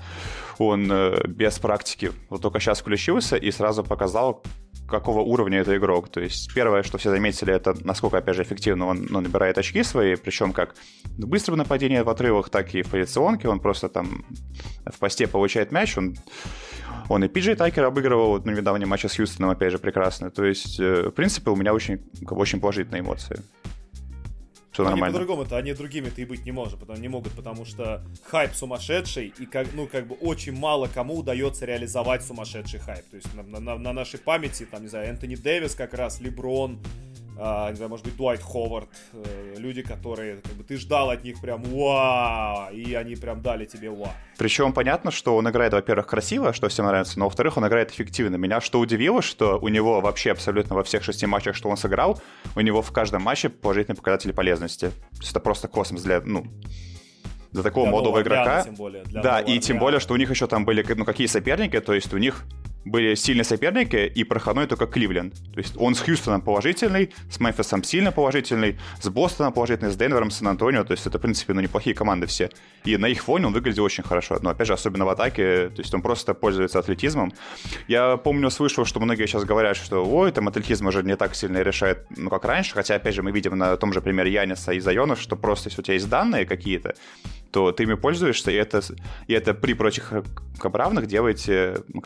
он 0.57 0.91
э, 0.91 1.27
без 1.27 1.59
практики 1.59 2.11
вот 2.29 2.41
только 2.41 2.59
сейчас 2.59 2.79
включился 2.79 3.37
и 3.37 3.51
сразу 3.51 3.83
показал, 3.83 4.43
какого 4.91 5.21
уровня 5.21 5.59
это 5.59 5.75
игрок. 5.75 6.09
То 6.09 6.19
есть 6.19 6.53
первое, 6.53 6.83
что 6.83 6.97
все 6.97 7.09
заметили, 7.09 7.53
это 7.53 7.75
насколько, 7.83 8.17
опять 8.17 8.35
же, 8.35 8.43
эффективно 8.43 8.85
он 8.85 9.07
ну, 9.09 9.21
набирает 9.21 9.57
очки 9.57 9.81
свои, 9.83 10.15
причем 10.15 10.53
как 10.53 10.75
в 11.17 11.27
быстром 11.27 11.57
нападении 11.57 11.99
в 11.99 12.09
отрывах, 12.09 12.49
так 12.49 12.75
и 12.75 12.83
в 12.83 12.89
позиционке. 12.89 13.47
Он 13.47 13.59
просто 13.59 13.89
там 13.89 14.25
в 14.85 14.99
посте 14.99 15.27
получает 15.27 15.71
мяч, 15.71 15.97
он 15.97 16.15
он 17.09 17.23
и 17.23 17.27
Пиджей 17.27 17.55
Тайкер 17.55 17.83
обыгрывал 17.85 18.41
на 18.41 18.51
недавнем 18.51 18.87
матче 18.87 19.09
с 19.09 19.17
Хьюстоном, 19.17 19.49
опять 19.49 19.71
же, 19.71 19.79
прекрасно. 19.79 20.31
То 20.31 20.45
есть, 20.45 20.79
э, 20.79 21.09
в 21.09 21.11
принципе, 21.11 21.49
у 21.49 21.55
меня 21.55 21.73
очень, 21.73 21.99
очень 22.29 22.61
положительные 22.61 23.01
эмоции 23.01 23.41
все 24.71 24.83
нормально. 24.83 25.07
Они 25.07 25.13
по-другому-то, 25.13 25.57
они 25.57 25.73
другими-то 25.73 26.21
и 26.21 26.25
быть 26.25 26.45
не 26.45 26.51
может, 26.51 26.79
потому, 26.79 26.99
не 26.99 27.09
могут, 27.09 27.33
потому 27.33 27.65
что 27.65 28.01
хайп 28.23 28.53
сумасшедший, 28.53 29.33
и 29.37 29.45
как, 29.45 29.67
ну, 29.73 29.87
как 29.87 30.07
бы 30.07 30.15
очень 30.15 30.53
мало 30.53 30.87
кому 30.87 31.17
удается 31.17 31.65
реализовать 31.65 32.23
сумасшедший 32.23 32.79
хайп. 32.79 33.05
То 33.09 33.17
есть 33.17 33.33
на, 33.33 33.43
на, 33.43 33.77
на 33.77 33.93
нашей 33.93 34.19
памяти, 34.19 34.65
там, 34.65 34.83
не 34.83 34.87
знаю, 34.87 35.09
Энтони 35.09 35.35
Дэвис 35.35 35.75
как 35.75 35.93
раз, 35.93 36.21
Леброн, 36.21 36.79
не 37.35 37.75
знаю, 37.75 37.89
может 37.89 38.05
быть, 38.05 38.15
Дуайт 38.15 38.41
Ховард, 38.41 38.89
э, 39.13 39.55
люди, 39.57 39.81
которые, 39.81 40.37
как 40.37 40.53
бы, 40.53 40.63
ты 40.63 40.77
ждал 40.77 41.09
от 41.09 41.23
них 41.23 41.39
прям 41.41 41.63
вау, 41.63 42.71
и 42.71 42.93
они 42.93 43.15
прям 43.15 43.41
дали 43.41 43.65
тебе 43.65 43.89
вау. 43.89 44.11
Причем 44.37 44.73
понятно, 44.73 45.11
что 45.11 45.35
он 45.35 45.49
играет, 45.49 45.73
во-первых, 45.73 46.07
красиво, 46.07 46.53
что 46.53 46.67
всем 46.67 46.85
нравится, 46.85 47.17
но, 47.17 47.25
во-вторых, 47.25 47.57
он 47.57 47.67
играет 47.67 47.91
эффективно. 47.91 48.35
Меня 48.35 48.61
что 48.61 48.79
удивило, 48.79 49.21
что 49.21 49.57
у 49.59 49.67
него 49.69 50.01
вообще 50.01 50.31
абсолютно 50.31 50.75
во 50.75 50.83
всех 50.83 51.03
шести 51.03 51.25
матчах, 51.25 51.55
что 51.55 51.69
он 51.69 51.77
сыграл, 51.77 52.21
у 52.55 52.61
него 52.61 52.81
в 52.81 52.91
каждом 52.91 53.23
матче 53.23 53.49
положительные 53.49 53.97
показатели 53.97 54.31
полезности. 54.31 54.89
То 54.89 55.17
есть 55.19 55.31
это 55.31 55.39
просто 55.39 55.67
космос 55.67 56.03
для, 56.03 56.21
ну, 56.21 56.45
для 57.51 57.63
такого 57.63 57.85
для 57.85 57.91
молодого 57.91 58.21
игрока. 58.21 58.63
Тем 58.63 58.75
более, 58.75 59.03
для 59.03 59.21
да, 59.21 59.39
и 59.39 59.59
тем 59.59 59.79
более, 59.79 59.99
что 59.99 60.13
у 60.13 60.17
них 60.17 60.29
еще 60.29 60.47
там 60.47 60.65
были, 60.65 60.85
ну, 60.93 61.05
какие 61.05 61.27
соперники, 61.27 61.79
то 61.79 61.93
есть 61.93 62.13
у 62.13 62.17
них 62.17 62.43
были 62.85 63.15
сильные 63.15 63.43
соперники, 63.43 64.11
и 64.13 64.23
проходной 64.23 64.67
только 64.67 64.87
Кливленд. 64.87 65.33
То 65.53 65.59
есть 65.59 65.75
он 65.77 65.95
с 65.95 66.01
Хьюстоном 66.01 66.41
положительный, 66.41 67.13
с 67.29 67.39
Мемфисом 67.39 67.83
сильно 67.83 68.11
положительный, 68.11 68.79
с 68.99 69.09
Бостоном 69.09 69.53
положительный, 69.53 69.91
с 69.91 69.95
Денвером, 69.95 70.31
с 70.31 70.37
Сан-Антонио. 70.37 70.83
То 70.83 70.93
есть 70.93 71.05
это, 71.05 71.19
в 71.19 71.21
принципе, 71.21 71.53
ну, 71.53 71.61
неплохие 71.61 71.95
команды 71.95 72.27
все. 72.27 72.49
И 72.83 72.97
на 72.97 73.07
их 73.07 73.23
фоне 73.23 73.47
он 73.47 73.53
выглядел 73.53 73.83
очень 73.83 74.03
хорошо. 74.03 74.37
Но, 74.41 74.49
опять 74.49 74.67
же, 74.67 74.73
особенно 74.73 75.05
в 75.05 75.09
атаке, 75.09 75.69
то 75.69 75.81
есть 75.81 75.93
он 75.93 76.01
просто 76.01 76.33
пользуется 76.33 76.79
атлетизмом. 76.79 77.33
Я 77.87 78.17
помню, 78.17 78.49
слышал, 78.49 78.85
что 78.85 78.99
многие 78.99 79.27
сейчас 79.27 79.43
говорят, 79.43 79.77
что 79.77 80.05
ой, 80.05 80.31
там 80.31 80.47
атлетизм 80.47 80.87
уже 80.87 81.03
не 81.03 81.15
так 81.15 81.35
сильно 81.35 81.61
решает, 81.61 82.05
ну, 82.17 82.29
как 82.29 82.45
раньше. 82.45 82.73
Хотя, 82.73 82.95
опять 82.95 83.15
же, 83.15 83.21
мы 83.21 83.31
видим 83.31 83.57
на 83.57 83.77
том 83.77 83.93
же 83.93 84.01
примере 84.01 84.31
Яниса 84.31 84.71
и 84.71 84.79
Зайона, 84.79 85.15
что 85.15 85.35
просто 85.35 85.69
если 85.69 85.81
у 85.81 85.83
тебя 85.83 85.93
есть 85.93 86.09
данные 86.09 86.45
какие-то, 86.45 86.95
то 87.51 87.71
ты 87.71 87.83
ими 87.83 87.95
пользуешься, 87.95 88.49
и 88.49 88.55
это, 88.55 88.81
и 89.27 89.33
это 89.33 89.53
при 89.53 89.73
прочих 89.73 90.13
равных 90.63 91.07
делаете 91.07 91.83
ну, 91.89 92.01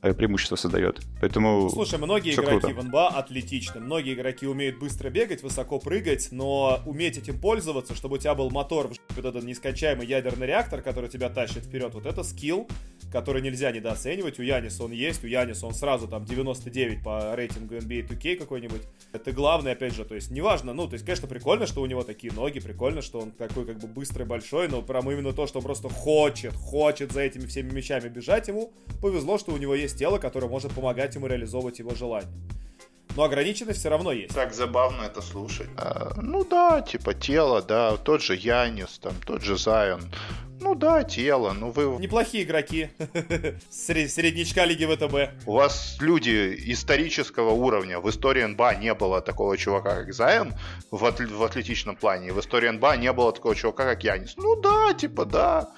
преимущество 0.00 0.56
создает. 0.56 1.00
Поэтому 1.20 1.68
Слушай, 1.70 1.98
многие 1.98 2.34
игроки 2.34 2.60
круто. 2.60 2.80
в 2.80 2.84
НБА 2.84 3.08
атлетичны. 3.08 3.80
Многие 3.80 4.14
игроки 4.14 4.46
умеют 4.46 4.78
быстро 4.78 5.10
бегать, 5.10 5.42
высоко 5.42 5.78
прыгать, 5.78 6.28
но 6.30 6.80
уметь 6.86 7.18
этим 7.18 7.40
пользоваться, 7.40 7.94
чтобы 7.94 8.16
у 8.16 8.18
тебя 8.18 8.34
был 8.34 8.50
мотор, 8.50 8.90
вот 9.16 9.24
этот 9.24 9.44
нескончаемый 9.44 10.06
ядерный 10.06 10.46
реактор, 10.46 10.82
который 10.82 11.08
тебя 11.08 11.28
тащит 11.28 11.64
вперед, 11.64 11.94
вот 11.94 12.06
это 12.06 12.22
скилл, 12.22 12.68
который 13.12 13.42
нельзя 13.42 13.72
недооценивать. 13.72 14.38
У 14.38 14.42
Яниса 14.42 14.84
он 14.84 14.92
есть, 14.92 15.24
у 15.24 15.26
Яниса 15.26 15.66
он 15.66 15.74
сразу 15.74 16.08
там 16.08 16.24
99 16.24 17.02
по 17.02 17.34
рейтингу 17.34 17.74
NBA 17.74 18.08
2K 18.08 18.36
какой-нибудь. 18.36 18.82
Это 19.12 19.32
главное, 19.32 19.72
опять 19.72 19.94
же, 19.94 20.04
то 20.04 20.14
есть 20.14 20.30
неважно, 20.30 20.72
ну, 20.74 20.86
то 20.86 20.94
есть, 20.94 21.04
конечно, 21.04 21.26
прикольно, 21.26 21.66
что 21.66 21.80
у 21.82 21.86
него 21.86 22.02
такие 22.02 22.32
ноги, 22.32 22.60
прикольно, 22.60 23.02
что 23.02 23.20
он 23.20 23.30
такой 23.30 23.64
как 23.64 23.78
бы 23.78 23.88
быстрый, 23.88 24.24
большой, 24.24 24.68
но 24.68 24.82
прям 24.82 25.10
именно 25.10 25.32
то, 25.32 25.46
что 25.46 25.58
он 25.58 25.64
просто 25.64 25.88
хочет, 25.88 26.52
хочет 26.54 27.12
за 27.12 27.22
этими 27.22 27.46
всеми 27.46 27.72
мечами 27.72 28.08
бежать 28.08 28.48
ему, 28.48 28.72
повезло, 29.00 29.38
что 29.38 29.52
у 29.52 29.56
него 29.56 29.74
есть 29.74 29.85
тело, 29.94 30.18
которое 30.18 30.48
может 30.48 30.72
помогать 30.72 31.14
ему 31.14 31.26
реализовывать 31.26 31.78
его 31.78 31.94
желания. 31.94 32.28
Но 33.16 33.24
ограниченность 33.24 33.80
все 33.80 33.88
равно 33.88 34.12
есть. 34.12 34.34
Так 34.34 34.52
забавно 34.52 35.02
это 35.02 35.22
слушать. 35.22 35.68
А, 35.78 36.12
ну 36.20 36.44
да, 36.44 36.82
типа 36.82 37.14
тело, 37.14 37.62
да, 37.62 37.96
тот 37.96 38.22
же 38.22 38.34
Янис, 38.34 38.98
там, 38.98 39.14
тот 39.24 39.42
же 39.42 39.56
Зайон. 39.56 40.02
Ну 40.60 40.74
да, 40.74 41.02
тело, 41.02 41.52
ну 41.52 41.70
вы... 41.70 41.84
Неплохие 42.00 42.44
игроки. 42.44 42.90
Среднячка 43.70 44.64
Лиги 44.64 44.84
ВТБ. 44.86 45.46
У 45.46 45.52
вас 45.52 45.96
люди 46.00 46.54
исторического 46.72 47.50
уровня. 47.50 48.00
В 48.00 48.08
истории 48.10 48.44
НБА 48.44 48.76
не 48.76 48.92
было 48.94 49.20
такого 49.20 49.56
чувака, 49.56 49.96
как 49.96 50.14
Зайон 50.14 50.54
в, 50.90 51.04
атл- 51.04 51.34
в 51.34 51.42
атлетичном 51.42 51.96
плане. 51.96 52.32
В 52.32 52.40
истории 52.40 52.68
НБА 52.68 52.96
не 52.96 53.12
было 53.12 53.32
такого 53.32 53.54
чувака, 53.54 53.84
как 53.84 54.02
Янис. 54.04 54.34
Ну 54.36 54.60
да, 54.60 54.92
типа 54.94 55.24
да. 55.24 55.68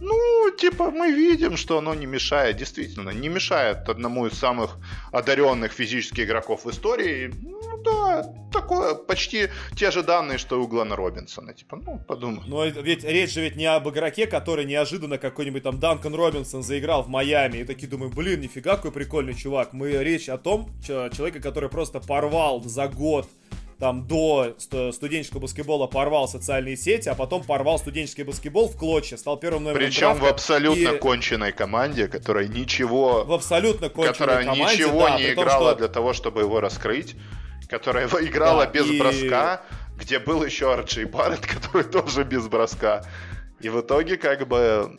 Ну, 0.00 0.50
типа, 0.56 0.90
мы 0.90 1.10
видим, 1.10 1.56
что 1.56 1.78
оно 1.78 1.94
не 1.94 2.06
мешает, 2.06 2.56
действительно, 2.56 3.10
не 3.10 3.28
мешает 3.28 3.88
одному 3.88 4.26
из 4.26 4.38
самых 4.38 4.76
одаренных 5.12 5.72
физических 5.72 6.24
игроков 6.24 6.64
в 6.64 6.70
истории. 6.70 7.32
Ну 7.42 7.82
да, 7.82 8.32
такое, 8.52 8.94
почти 8.94 9.48
те 9.76 9.90
же 9.90 10.02
данные, 10.02 10.38
что 10.38 10.56
и 10.56 10.58
у 10.58 10.66
Глена 10.66 10.94
Робинсона. 10.94 11.52
Типа, 11.52 11.76
ну, 11.76 12.00
подумай. 12.06 12.42
Но 12.46 12.64
ведь 12.64 13.04
речь 13.04 13.32
же 13.32 13.40
ведь 13.40 13.56
не 13.56 13.66
об 13.66 13.88
игроке, 13.88 14.26
который 14.26 14.64
неожиданно 14.64 15.18
какой-нибудь 15.18 15.62
там 15.62 15.80
Данкан 15.80 16.14
Робинсон 16.14 16.62
заиграл 16.62 17.02
в 17.02 17.08
Майами. 17.08 17.58
И 17.58 17.64
такие 17.64 17.88
думаю, 17.88 18.10
блин, 18.10 18.40
нифига 18.40 18.76
какой 18.76 18.92
прикольный 18.92 19.34
чувак. 19.34 19.72
Мы 19.72 19.92
речь 19.92 20.28
о 20.28 20.38
том, 20.38 20.70
человека, 20.86 21.40
который 21.40 21.68
просто 21.68 22.00
порвал 22.00 22.62
за 22.62 22.88
год 22.88 23.28
там 23.78 24.06
до 24.06 24.56
студенческого 24.58 25.40
баскетбола 25.40 25.86
порвал 25.86 26.28
социальные 26.28 26.76
сети, 26.76 27.08
а 27.08 27.14
потом 27.14 27.44
порвал 27.44 27.78
студенческий 27.78 28.24
баскетбол 28.24 28.68
в 28.68 28.76
клочья, 28.76 29.16
стал 29.16 29.36
первым 29.38 29.64
номером 29.64 29.86
Причем 29.86 30.14
в 30.16 30.26
абсолютно 30.26 30.90
и... 30.90 30.98
конченной 30.98 31.52
команде, 31.52 32.08
которая 32.08 32.48
ничего... 32.48 33.24
В 33.24 33.32
абсолютно 33.32 33.88
конченной 33.88 34.12
которая 34.12 34.44
команде, 34.44 34.74
ничего 34.74 35.08
да, 35.08 35.18
не 35.18 35.32
играла 35.32 35.58
том, 35.58 35.68
что... 35.70 35.74
для 35.76 35.88
того, 35.88 36.12
чтобы 36.12 36.40
его 36.40 36.60
раскрыть, 36.60 37.14
которая 37.68 38.08
играла 38.08 38.66
да, 38.66 38.72
без 38.72 38.86
и... 38.86 38.98
броска, 38.98 39.62
где 39.96 40.18
был 40.18 40.44
еще 40.44 40.72
Арчи 40.72 41.04
Барретт, 41.04 41.46
который 41.46 41.84
тоже 41.84 42.24
без 42.24 42.48
броска. 42.48 43.04
И 43.60 43.68
в 43.68 43.80
итоге, 43.80 44.16
как 44.16 44.46
бы, 44.46 44.90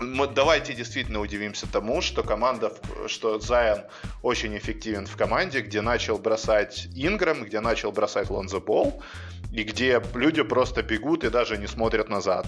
мы, 0.00 0.26
давайте 0.26 0.74
действительно 0.74 1.20
удивимся 1.20 1.66
тому, 1.70 2.00
что 2.00 2.22
команда, 2.22 2.72
что 3.06 3.38
Зайон 3.38 3.82
очень 4.22 4.56
эффективен 4.56 5.06
в 5.06 5.16
команде, 5.16 5.60
где 5.60 5.80
начал 5.80 6.18
бросать 6.18 6.88
Инграм, 6.94 7.44
где 7.44 7.60
начал 7.60 7.92
бросать 7.92 8.30
Лонзо 8.30 8.60
Бол, 8.60 9.02
и 9.52 9.62
где 9.62 10.02
люди 10.14 10.42
просто 10.42 10.82
бегут 10.82 11.24
и 11.24 11.30
даже 11.30 11.58
не 11.58 11.66
смотрят 11.66 12.08
назад. 12.08 12.46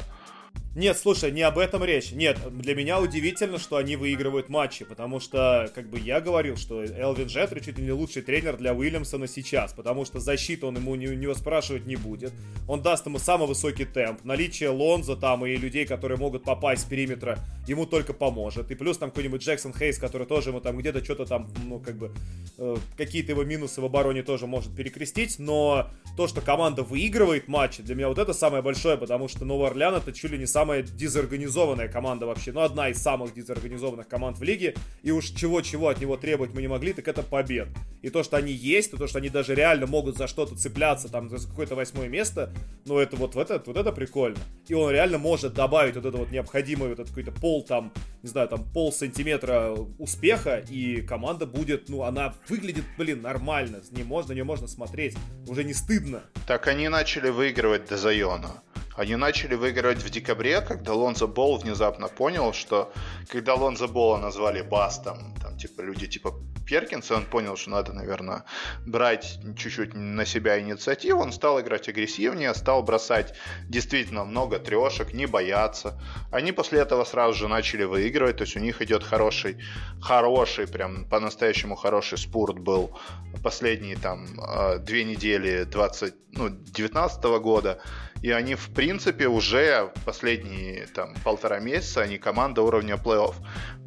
Нет, 0.75 0.97
слушай, 0.97 1.31
не 1.31 1.43
об 1.43 1.59
этом 1.59 1.85
речь. 1.85 2.13
Нет, 2.13 2.39
для 2.51 2.75
меня 2.75 2.99
удивительно, 2.99 3.59
что 3.59 3.77
они 3.77 3.97
выигрывают 3.97 4.49
матчи, 4.49 4.87
потому 4.87 5.21
что, 5.21 5.71
как 5.75 5.91
бы 5.91 5.99
я 5.99 6.19
говорил, 6.19 6.57
что 6.57 6.83
Элвин 6.83 7.27
Джеттри 7.27 7.61
чуть 7.61 7.77
ли 7.77 7.85
не 7.85 7.93
лучший 7.93 8.23
тренер 8.23 8.57
для 8.57 8.73
Уильямсона 8.73 9.27
сейчас, 9.27 9.75
потому 9.75 10.07
что 10.07 10.19
защиту 10.19 10.69
он 10.69 10.77
ему 10.77 10.95
не, 10.95 11.09
у 11.09 11.15
него 11.15 11.35
спрашивать 11.35 11.85
не 11.85 11.97
будет. 11.97 12.33
Он 12.69 12.81
даст 12.81 13.05
ему 13.05 13.19
самый 13.19 13.49
высокий 13.49 13.85
темп. 13.85 14.25
Наличие 14.25 14.71
Лонза 14.71 15.15
там 15.15 15.45
и 15.45 15.55
людей, 15.57 15.85
которые 15.85 16.17
могут 16.17 16.45
попасть 16.45 16.83
с 16.83 16.85
периметра, 16.87 17.39
ему 17.67 17.85
только 17.85 18.15
поможет. 18.15 18.71
И 18.71 18.75
плюс 18.75 18.97
там 18.97 19.11
какой-нибудь 19.11 19.43
Джексон 19.43 19.75
Хейс, 19.75 19.99
который 19.99 20.27
тоже 20.27 20.51
ему 20.51 20.61
там 20.61 20.79
где-то 20.79 21.05
что-то 21.05 21.27
там, 21.27 21.53
ну, 21.67 21.81
как 21.81 21.97
бы, 21.97 22.13
э, 22.57 22.77
какие-то 22.97 23.33
его 23.33 23.45
минусы 23.45 23.83
в 23.83 23.85
обороне 23.85 24.23
тоже 24.23 24.47
может 24.47 24.75
перекрестить, 24.75 25.39
но 25.39 25.91
то, 26.17 26.29
что 26.29 26.41
команда 26.41 26.83
выигрывает 26.83 27.47
матчи, 27.47 27.83
для 27.83 27.95
меня 27.95 28.09
вот 28.09 28.19
это 28.19 28.33
самое 28.33 28.63
большое, 28.63 28.97
потому 28.97 29.29
что 29.29 29.45
Новый 29.45 29.69
Орлеан 29.69 29.95
это 29.97 30.13
чуть 30.13 30.31
ли 30.31 30.39
не 30.39 30.47
самая 30.63 30.83
дезорганизованная 30.83 31.89
команда 31.89 32.27
вообще, 32.27 32.53
ну, 32.53 32.61
одна 32.61 32.89
из 32.89 33.03
самых 33.03 33.35
дезорганизованных 33.35 34.07
команд 34.07 34.39
в 34.39 34.45
лиге, 34.45 34.77
и 35.03 35.11
уж 35.11 35.31
чего-чего 35.31 35.89
от 35.89 36.01
него 36.01 36.17
требовать 36.17 36.55
мы 36.55 36.63
не 36.63 36.69
могли, 36.69 36.93
так 36.93 37.09
это 37.09 37.25
побед. 37.25 37.67
И 38.01 38.11
то, 38.11 38.23
что 38.23 38.37
они 38.37 38.53
есть, 38.53 38.95
и 38.95 38.97
то, 38.97 39.09
что 39.09 39.19
они 39.19 39.29
даже 39.29 39.57
реально 39.57 39.89
могут 39.89 40.17
за 40.17 40.29
что-то 40.29 40.55
цепляться, 40.55 41.09
там, 41.09 41.29
за 41.29 41.49
какое-то 41.49 41.75
восьмое 41.75 42.09
место, 42.09 42.53
ну, 42.85 42.99
это 42.99 43.17
вот, 43.17 43.35
вот, 43.35 43.51
это, 43.51 43.61
вот 43.67 43.77
это 43.77 43.91
прикольно. 43.91 44.39
И 44.69 44.75
он 44.75 44.93
реально 44.93 45.19
может 45.19 45.53
добавить 45.55 45.97
вот 45.97 46.07
это 46.07 46.17
вот 46.17 46.31
необходимое, 46.31 46.91
вот 46.91 47.01
этот 47.01 47.09
какой-то 47.09 47.33
пол, 47.33 47.65
там, 47.65 47.93
не 48.23 48.29
знаю, 48.29 48.47
там, 48.47 48.65
пол 48.73 48.93
сантиметра 48.93 49.73
успеха, 49.99 50.63
и 50.71 51.01
команда 51.01 51.45
будет, 51.45 51.89
ну, 51.89 52.05
она 52.05 52.35
выглядит, 52.49 52.85
блин, 52.97 53.21
нормально, 53.21 53.83
с 53.83 53.91
ней 53.91 54.05
можно, 54.05 54.33
не 54.33 54.45
можно 54.45 54.69
смотреть, 54.69 55.17
уже 55.49 55.65
не 55.65 55.75
стыдно. 55.75 56.23
Так 56.47 56.69
они 56.69 56.89
начали 56.89 57.31
выигрывать 57.31 57.89
до 57.89 57.97
Зайона. 57.97 58.63
Они 58.97 59.17
начали 59.17 59.55
выигрывать 59.55 60.03
в 60.03 60.11
декабре, 60.11 60.61
когда 60.61 60.93
Лонзо 60.93 61.27
Бол 61.27 61.57
внезапно 61.57 62.09
понял, 62.09 62.53
что 62.53 62.93
когда 63.29 63.55
Лонзо 63.55 63.89
Бола 63.89 64.19
назвали 64.19 64.63
бастом, 64.63 65.35
там, 65.41 65.57
типа, 65.57 65.81
люди 65.81 66.07
типа 66.07 66.35
Перкинса, 66.67 67.17
он 67.17 67.25
понял, 67.25 67.57
что 67.57 67.71
надо, 67.71 67.93
наверное, 67.93 68.45
брать 68.87 69.39
чуть-чуть 69.57 69.95
на 69.95 70.25
себя 70.25 70.61
инициативу, 70.61 71.21
он 71.21 71.33
стал 71.33 71.61
играть 71.61 71.89
агрессивнее, 71.89 72.55
стал 72.55 72.83
бросать 72.83 73.35
действительно 73.69 74.25
много 74.25 74.59
трешек, 74.59 75.13
не 75.13 75.27
бояться. 75.27 76.01
Они 76.31 76.53
после 76.53 76.81
этого 76.81 77.05
сразу 77.05 77.35
же 77.35 77.49
начали 77.49 77.85
выигрывать, 77.85 78.37
то 78.37 78.45
есть 78.45 78.57
у 78.57 78.61
них 78.61 78.81
идет 78.83 79.03
хороший, 79.03 79.59
хороший, 80.01 80.67
прям 80.67 81.05
по-настоящему 81.07 81.77
хороший 81.77 82.19
спорт 82.19 82.59
был 82.59 82.99
последние 83.43 83.97
там 83.97 84.27
э, 84.41 84.79
две 84.79 85.05
недели 85.05 85.65
20, 85.65 86.15
ну, 86.33 86.49
19 86.49 87.25
года, 87.41 87.83
и 88.23 88.31
они, 88.31 88.55
в 88.55 88.71
принципе, 88.71 89.27
уже 89.27 89.93
последние 90.05 90.87
там 90.87 91.15
полтора 91.25 91.59
месяца, 91.59 92.03
они 92.03 92.19
команда 92.19 92.63
уровня 92.63 92.95
плей-офф. 92.95 93.35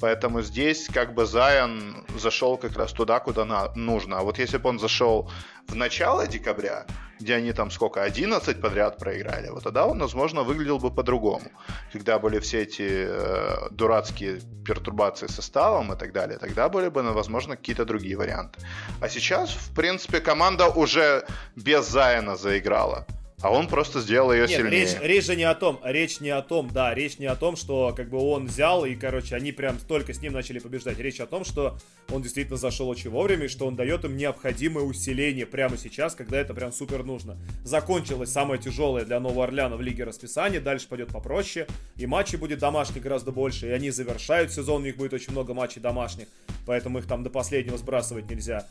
Поэтому 0.01 0.41
здесь 0.41 0.89
как 0.93 1.13
бы 1.13 1.25
Зайон 1.25 2.05
зашел 2.19 2.57
как 2.57 2.75
раз 2.77 2.91
туда, 2.91 3.19
куда 3.19 3.45
на, 3.45 3.73
нужно. 3.75 4.19
А 4.19 4.23
вот 4.23 4.37
если 4.37 4.57
бы 4.57 4.69
он 4.69 4.79
зашел 4.79 5.31
в 5.67 5.75
начало 5.75 6.27
декабря, 6.27 6.85
где 7.17 7.35
они 7.35 7.53
там 7.53 7.71
сколько, 7.71 8.03
11 8.03 8.61
подряд 8.61 8.97
проиграли, 8.97 9.49
вот 9.49 9.63
тогда 9.63 9.85
он, 9.85 9.99
возможно, 9.99 10.43
выглядел 10.43 10.79
бы 10.79 10.91
по-другому. 10.91 11.49
Когда 11.93 12.19
были 12.19 12.39
все 12.39 12.63
эти 12.63 13.07
э, 13.07 13.69
дурацкие 13.71 14.41
пертурбации 14.65 15.27
составом 15.27 15.93
и 15.93 15.95
так 15.97 16.11
далее, 16.11 16.37
тогда 16.37 16.67
были 16.67 16.89
бы, 16.89 17.03
возможно, 17.13 17.55
какие-то 17.55 17.85
другие 17.85 18.17
варианты. 18.17 18.59
А 18.99 19.07
сейчас, 19.07 19.51
в 19.51 19.73
принципе, 19.73 20.19
команда 20.19 20.67
уже 20.67 21.25
без 21.55 21.87
Зайона 21.87 22.35
заиграла 22.35 23.07
а 23.41 23.51
он 23.51 23.67
просто 23.67 23.99
сделал 23.99 24.31
ее 24.31 24.47
Нет, 24.47 24.57
сильнее. 24.57 24.81
Речь, 24.81 24.95
речь 25.01 25.25
же 25.25 25.35
не 25.35 25.43
о 25.43 25.53
том, 25.53 25.79
речь 25.83 26.21
не 26.21 26.29
о 26.29 26.41
том, 26.41 26.69
да, 26.71 26.93
речь 26.93 27.19
не 27.19 27.25
о 27.25 27.35
том, 27.35 27.57
что 27.57 27.93
как 27.95 28.09
бы 28.09 28.17
он 28.17 28.47
взял 28.47 28.85
и, 28.85 28.95
короче, 28.95 29.35
они 29.35 29.51
прям 29.51 29.77
только 29.77 30.13
с 30.13 30.21
ним 30.21 30.33
начали 30.33 30.59
побеждать. 30.59 30.99
Речь 30.99 31.19
о 31.19 31.25
том, 31.27 31.43
что 31.43 31.77
он 32.09 32.21
действительно 32.21 32.57
зашел 32.57 32.87
очень 32.87 33.09
вовремя 33.09 33.45
и 33.45 33.47
что 33.49 33.67
он 33.67 33.75
дает 33.75 34.05
им 34.05 34.15
необходимое 34.15 34.85
усиление 34.85 35.45
прямо 35.45 35.77
сейчас, 35.77 36.15
когда 36.15 36.39
это 36.39 36.53
прям 36.53 36.71
супер 36.71 37.03
нужно. 37.03 37.37
Закончилось 37.63 38.31
самое 38.31 38.59
тяжелое 38.59 39.03
для 39.03 39.19
Нового 39.19 39.43
Орлеана 39.43 39.75
в 39.75 39.81
лиге 39.81 40.05
расписание, 40.05 40.61
дальше 40.61 40.87
пойдет 40.87 41.09
попроще, 41.09 41.67
и 41.97 42.05
матчей 42.05 42.37
будет 42.37 42.59
домашних 42.59 43.03
гораздо 43.03 43.31
больше, 43.31 43.67
и 43.67 43.71
они 43.71 43.89
завершают 43.89 44.53
сезон, 44.53 44.81
у 44.81 44.85
них 44.85 44.95
будет 44.95 45.13
очень 45.13 45.33
много 45.33 45.53
матчей 45.53 45.81
домашних, 45.81 46.27
поэтому 46.65 46.99
их 46.99 47.05
там 47.05 47.23
до 47.23 47.29
последнего 47.29 47.77
сбрасывать 47.77 48.29
нельзя. 48.29 48.65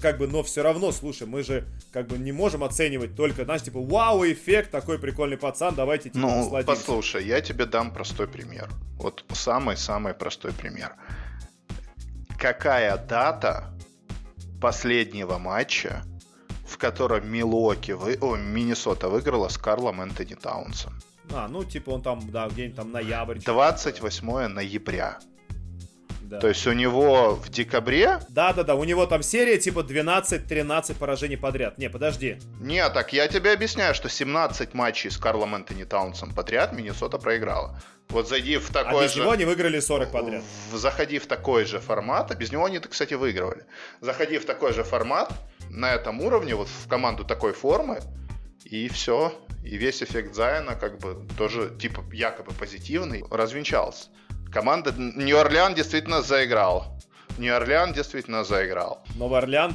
Как 0.00 0.18
бы, 0.18 0.26
но 0.26 0.42
все 0.42 0.62
равно, 0.62 0.90
слушай, 0.90 1.28
мы 1.28 1.44
же 1.44 1.64
как 1.92 2.08
бы 2.08 2.18
не 2.18 2.32
можем 2.32 2.64
оценивать 2.64 3.14
только, 3.14 3.44
знаешь, 3.44 3.62
типа, 3.62 3.80
вау, 3.80 4.05
вау-эффект, 4.06 4.70
такой 4.70 4.98
прикольный 4.98 5.36
пацан, 5.36 5.74
давайте 5.74 6.10
типа 6.10 6.18
Ну, 6.18 6.28
насладимся. 6.28 6.66
послушай, 6.66 7.26
я 7.26 7.40
тебе 7.40 7.66
дам 7.66 7.90
простой 7.90 8.28
пример. 8.28 8.68
Вот 8.98 9.24
самый-самый 9.32 10.14
простой 10.14 10.52
пример. 10.52 10.94
Какая 12.38 12.96
дата 12.96 13.72
последнего 14.60 15.38
матча, 15.38 16.02
в 16.66 16.78
котором 16.78 17.28
Милоки 17.28 17.92
вы... 17.92 18.18
О, 18.20 18.36
Миннесота 18.36 19.08
выиграла 19.08 19.48
с 19.48 19.58
Карлом 19.58 20.00
Энтони 20.00 20.34
Таунсом? 20.34 20.94
А, 21.32 21.48
ну, 21.48 21.64
типа 21.64 21.90
он 21.90 22.02
там, 22.02 22.30
да, 22.30 22.48
где-нибудь 22.48 22.76
там 22.76 22.92
ноябрь. 22.92 23.38
28 23.38 24.46
ноября. 24.48 25.18
Да. 26.26 26.40
То 26.40 26.48
есть 26.48 26.66
у 26.66 26.72
него 26.72 27.36
в 27.36 27.48
декабре... 27.50 28.18
Да-да-да, 28.28 28.74
у 28.74 28.82
него 28.82 29.06
там 29.06 29.22
серия 29.22 29.58
типа 29.58 29.80
12-13 29.80 30.98
поражений 30.98 31.36
подряд. 31.36 31.78
Не, 31.78 31.88
подожди. 31.88 32.38
Не, 32.60 32.88
так 32.90 33.12
я 33.12 33.28
тебе 33.28 33.52
объясняю, 33.52 33.94
что 33.94 34.08
17 34.08 34.74
матчей 34.74 35.10
с 35.10 35.18
Карлом 35.18 35.54
Энтони 35.54 35.84
Таунсом 35.84 36.34
подряд 36.34 36.72
Миннесота 36.72 37.18
проиграла. 37.18 37.80
Вот 38.08 38.28
зайди 38.28 38.56
в 38.56 38.70
такой 38.70 39.02
а 39.02 39.02
без 39.04 39.14
же... 39.14 39.20
него 39.20 39.30
они 39.30 39.44
выиграли 39.44 39.78
40 39.78 40.10
подряд. 40.10 40.42
В... 40.72 40.76
Заходи 40.76 41.20
в 41.20 41.26
такой 41.26 41.64
же 41.64 41.78
формат, 41.78 42.32
а 42.32 42.34
без 42.34 42.50
него 42.50 42.64
они, 42.64 42.80
кстати, 42.80 43.14
выигрывали. 43.14 43.64
Заходи 44.00 44.38
в 44.38 44.46
такой 44.46 44.72
же 44.72 44.82
формат, 44.82 45.32
на 45.70 45.94
этом 45.94 46.20
уровне, 46.20 46.56
вот 46.56 46.68
в 46.68 46.88
команду 46.88 47.24
такой 47.24 47.52
формы, 47.52 48.00
и 48.64 48.88
все. 48.88 49.32
И 49.64 49.76
весь 49.76 50.02
эффект 50.02 50.34
Зайна 50.34 50.74
как 50.74 50.98
бы 50.98 51.26
тоже 51.36 51.72
типа 51.80 52.04
якобы 52.12 52.52
позитивный 52.52 53.24
развенчался. 53.30 54.08
Команда 54.56 54.94
Нью-Орлеан 54.96 55.74
действительно 55.74 56.22
заиграл. 56.22 56.86
Нью-Орлеан 57.36 57.92
действительно 57.92 58.42
заиграл. 58.42 59.02
Новый 59.16 59.36
Орлеан 59.38 59.74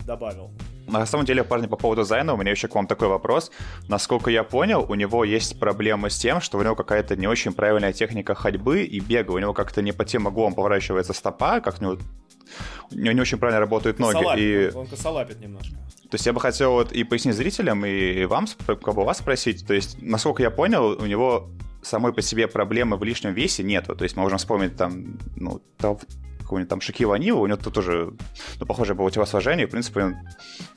добавил. 0.00 0.50
На 0.88 1.06
самом 1.06 1.26
деле, 1.26 1.44
парни, 1.44 1.68
по 1.68 1.76
поводу 1.76 2.02
Зайна, 2.02 2.34
у 2.34 2.36
меня 2.36 2.50
еще 2.50 2.66
к 2.66 2.74
вам 2.74 2.88
такой 2.88 3.06
вопрос. 3.06 3.52
Насколько 3.86 4.32
я 4.32 4.42
понял, 4.42 4.84
у 4.88 4.96
него 4.96 5.22
есть 5.22 5.60
проблемы 5.60 6.10
с 6.10 6.18
тем, 6.18 6.40
что 6.40 6.58
у 6.58 6.62
него 6.64 6.74
какая-то 6.74 7.14
не 7.14 7.28
очень 7.28 7.52
правильная 7.52 7.92
техника 7.92 8.34
ходьбы 8.34 8.82
и 8.82 8.98
бега. 8.98 9.30
У 9.30 9.38
него 9.38 9.54
как-то 9.54 9.80
не 9.80 9.92
по 9.92 10.04
тем 10.04 10.26
углом 10.26 10.54
поворачивается 10.54 11.12
стопа, 11.12 11.60
как 11.60 11.80
у 11.80 11.84
него, 11.84 11.98
у 12.90 12.94
него 12.96 13.12
не 13.12 13.20
очень 13.20 13.38
правильно 13.38 13.60
работают 13.60 14.00
ноги. 14.00 14.16
Косолапит, 14.16 14.74
и... 14.74 14.76
Он 14.76 14.86
косолапит 14.88 15.40
немножко. 15.40 15.76
То 16.10 16.14
есть 16.14 16.26
я 16.26 16.32
бы 16.32 16.40
хотел 16.40 16.72
вот 16.72 16.90
и 16.90 17.04
пояснить 17.04 17.36
зрителям, 17.36 17.86
и 17.86 18.24
вам, 18.24 18.46
как 18.66 18.92
бы 18.92 19.04
вас 19.04 19.18
спросить. 19.18 19.64
То 19.64 19.74
есть, 19.74 20.02
насколько 20.02 20.42
я 20.42 20.50
понял, 20.50 21.00
у 21.00 21.06
него 21.06 21.48
самой 21.86 22.12
по 22.12 22.22
себе 22.22 22.48
проблемы 22.48 22.96
в 22.96 23.04
лишнем 23.04 23.32
весе 23.32 23.62
нету. 23.62 23.94
То 23.94 24.04
есть 24.04 24.16
мы 24.16 24.22
можем 24.22 24.38
вспомнить 24.38 24.76
там, 24.76 25.18
ну, 25.36 25.60
какого-нибудь 26.46 26.70
там 26.70 26.80
Шакила 26.80 27.16
Нива, 27.16 27.38
у 27.38 27.46
него 27.46 27.56
тут 27.56 27.74
тоже, 27.74 28.12
ну, 28.60 28.66
похоже 28.66 28.94
было 28.94 29.10
телосложение, 29.10 29.66
в 29.66 29.70
принципе, 29.70 30.04
он, 30.04 30.16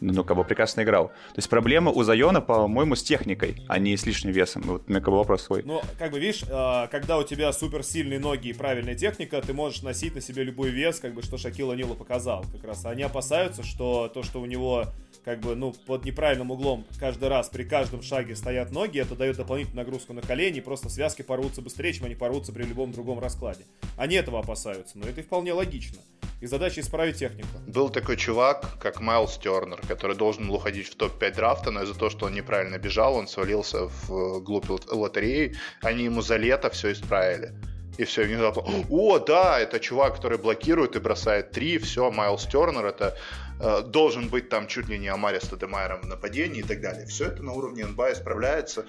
ну, 0.02 0.24
как 0.24 0.36
бы 0.36 0.44
прекрасно 0.44 0.82
играл. 0.82 1.10
То 1.10 1.38
есть 1.38 1.48
проблема 1.48 1.92
у 1.92 2.04
Зайона, 2.04 2.42
по-моему, 2.42 2.96
с 2.96 3.04
техникой, 3.04 3.64
а 3.68 3.78
не 3.78 3.96
с 3.96 4.06
лишним 4.06 4.32
весом. 4.32 4.64
Вот 4.64 4.84
у 4.88 4.90
меня 4.90 5.00
как 5.00 5.10
бы 5.10 5.18
вопрос 5.18 5.44
свой. 5.44 5.62
Ну, 5.64 5.82
как 6.00 6.12
бы, 6.12 6.20
видишь, 6.20 6.44
а, 6.50 6.88
когда 6.88 7.20
у 7.20 7.24
тебя 7.24 7.54
суперсильные 7.54 8.20
ноги 8.20 8.50
и 8.50 8.54
правильная 8.54 8.96
техника, 8.96 9.42
ты 9.42 9.54
можешь 9.54 9.84
носить 9.84 10.16
на 10.16 10.22
себе 10.22 10.44
любой 10.44 10.70
вес, 10.70 11.00
как 11.00 11.14
бы, 11.14 11.22
что 11.22 11.38
Шакила 11.38 11.74
Нила 11.74 11.94
показал. 11.94 12.46
Как 12.52 12.64
раз 12.64 12.86
они 12.86 13.04
опасаются, 13.04 13.62
что 13.62 14.08
то, 14.12 14.24
что 14.24 14.42
у 14.42 14.46
него 14.46 14.88
как 15.24 15.40
бы, 15.40 15.56
ну, 15.56 15.74
под 15.74 16.06
неправильным 16.06 16.52
углом 16.52 16.86
каждый 17.00 17.30
раз 17.30 17.50
при 17.50 17.64
каждом 17.64 18.02
шаге 18.02 18.36
стоят 18.36 18.72
ноги, 18.72 19.00
это 19.00 19.16
дает 19.16 19.38
дополнительную 19.38 19.86
нагрузку 19.86 20.14
на 20.14 20.22
колени, 20.22 20.60
просто 20.60 20.90
связки 20.90 21.22
порвутся 21.22 21.62
быстрее, 21.62 21.94
чем 21.94 22.06
они 22.06 22.16
порвутся 22.16 22.52
при 22.52 22.64
любом 22.64 22.92
другом 22.92 23.20
раскладе. 23.20 23.66
Они 23.98 24.16
этого 24.16 24.40
опасаются, 24.40 24.98
но 24.98 25.08
это 25.08 25.22
вполне 25.24 25.54
логично. 25.54 26.00
И 26.42 26.48
задача 26.48 26.80
исправить 26.80 27.18
технику. 27.18 27.50
Был 27.68 27.90
такой 27.90 28.16
чувак, 28.16 28.78
как 28.80 29.02
Майлз 29.02 29.38
Тернер, 29.38 29.82
который 29.88 30.16
должен 30.16 30.48
был 30.48 30.56
уходить 30.56 30.88
в 30.88 30.96
топ-5 30.96 31.36
драфта, 31.36 31.72
но 31.72 31.84
из-за 31.84 31.96
того, 31.96 32.10
что 32.10 32.28
он 32.28 32.34
неправильно 32.34 32.78
бежал, 32.78 33.16
он 33.16 33.28
свалился 33.28 33.88
в 33.88 34.10
э, 34.10 34.40
глубь 34.40 34.70
лотереи. 34.70 35.56
Они 35.82 36.06
ему 36.06 36.22
за 36.22 36.38
лето 36.38 36.70
все 36.70 36.94
исправили. 36.94 37.54
И 38.00 38.06
все, 38.06 38.24
внезапно, 38.24 38.64
о, 38.90 39.20
да, 39.20 39.60
это 39.60 39.78
чувак, 39.78 40.16
который 40.16 40.38
блокирует 40.38 40.96
и 40.96 41.00
бросает 41.00 41.52
три, 41.52 41.78
все, 41.80 42.10
Майлз 42.10 42.46
Тернер, 42.46 42.86
это 42.86 43.18
э, 43.60 43.82
должен 43.82 44.30
быть 44.30 44.48
там 44.48 44.68
чуть 44.68 44.88
ли 44.88 44.98
не 44.98 45.10
Амари 45.10 45.40
Стадемайером 45.42 46.04
в 46.04 46.06
нападении 46.06 46.62
и 46.62 46.64
так 46.64 46.80
далее. 46.80 47.06
Все 47.08 47.26
это 47.26 47.44
на 47.44 47.52
уровне 47.52 47.86
НБА 47.86 48.14
исправляется. 48.14 48.86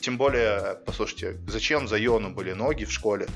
Тем 0.00 0.16
более, 0.16 0.78
послушайте, 0.86 1.36
зачем 1.46 1.86
за 1.88 1.98
Йону 1.98 2.30
были 2.30 2.54
ноги 2.54 2.86
в 2.86 2.90
школе? 2.90 3.26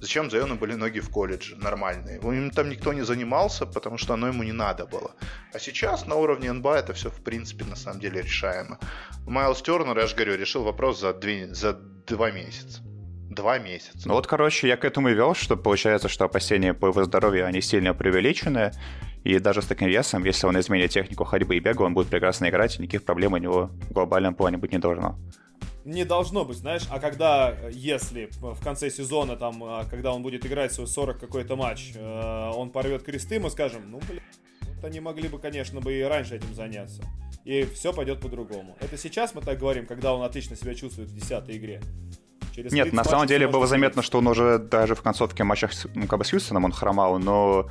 Зачем 0.00 0.28
Зайону 0.30 0.56
были 0.56 0.74
ноги 0.74 0.98
в 0.98 1.08
колледже 1.08 1.56
нормальные? 1.56 2.18
Им 2.18 2.50
там 2.50 2.68
никто 2.68 2.92
не 2.92 3.02
занимался, 3.02 3.64
потому 3.64 3.96
что 3.96 4.14
оно 4.14 4.26
ему 4.26 4.42
не 4.42 4.52
надо 4.52 4.86
было. 4.86 5.12
А 5.52 5.58
сейчас 5.60 6.06
на 6.06 6.16
уровне 6.16 6.52
НБА 6.52 6.78
это 6.78 6.92
все 6.94 7.10
в 7.10 7.22
принципе 7.22 7.64
на 7.64 7.76
самом 7.76 8.00
деле 8.00 8.22
решаемо. 8.22 8.78
Майлз 9.24 9.62
Тернер, 9.62 9.98
я 9.98 10.06
же 10.06 10.16
говорю, 10.16 10.36
решил 10.36 10.64
вопрос 10.64 11.00
за, 11.00 11.12
две, 11.12 11.54
за 11.54 11.74
два 12.06 12.32
месяца. 12.32 12.82
Два 13.38 13.58
месяца. 13.58 14.08
Ну 14.08 14.14
вот, 14.14 14.26
короче, 14.26 14.66
я 14.66 14.76
к 14.76 14.84
этому 14.84 15.10
и 15.10 15.14
вел, 15.14 15.32
что 15.32 15.56
получается, 15.56 16.08
что 16.08 16.24
опасения 16.24 16.74
по 16.74 16.86
его 16.86 17.04
здоровью, 17.04 17.46
они 17.46 17.60
сильно 17.60 17.94
преувеличены. 17.94 18.72
И 19.22 19.38
даже 19.38 19.62
с 19.62 19.66
таким 19.66 19.86
весом, 19.86 20.24
если 20.24 20.46
он 20.48 20.58
изменит 20.58 20.90
технику 20.90 21.22
ходьбы 21.22 21.56
и 21.56 21.60
бега, 21.60 21.82
он 21.82 21.94
будет 21.94 22.08
прекрасно 22.08 22.48
играть, 22.48 22.76
и 22.76 22.82
никаких 22.82 23.04
проблем 23.04 23.34
у 23.34 23.36
него 23.36 23.70
в 23.90 23.92
глобальном 23.92 24.34
плане 24.34 24.58
быть 24.58 24.72
не 24.72 24.78
должно 24.78 25.16
не 25.84 26.04
должно 26.04 26.44
быть, 26.44 26.58
знаешь, 26.58 26.82
а 26.90 26.98
когда, 26.98 27.56
если 27.70 28.28
в 28.40 28.62
конце 28.62 28.90
сезона, 28.90 29.36
там, 29.36 29.64
а, 29.64 29.86
когда 29.88 30.12
он 30.12 30.22
будет 30.22 30.44
играть 30.44 30.70
свой 30.70 30.86
40 30.86 31.18
какой-то 31.18 31.56
матч, 31.56 31.92
э, 31.94 32.50
он 32.54 32.68
порвет 32.70 33.04
кресты, 33.04 33.40
мы 33.40 33.48
скажем, 33.48 33.90
ну, 33.90 33.98
блин, 34.06 34.20
вот 34.60 34.84
они 34.84 35.00
могли 35.00 35.28
бы, 35.28 35.38
конечно, 35.38 35.80
бы 35.80 35.94
и 35.94 36.02
раньше 36.02 36.36
этим 36.36 36.52
заняться. 36.52 37.02
И 37.46 37.62
все 37.74 37.94
пойдет 37.94 38.20
по-другому. 38.20 38.76
Это 38.80 38.98
сейчас 38.98 39.34
мы 39.34 39.40
так 39.40 39.58
говорим, 39.58 39.86
когда 39.86 40.12
он 40.12 40.22
отлично 40.22 40.56
себя 40.56 40.74
чувствует 40.74 41.08
в 41.08 41.14
десятой 41.14 41.56
игре. 41.56 41.80
Через 42.58 42.72
Нет, 42.72 42.92
на 42.92 43.04
самом 43.04 43.28
деле 43.28 43.46
было 43.46 43.68
заметно, 43.68 44.02
что 44.02 44.18
он 44.18 44.26
уже 44.26 44.58
даже 44.58 44.96
в 44.96 45.02
концовке 45.02 45.44
матча 45.44 45.70
ну, 45.94 46.08
как 46.08 46.18
бы 46.18 46.24
с 46.24 46.30
Хьюстоном 46.30 46.64
он 46.64 46.72
хромал, 46.72 47.16
но 47.20 47.68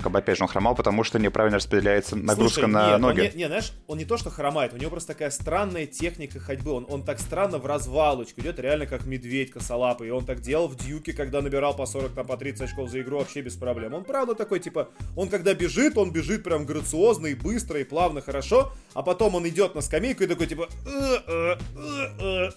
как 0.00 0.12
бы, 0.12 0.18
опять 0.18 0.36
же, 0.36 0.44
он 0.44 0.48
хромал, 0.48 0.74
потому 0.74 1.04
что 1.04 1.18
неправильно 1.18 1.58
распределяется 1.58 2.16
нагрузка 2.16 2.60
Слушай, 2.60 2.72
на 2.72 2.90
нет, 2.92 3.00
ноги. 3.00 3.20
Он 3.20 3.26
не, 3.26 3.32
не, 3.34 3.46
знаешь, 3.46 3.72
он 3.86 3.98
не 3.98 4.04
то, 4.04 4.16
что 4.16 4.30
хромает, 4.30 4.72
у 4.72 4.76
него 4.76 4.90
просто 4.90 5.12
такая 5.12 5.30
странная 5.30 5.86
техника 5.86 6.38
ходьбы. 6.38 6.72
Он, 6.72 6.86
он 6.88 7.04
так 7.04 7.20
странно 7.20 7.58
в 7.58 7.66
развалочку 7.66 8.40
идет, 8.40 8.58
реально 8.58 8.86
как 8.86 9.06
медведь 9.06 9.50
косолапый. 9.50 10.08
И 10.08 10.10
он 10.10 10.24
так 10.24 10.40
делал 10.40 10.68
в 10.68 10.76
дьюке, 10.76 11.12
когда 11.12 11.42
набирал 11.42 11.74
по 11.74 11.86
40, 11.86 12.12
там, 12.12 12.26
по 12.26 12.36
30 12.36 12.62
очков 12.62 12.90
за 12.90 13.00
игру 13.00 13.18
вообще 13.18 13.40
без 13.40 13.54
проблем. 13.56 13.94
Он 13.94 14.04
правда 14.04 14.34
такой, 14.34 14.60
типа, 14.60 14.88
он 15.16 15.28
когда 15.28 15.54
бежит, 15.54 15.96
он 15.96 16.12
бежит 16.12 16.42
прям 16.42 16.66
грациозно 16.66 17.26
и 17.26 17.34
быстро, 17.34 17.80
и 17.80 17.84
плавно, 17.84 18.20
хорошо, 18.20 18.72
а 18.94 19.02
потом 19.02 19.34
он 19.34 19.48
идет 19.48 19.74
на 19.74 19.80
скамейку 19.80 20.24
и 20.24 20.26
такой, 20.26 20.46
типа, 20.46 20.68
«Э, 20.86 21.56
э, 21.76 22.50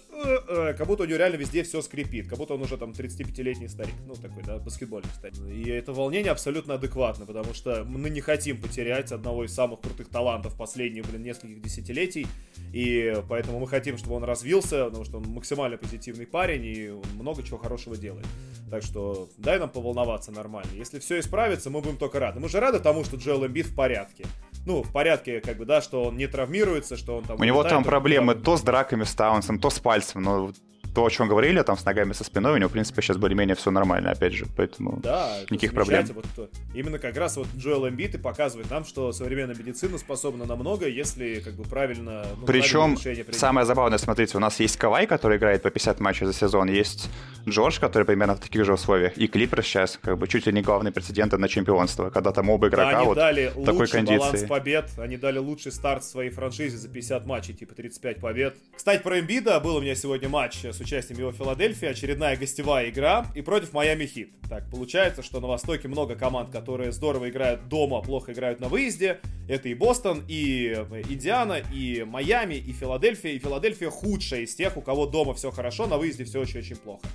э, 0.48 0.74
как 0.74 0.86
будто 0.86 1.02
у 1.02 1.06
него 1.06 1.18
реально 1.18 1.36
везде 1.36 1.62
все 1.62 1.82
скрипит, 1.82 2.28
как 2.28 2.38
будто 2.38 2.54
он 2.54 2.62
уже 2.62 2.76
там 2.76 2.90
35-летний 2.90 3.68
старик, 3.68 3.94
ну 4.06 4.14
такой, 4.14 4.42
да, 4.42 4.58
баскетбольный 4.58 5.10
старик. 5.16 5.40
И 5.48 5.68
это 5.70 5.92
волнение 5.92 6.32
абсолютно 6.32 6.74
адекватно, 6.74 7.26
потому 7.32 7.54
что 7.54 7.84
мы 7.84 8.10
не 8.10 8.20
хотим 8.20 8.60
потерять 8.60 9.12
одного 9.12 9.44
из 9.44 9.54
самых 9.54 9.80
крутых 9.80 10.08
талантов 10.08 10.56
последних, 10.56 11.08
блин, 11.08 11.22
нескольких 11.22 11.62
десятилетий, 11.62 12.26
и 12.72 13.14
поэтому 13.28 13.60
мы 13.60 13.68
хотим, 13.68 13.96
чтобы 13.98 14.16
он 14.16 14.24
развился, 14.24 14.86
потому 14.86 15.04
что 15.04 15.18
он 15.18 15.28
максимально 15.28 15.78
позитивный 15.78 16.26
парень, 16.26 16.64
и 16.64 16.90
он 16.90 17.04
много 17.14 17.44
чего 17.44 17.58
хорошего 17.58 17.96
делает. 17.96 18.26
Так 18.68 18.82
что 18.82 19.28
дай 19.38 19.60
нам 19.60 19.70
поволноваться 19.70 20.32
нормально. 20.32 20.72
Если 20.74 20.98
все 20.98 21.20
исправится, 21.20 21.70
мы 21.70 21.80
будем 21.80 21.98
только 21.98 22.18
рады. 22.18 22.40
Мы 22.40 22.48
же 22.48 22.58
рады 22.58 22.80
тому, 22.80 23.04
что 23.04 23.16
Джоэл 23.16 23.46
Эмбит 23.46 23.66
в 23.66 23.76
порядке 23.76 24.24
ну, 24.66 24.82
в 24.82 24.92
порядке, 24.92 25.40
как 25.40 25.56
бы, 25.56 25.64
да, 25.64 25.80
что 25.80 26.04
он 26.04 26.18
не 26.18 26.26
травмируется, 26.26 26.98
что 26.98 27.16
он 27.16 27.24
там... 27.24 27.40
У 27.40 27.44
него 27.44 27.64
там 27.64 27.82
проблемы 27.82 28.34
то 28.34 28.58
с 28.58 28.62
драками 28.62 29.04
с 29.04 29.14
Таунсом, 29.14 29.58
то 29.58 29.70
с 29.70 29.78
пальцем, 29.78 30.22
но 30.22 30.52
то, 30.94 31.04
о 31.04 31.10
чем 31.10 31.28
говорили, 31.28 31.62
там 31.62 31.76
с 31.76 31.84
ногами 31.84 32.12
со 32.12 32.24
спиной, 32.24 32.54
у 32.54 32.56
него, 32.56 32.68
в 32.68 32.72
принципе, 32.72 33.02
сейчас 33.02 33.16
более-менее 33.16 33.54
все 33.54 33.70
нормально, 33.70 34.10
опять 34.10 34.32
же, 34.32 34.46
поэтому 34.56 34.98
да, 35.02 35.38
никаких 35.50 35.72
проблем. 35.72 36.06
Вот, 36.14 36.50
именно 36.74 36.98
как 36.98 37.16
раз 37.16 37.36
вот 37.36 37.46
Джоэл 37.56 37.88
Эмбит 37.88 38.14
и 38.14 38.18
показывает 38.18 38.70
нам, 38.70 38.84
что 38.84 39.12
современная 39.12 39.54
медицина 39.54 39.98
способна 39.98 40.44
на 40.44 40.56
много, 40.56 40.88
если 40.88 41.40
как 41.40 41.54
бы 41.54 41.64
правильно... 41.64 42.26
Ну, 42.38 42.46
Причем 42.46 42.96
самое 43.32 43.66
забавное, 43.66 43.98
смотрите, 43.98 44.36
у 44.36 44.40
нас 44.40 44.58
есть 44.60 44.76
Кавай, 44.76 45.06
который 45.06 45.38
играет 45.38 45.62
по 45.62 45.70
50 45.70 46.00
матчей 46.00 46.26
за 46.26 46.32
сезон, 46.32 46.68
есть 46.68 47.08
Джордж, 47.48 47.78
который 47.80 48.04
примерно 48.04 48.34
в 48.34 48.40
таких 48.40 48.64
же 48.64 48.74
условиях, 48.74 49.16
и 49.16 49.26
Клипер 49.26 49.62
сейчас 49.62 49.98
как 50.00 50.18
бы 50.18 50.26
чуть 50.28 50.46
ли 50.46 50.52
не 50.52 50.62
главный 50.62 50.92
прецедент 50.92 51.32
на 51.32 51.48
чемпионство, 51.48 52.10
когда 52.10 52.32
там 52.32 52.50
оба 52.50 52.68
игрока 52.68 52.98
они 52.98 53.06
вот 53.06 53.14
дали 53.14 53.52
такой 53.64 53.86
кондиции. 53.86 54.18
баланс 54.18 54.42
побед, 54.44 54.90
они 54.98 55.16
дали 55.16 55.38
лучший 55.38 55.72
старт 55.72 56.04
своей 56.04 56.30
франшизе 56.30 56.76
за 56.76 56.88
50 56.88 57.26
матчей, 57.26 57.54
типа 57.54 57.74
35 57.74 58.20
побед. 58.20 58.56
Кстати, 58.76 59.02
про 59.02 59.20
Эмбида 59.20 59.60
был 59.60 59.76
у 59.76 59.80
меня 59.80 59.94
сегодня 59.94 60.28
матч 60.28 60.64
с 60.64 60.79
участием 60.80 61.18
его 61.18 61.32
Филадельфии, 61.32 61.86
очередная 61.86 62.36
гостевая 62.36 62.90
игра 62.90 63.26
и 63.34 63.42
против 63.42 63.72
Майами 63.72 64.06
Хит. 64.06 64.32
Так, 64.48 64.68
получается, 64.70 65.22
что 65.22 65.40
на 65.40 65.46
Востоке 65.46 65.88
много 65.88 66.14
команд, 66.16 66.50
которые 66.50 66.92
здорово 66.92 67.30
играют 67.30 67.68
дома, 67.68 68.02
плохо 68.02 68.32
играют 68.32 68.60
на 68.60 68.68
выезде. 68.68 69.20
Это 69.48 69.68
и 69.68 69.74
Бостон, 69.74 70.24
и 70.28 70.72
Индиана, 71.08 71.62
и 71.72 72.04
Майами, 72.04 72.54
и 72.54 72.72
Филадельфия. 72.72 73.32
И 73.32 73.38
Филадельфия 73.38 73.90
худшая 73.90 74.40
из 74.42 74.54
тех, 74.54 74.76
у 74.76 74.80
кого 74.80 75.06
дома 75.06 75.34
все 75.34 75.50
хорошо, 75.50 75.86
на 75.86 75.98
выезде 75.98 76.24
все 76.24 76.40
очень-очень 76.40 76.76
плохо. 76.76 77.06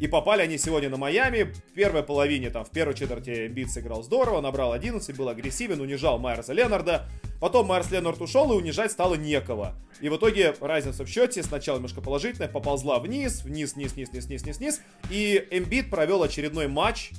И 0.00 0.08
попали 0.08 0.40
они 0.40 0.56
сегодня 0.56 0.88
на 0.88 0.96
Майами. 0.96 1.42
В 1.42 1.74
первой 1.74 2.02
половине, 2.02 2.48
там, 2.48 2.64
в 2.64 2.70
первой 2.70 2.94
четверти 2.94 3.48
Битс 3.48 3.76
играл 3.76 4.02
здорово, 4.02 4.40
набрал 4.40 4.72
11, 4.72 5.14
был 5.14 5.28
агрессивен, 5.28 5.78
унижал 5.78 6.18
Майерса 6.18 6.54
Ленарда. 6.54 7.06
Потом 7.38 7.66
Майерс 7.66 7.90
Ленард 7.90 8.18
ушел, 8.22 8.50
и 8.50 8.56
унижать 8.56 8.92
стало 8.92 9.16
некого. 9.16 9.74
И 10.00 10.08
в 10.08 10.16
итоге 10.16 10.54
разница 10.60 11.04
в 11.04 11.08
счете 11.08 11.42
сначала 11.42 11.76
немножко 11.76 12.00
положительная, 12.00 12.48
поползла 12.48 12.98
вниз, 12.98 13.44
вниз, 13.44 13.74
вниз, 13.74 13.92
вниз, 13.92 14.08
вниз, 14.08 14.24
вниз, 14.24 14.42
вниз, 14.42 14.58
вниз. 14.58 14.80
И 15.10 15.46
Эмбиид 15.50 15.90
провел 15.90 16.22
очередной 16.22 16.66
матч, 16.66 17.10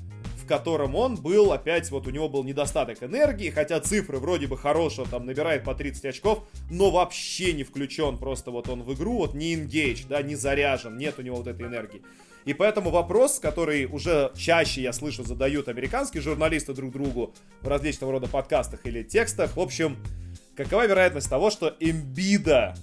в 0.41 0.47
котором 0.47 0.95
он 0.95 1.17
был 1.17 1.51
опять, 1.51 1.91
вот 1.91 2.07
у 2.07 2.09
него 2.09 2.29
был 2.29 2.43
недостаток 2.43 3.03
энергии, 3.03 3.51
хотя 3.51 3.79
цифры 3.79 4.17
вроде 4.17 4.47
бы 4.47 4.57
хорошие, 4.57 5.05
там 5.07 5.27
набирает 5.27 5.63
по 5.63 5.75
30 5.75 6.05
очков, 6.05 6.47
но 6.71 6.89
вообще 6.89 7.53
не 7.53 7.63
включен 7.63 8.17
просто 8.17 8.49
вот 8.49 8.67
он 8.69 8.81
в 8.81 8.91
игру, 8.95 9.17
вот 9.17 9.35
не 9.35 9.53
engage, 9.53 10.07
да, 10.09 10.23
не 10.23 10.33
заряжен, 10.33 10.97
нет 10.97 11.19
у 11.19 11.21
него 11.21 11.37
вот 11.37 11.47
этой 11.47 11.67
энергии. 11.67 12.01
И 12.45 12.53
поэтому 12.53 12.89
вопрос, 12.89 13.39
который 13.39 13.85
уже 13.85 14.31
чаще, 14.35 14.81
я 14.81 14.93
слышу, 14.93 15.23
задают 15.23 15.67
американские 15.67 16.23
журналисты 16.23 16.73
друг 16.73 16.91
другу 16.91 17.33
в 17.61 17.67
различного 17.67 18.13
рода 18.13 18.27
подкастах 18.27 18.85
или 18.85 19.03
текстах, 19.03 19.55
в 19.55 19.59
общем, 19.59 19.97
какова 20.55 20.87
вероятность 20.87 21.29
того, 21.29 21.51
что 21.51 21.75
Эмбида 21.79 22.75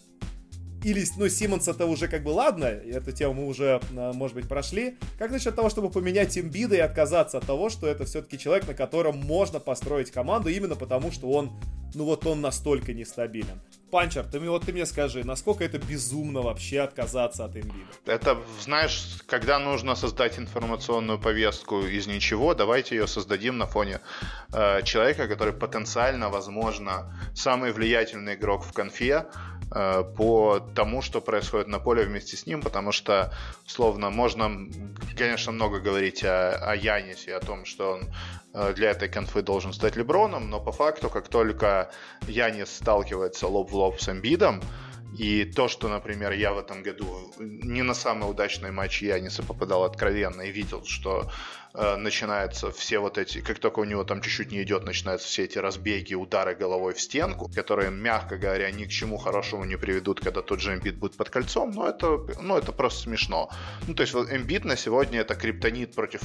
или, 0.89 1.05
ну, 1.17 1.29
Симмонса-то 1.29 1.87
уже 1.87 2.09
как 2.09 2.23
бы 2.23 2.31
ладно, 2.31 2.65
эту 2.65 3.13
тему 3.13 3.35
мы 3.35 3.47
уже, 3.47 3.81
а, 3.97 4.13
может 4.13 4.35
быть, 4.35 4.49
прошли. 4.49 4.97
Как 5.19 5.31
насчет 5.31 5.55
того, 5.55 5.69
чтобы 5.69 5.91
поменять 5.91 6.39
Эмбида 6.39 6.77
и 6.77 6.81
отказаться 6.81 7.39
от 7.39 7.47
того, 7.47 7.69
что 7.69 7.87
это 7.87 8.05
все-таки 8.05 8.39
человек, 8.39 8.67
на 8.67 8.75
котором 8.75 9.19
можно 9.19 9.61
построить 9.61 10.11
команду, 10.11 10.49
именно 10.49 10.77
потому, 10.77 11.13
что 11.13 11.31
он, 11.31 11.53
ну 11.95 12.05
вот 12.05 12.27
он 12.27 12.41
настолько 12.41 12.95
нестабилен. 12.95 13.61
Панчер, 13.91 14.25
ты, 14.25 14.39
вот 14.39 14.67
ты 14.67 14.73
мне 14.73 14.85
скажи, 14.87 15.25
насколько 15.25 15.65
это 15.65 15.79
безумно 15.79 16.43
вообще 16.43 16.81
отказаться 16.81 17.45
от 17.45 17.57
Эмбида? 17.57 17.89
Это, 18.07 18.39
знаешь, 18.61 19.19
когда 19.27 19.59
нужно 19.59 19.95
создать 19.95 20.39
информационную 20.39 21.19
повестку 21.19 21.81
из 21.81 22.07
ничего, 22.07 22.55
давайте 22.55 22.97
ее 22.97 23.07
создадим 23.07 23.57
на 23.57 23.67
фоне 23.67 24.01
э, 24.53 24.83
человека, 24.83 25.27
который 25.27 25.55
потенциально, 25.55 26.29
возможно, 26.29 27.15
самый 27.35 27.73
влиятельный 27.73 28.35
игрок 28.35 28.65
в 28.65 28.73
конфе, 28.73 29.27
по 29.71 30.61
тому, 30.75 31.03
что 31.03 31.21
происходит 31.21 31.69
на 31.69 31.79
поле 31.79 32.05
вместе 32.05 32.37
с 32.37 32.47
ним, 32.47 32.63
потому 32.63 32.91
что, 32.93 33.33
словно, 33.67 34.11
можно, 34.11 34.51
конечно, 35.17 35.53
много 35.53 35.81
говорить 35.81 36.25
о, 36.25 36.53
о 36.57 36.75
Янисе, 36.75 37.35
о 37.35 37.41
том, 37.41 37.65
что 37.65 37.93
он 37.93 38.09
Э, 38.55 38.73
для 38.75 38.91
этой 38.91 39.09
конфы 39.09 39.43
должен 39.43 39.73
стать 39.73 39.97
Леброном, 39.97 40.51
но 40.51 40.61
по 40.61 40.73
факту, 40.73 41.11
как 41.11 41.29
только 41.29 41.91
Янис 42.27 42.77
сталкивается 42.77 43.47
лоб 43.47 43.71
в 43.71 43.75
лоб 43.75 44.01
с 44.01 44.09
Эмбидом, 44.09 44.61
И 45.19 45.45
то, 45.45 45.69
что, 45.69 45.89
например, 45.89 46.33
я 46.33 46.53
в 46.53 46.59
этом 46.59 46.83
году 46.83 47.33
не 47.39 47.83
на 47.83 47.95
самый 47.95 48.31
удачный 48.31 48.71
матч 48.71 49.03
Яниса 49.03 49.43
попадал 49.43 49.85
откровенно 49.85 50.43
и 50.43 50.53
видел, 50.53 50.85
что 50.85 51.31
Э, 51.81 51.95
начинаются 51.95 52.73
все 52.73 52.99
вот 52.99 53.19
эти, 53.19 53.41
как 53.41 53.61
только 53.61 53.79
у 53.79 53.85
него 53.85 54.03
там 54.03 54.21
чуть-чуть 54.21 54.51
не 54.51 54.65
идет, 54.65 54.85
начинаются 54.85 55.29
все 55.29 55.45
эти 55.45 55.59
разбеги, 55.59 56.15
удары 56.15 56.57
головой 56.57 56.93
в 56.93 57.01
стенку, 57.01 57.49
которые, 57.55 57.93
мягко 57.93 58.37
говоря, 58.37 58.69
ни 58.73 58.85
к 58.85 58.89
чему 58.89 59.17
хорошему 59.17 59.65
не 59.65 59.77
приведут, 59.77 60.19
когда 60.19 60.43
тот 60.43 60.61
же 60.61 60.75
Эмбит 60.75 60.97
будет 60.97 61.17
под 61.17 61.31
кольцом, 61.31 61.71
но 61.71 61.89
это, 61.89 62.19
ну, 62.43 62.59
это 62.59 62.73
просто 62.73 63.03
смешно. 63.03 63.51
Ну, 63.87 63.95
то 63.95 64.03
есть 64.03 64.13
вот 64.13 64.29
Эмбит 64.29 64.65
на 64.65 64.77
сегодня 64.77 65.21
это 65.21 65.37
криптонит 65.37 65.95
против 65.95 66.23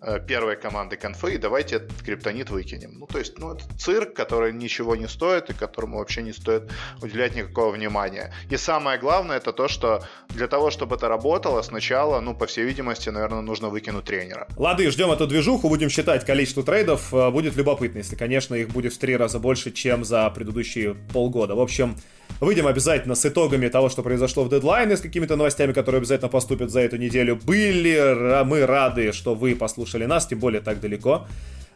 э, 0.00 0.18
первой 0.26 0.56
команды 0.56 0.96
конфы, 0.96 1.34
и 1.34 1.38
давайте 1.38 1.76
этот 1.76 2.02
криптонит 2.02 2.50
выкинем. 2.50 2.98
Ну, 2.98 3.06
то 3.06 3.20
есть, 3.20 3.38
ну, 3.38 3.54
это 3.54 3.62
цирк, 3.78 4.12
который 4.12 4.52
ничего 4.52 4.96
не 4.96 5.06
стоит 5.06 5.50
и 5.50 5.54
которому 5.54 5.98
вообще 5.98 6.22
не 6.22 6.32
стоит 6.32 6.72
уделять 7.00 7.36
никакого 7.36 7.70
внимания. 7.70 8.34
И 8.50 8.56
самое 8.56 8.98
главное, 8.98 9.36
это 9.36 9.52
то, 9.52 9.68
что 9.68 10.02
для 10.30 10.48
того, 10.48 10.72
чтобы 10.72 10.96
это 10.96 11.06
работало, 11.06 11.62
сначала, 11.62 12.20
ну, 12.20 12.34
по 12.34 12.46
всей 12.46 12.64
видимости, 12.64 13.08
наверное, 13.08 13.42
нужно 13.42 13.68
выкинуть 13.68 14.04
тренера. 14.04 14.48
Лады, 14.56 14.95
ждем 14.96 15.10
эту 15.10 15.26
движуху, 15.26 15.68
будем 15.68 15.90
считать 15.90 16.24
количество 16.24 16.62
трейдов. 16.62 17.12
Э, 17.12 17.30
будет 17.30 17.54
любопытно, 17.54 17.98
если, 17.98 18.16
конечно, 18.16 18.54
их 18.54 18.70
будет 18.70 18.94
в 18.94 18.98
три 18.98 19.14
раза 19.14 19.38
больше, 19.38 19.70
чем 19.70 20.06
за 20.06 20.30
предыдущие 20.30 20.96
полгода. 21.12 21.54
В 21.54 21.60
общем, 21.60 21.96
выйдем 22.40 22.66
обязательно 22.66 23.14
с 23.14 23.26
итогами 23.26 23.68
того, 23.68 23.90
что 23.90 24.02
произошло 24.02 24.44
в 24.44 24.48
дедлайне, 24.48 24.96
с 24.96 25.02
какими-то 25.02 25.36
новостями, 25.36 25.74
которые 25.74 25.98
обязательно 25.98 26.30
поступят 26.30 26.70
за 26.70 26.80
эту 26.80 26.96
неделю. 26.96 27.36
Были 27.36 28.42
мы 28.44 28.64
рады, 28.64 29.12
что 29.12 29.34
вы 29.34 29.54
послушали 29.54 30.06
нас, 30.06 30.26
тем 30.26 30.38
более 30.38 30.62
так 30.62 30.80
далеко. 30.80 31.26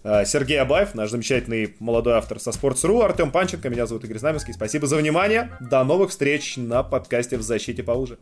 Э, 0.03 0.25
Сергей 0.25 0.59
Абаев, 0.59 0.95
наш 0.95 1.11
замечательный 1.11 1.75
молодой 1.79 2.15
автор 2.15 2.41
со 2.41 2.51
Sports.ru, 2.51 3.05
Артем 3.05 3.33
Панченко, 3.33 3.69
меня 3.69 3.85
зовут 3.85 4.03
Игорь 4.05 4.19
Знаменский. 4.19 4.55
Спасибо 4.55 4.87
за 4.87 4.97
внимание. 4.97 5.51
До 5.61 5.85
новых 5.85 6.09
встреч 6.09 6.57
на 6.57 6.83
подкасте 6.83 7.37
«В 7.37 7.43
защите 7.43 7.83
поуже». 7.83 8.17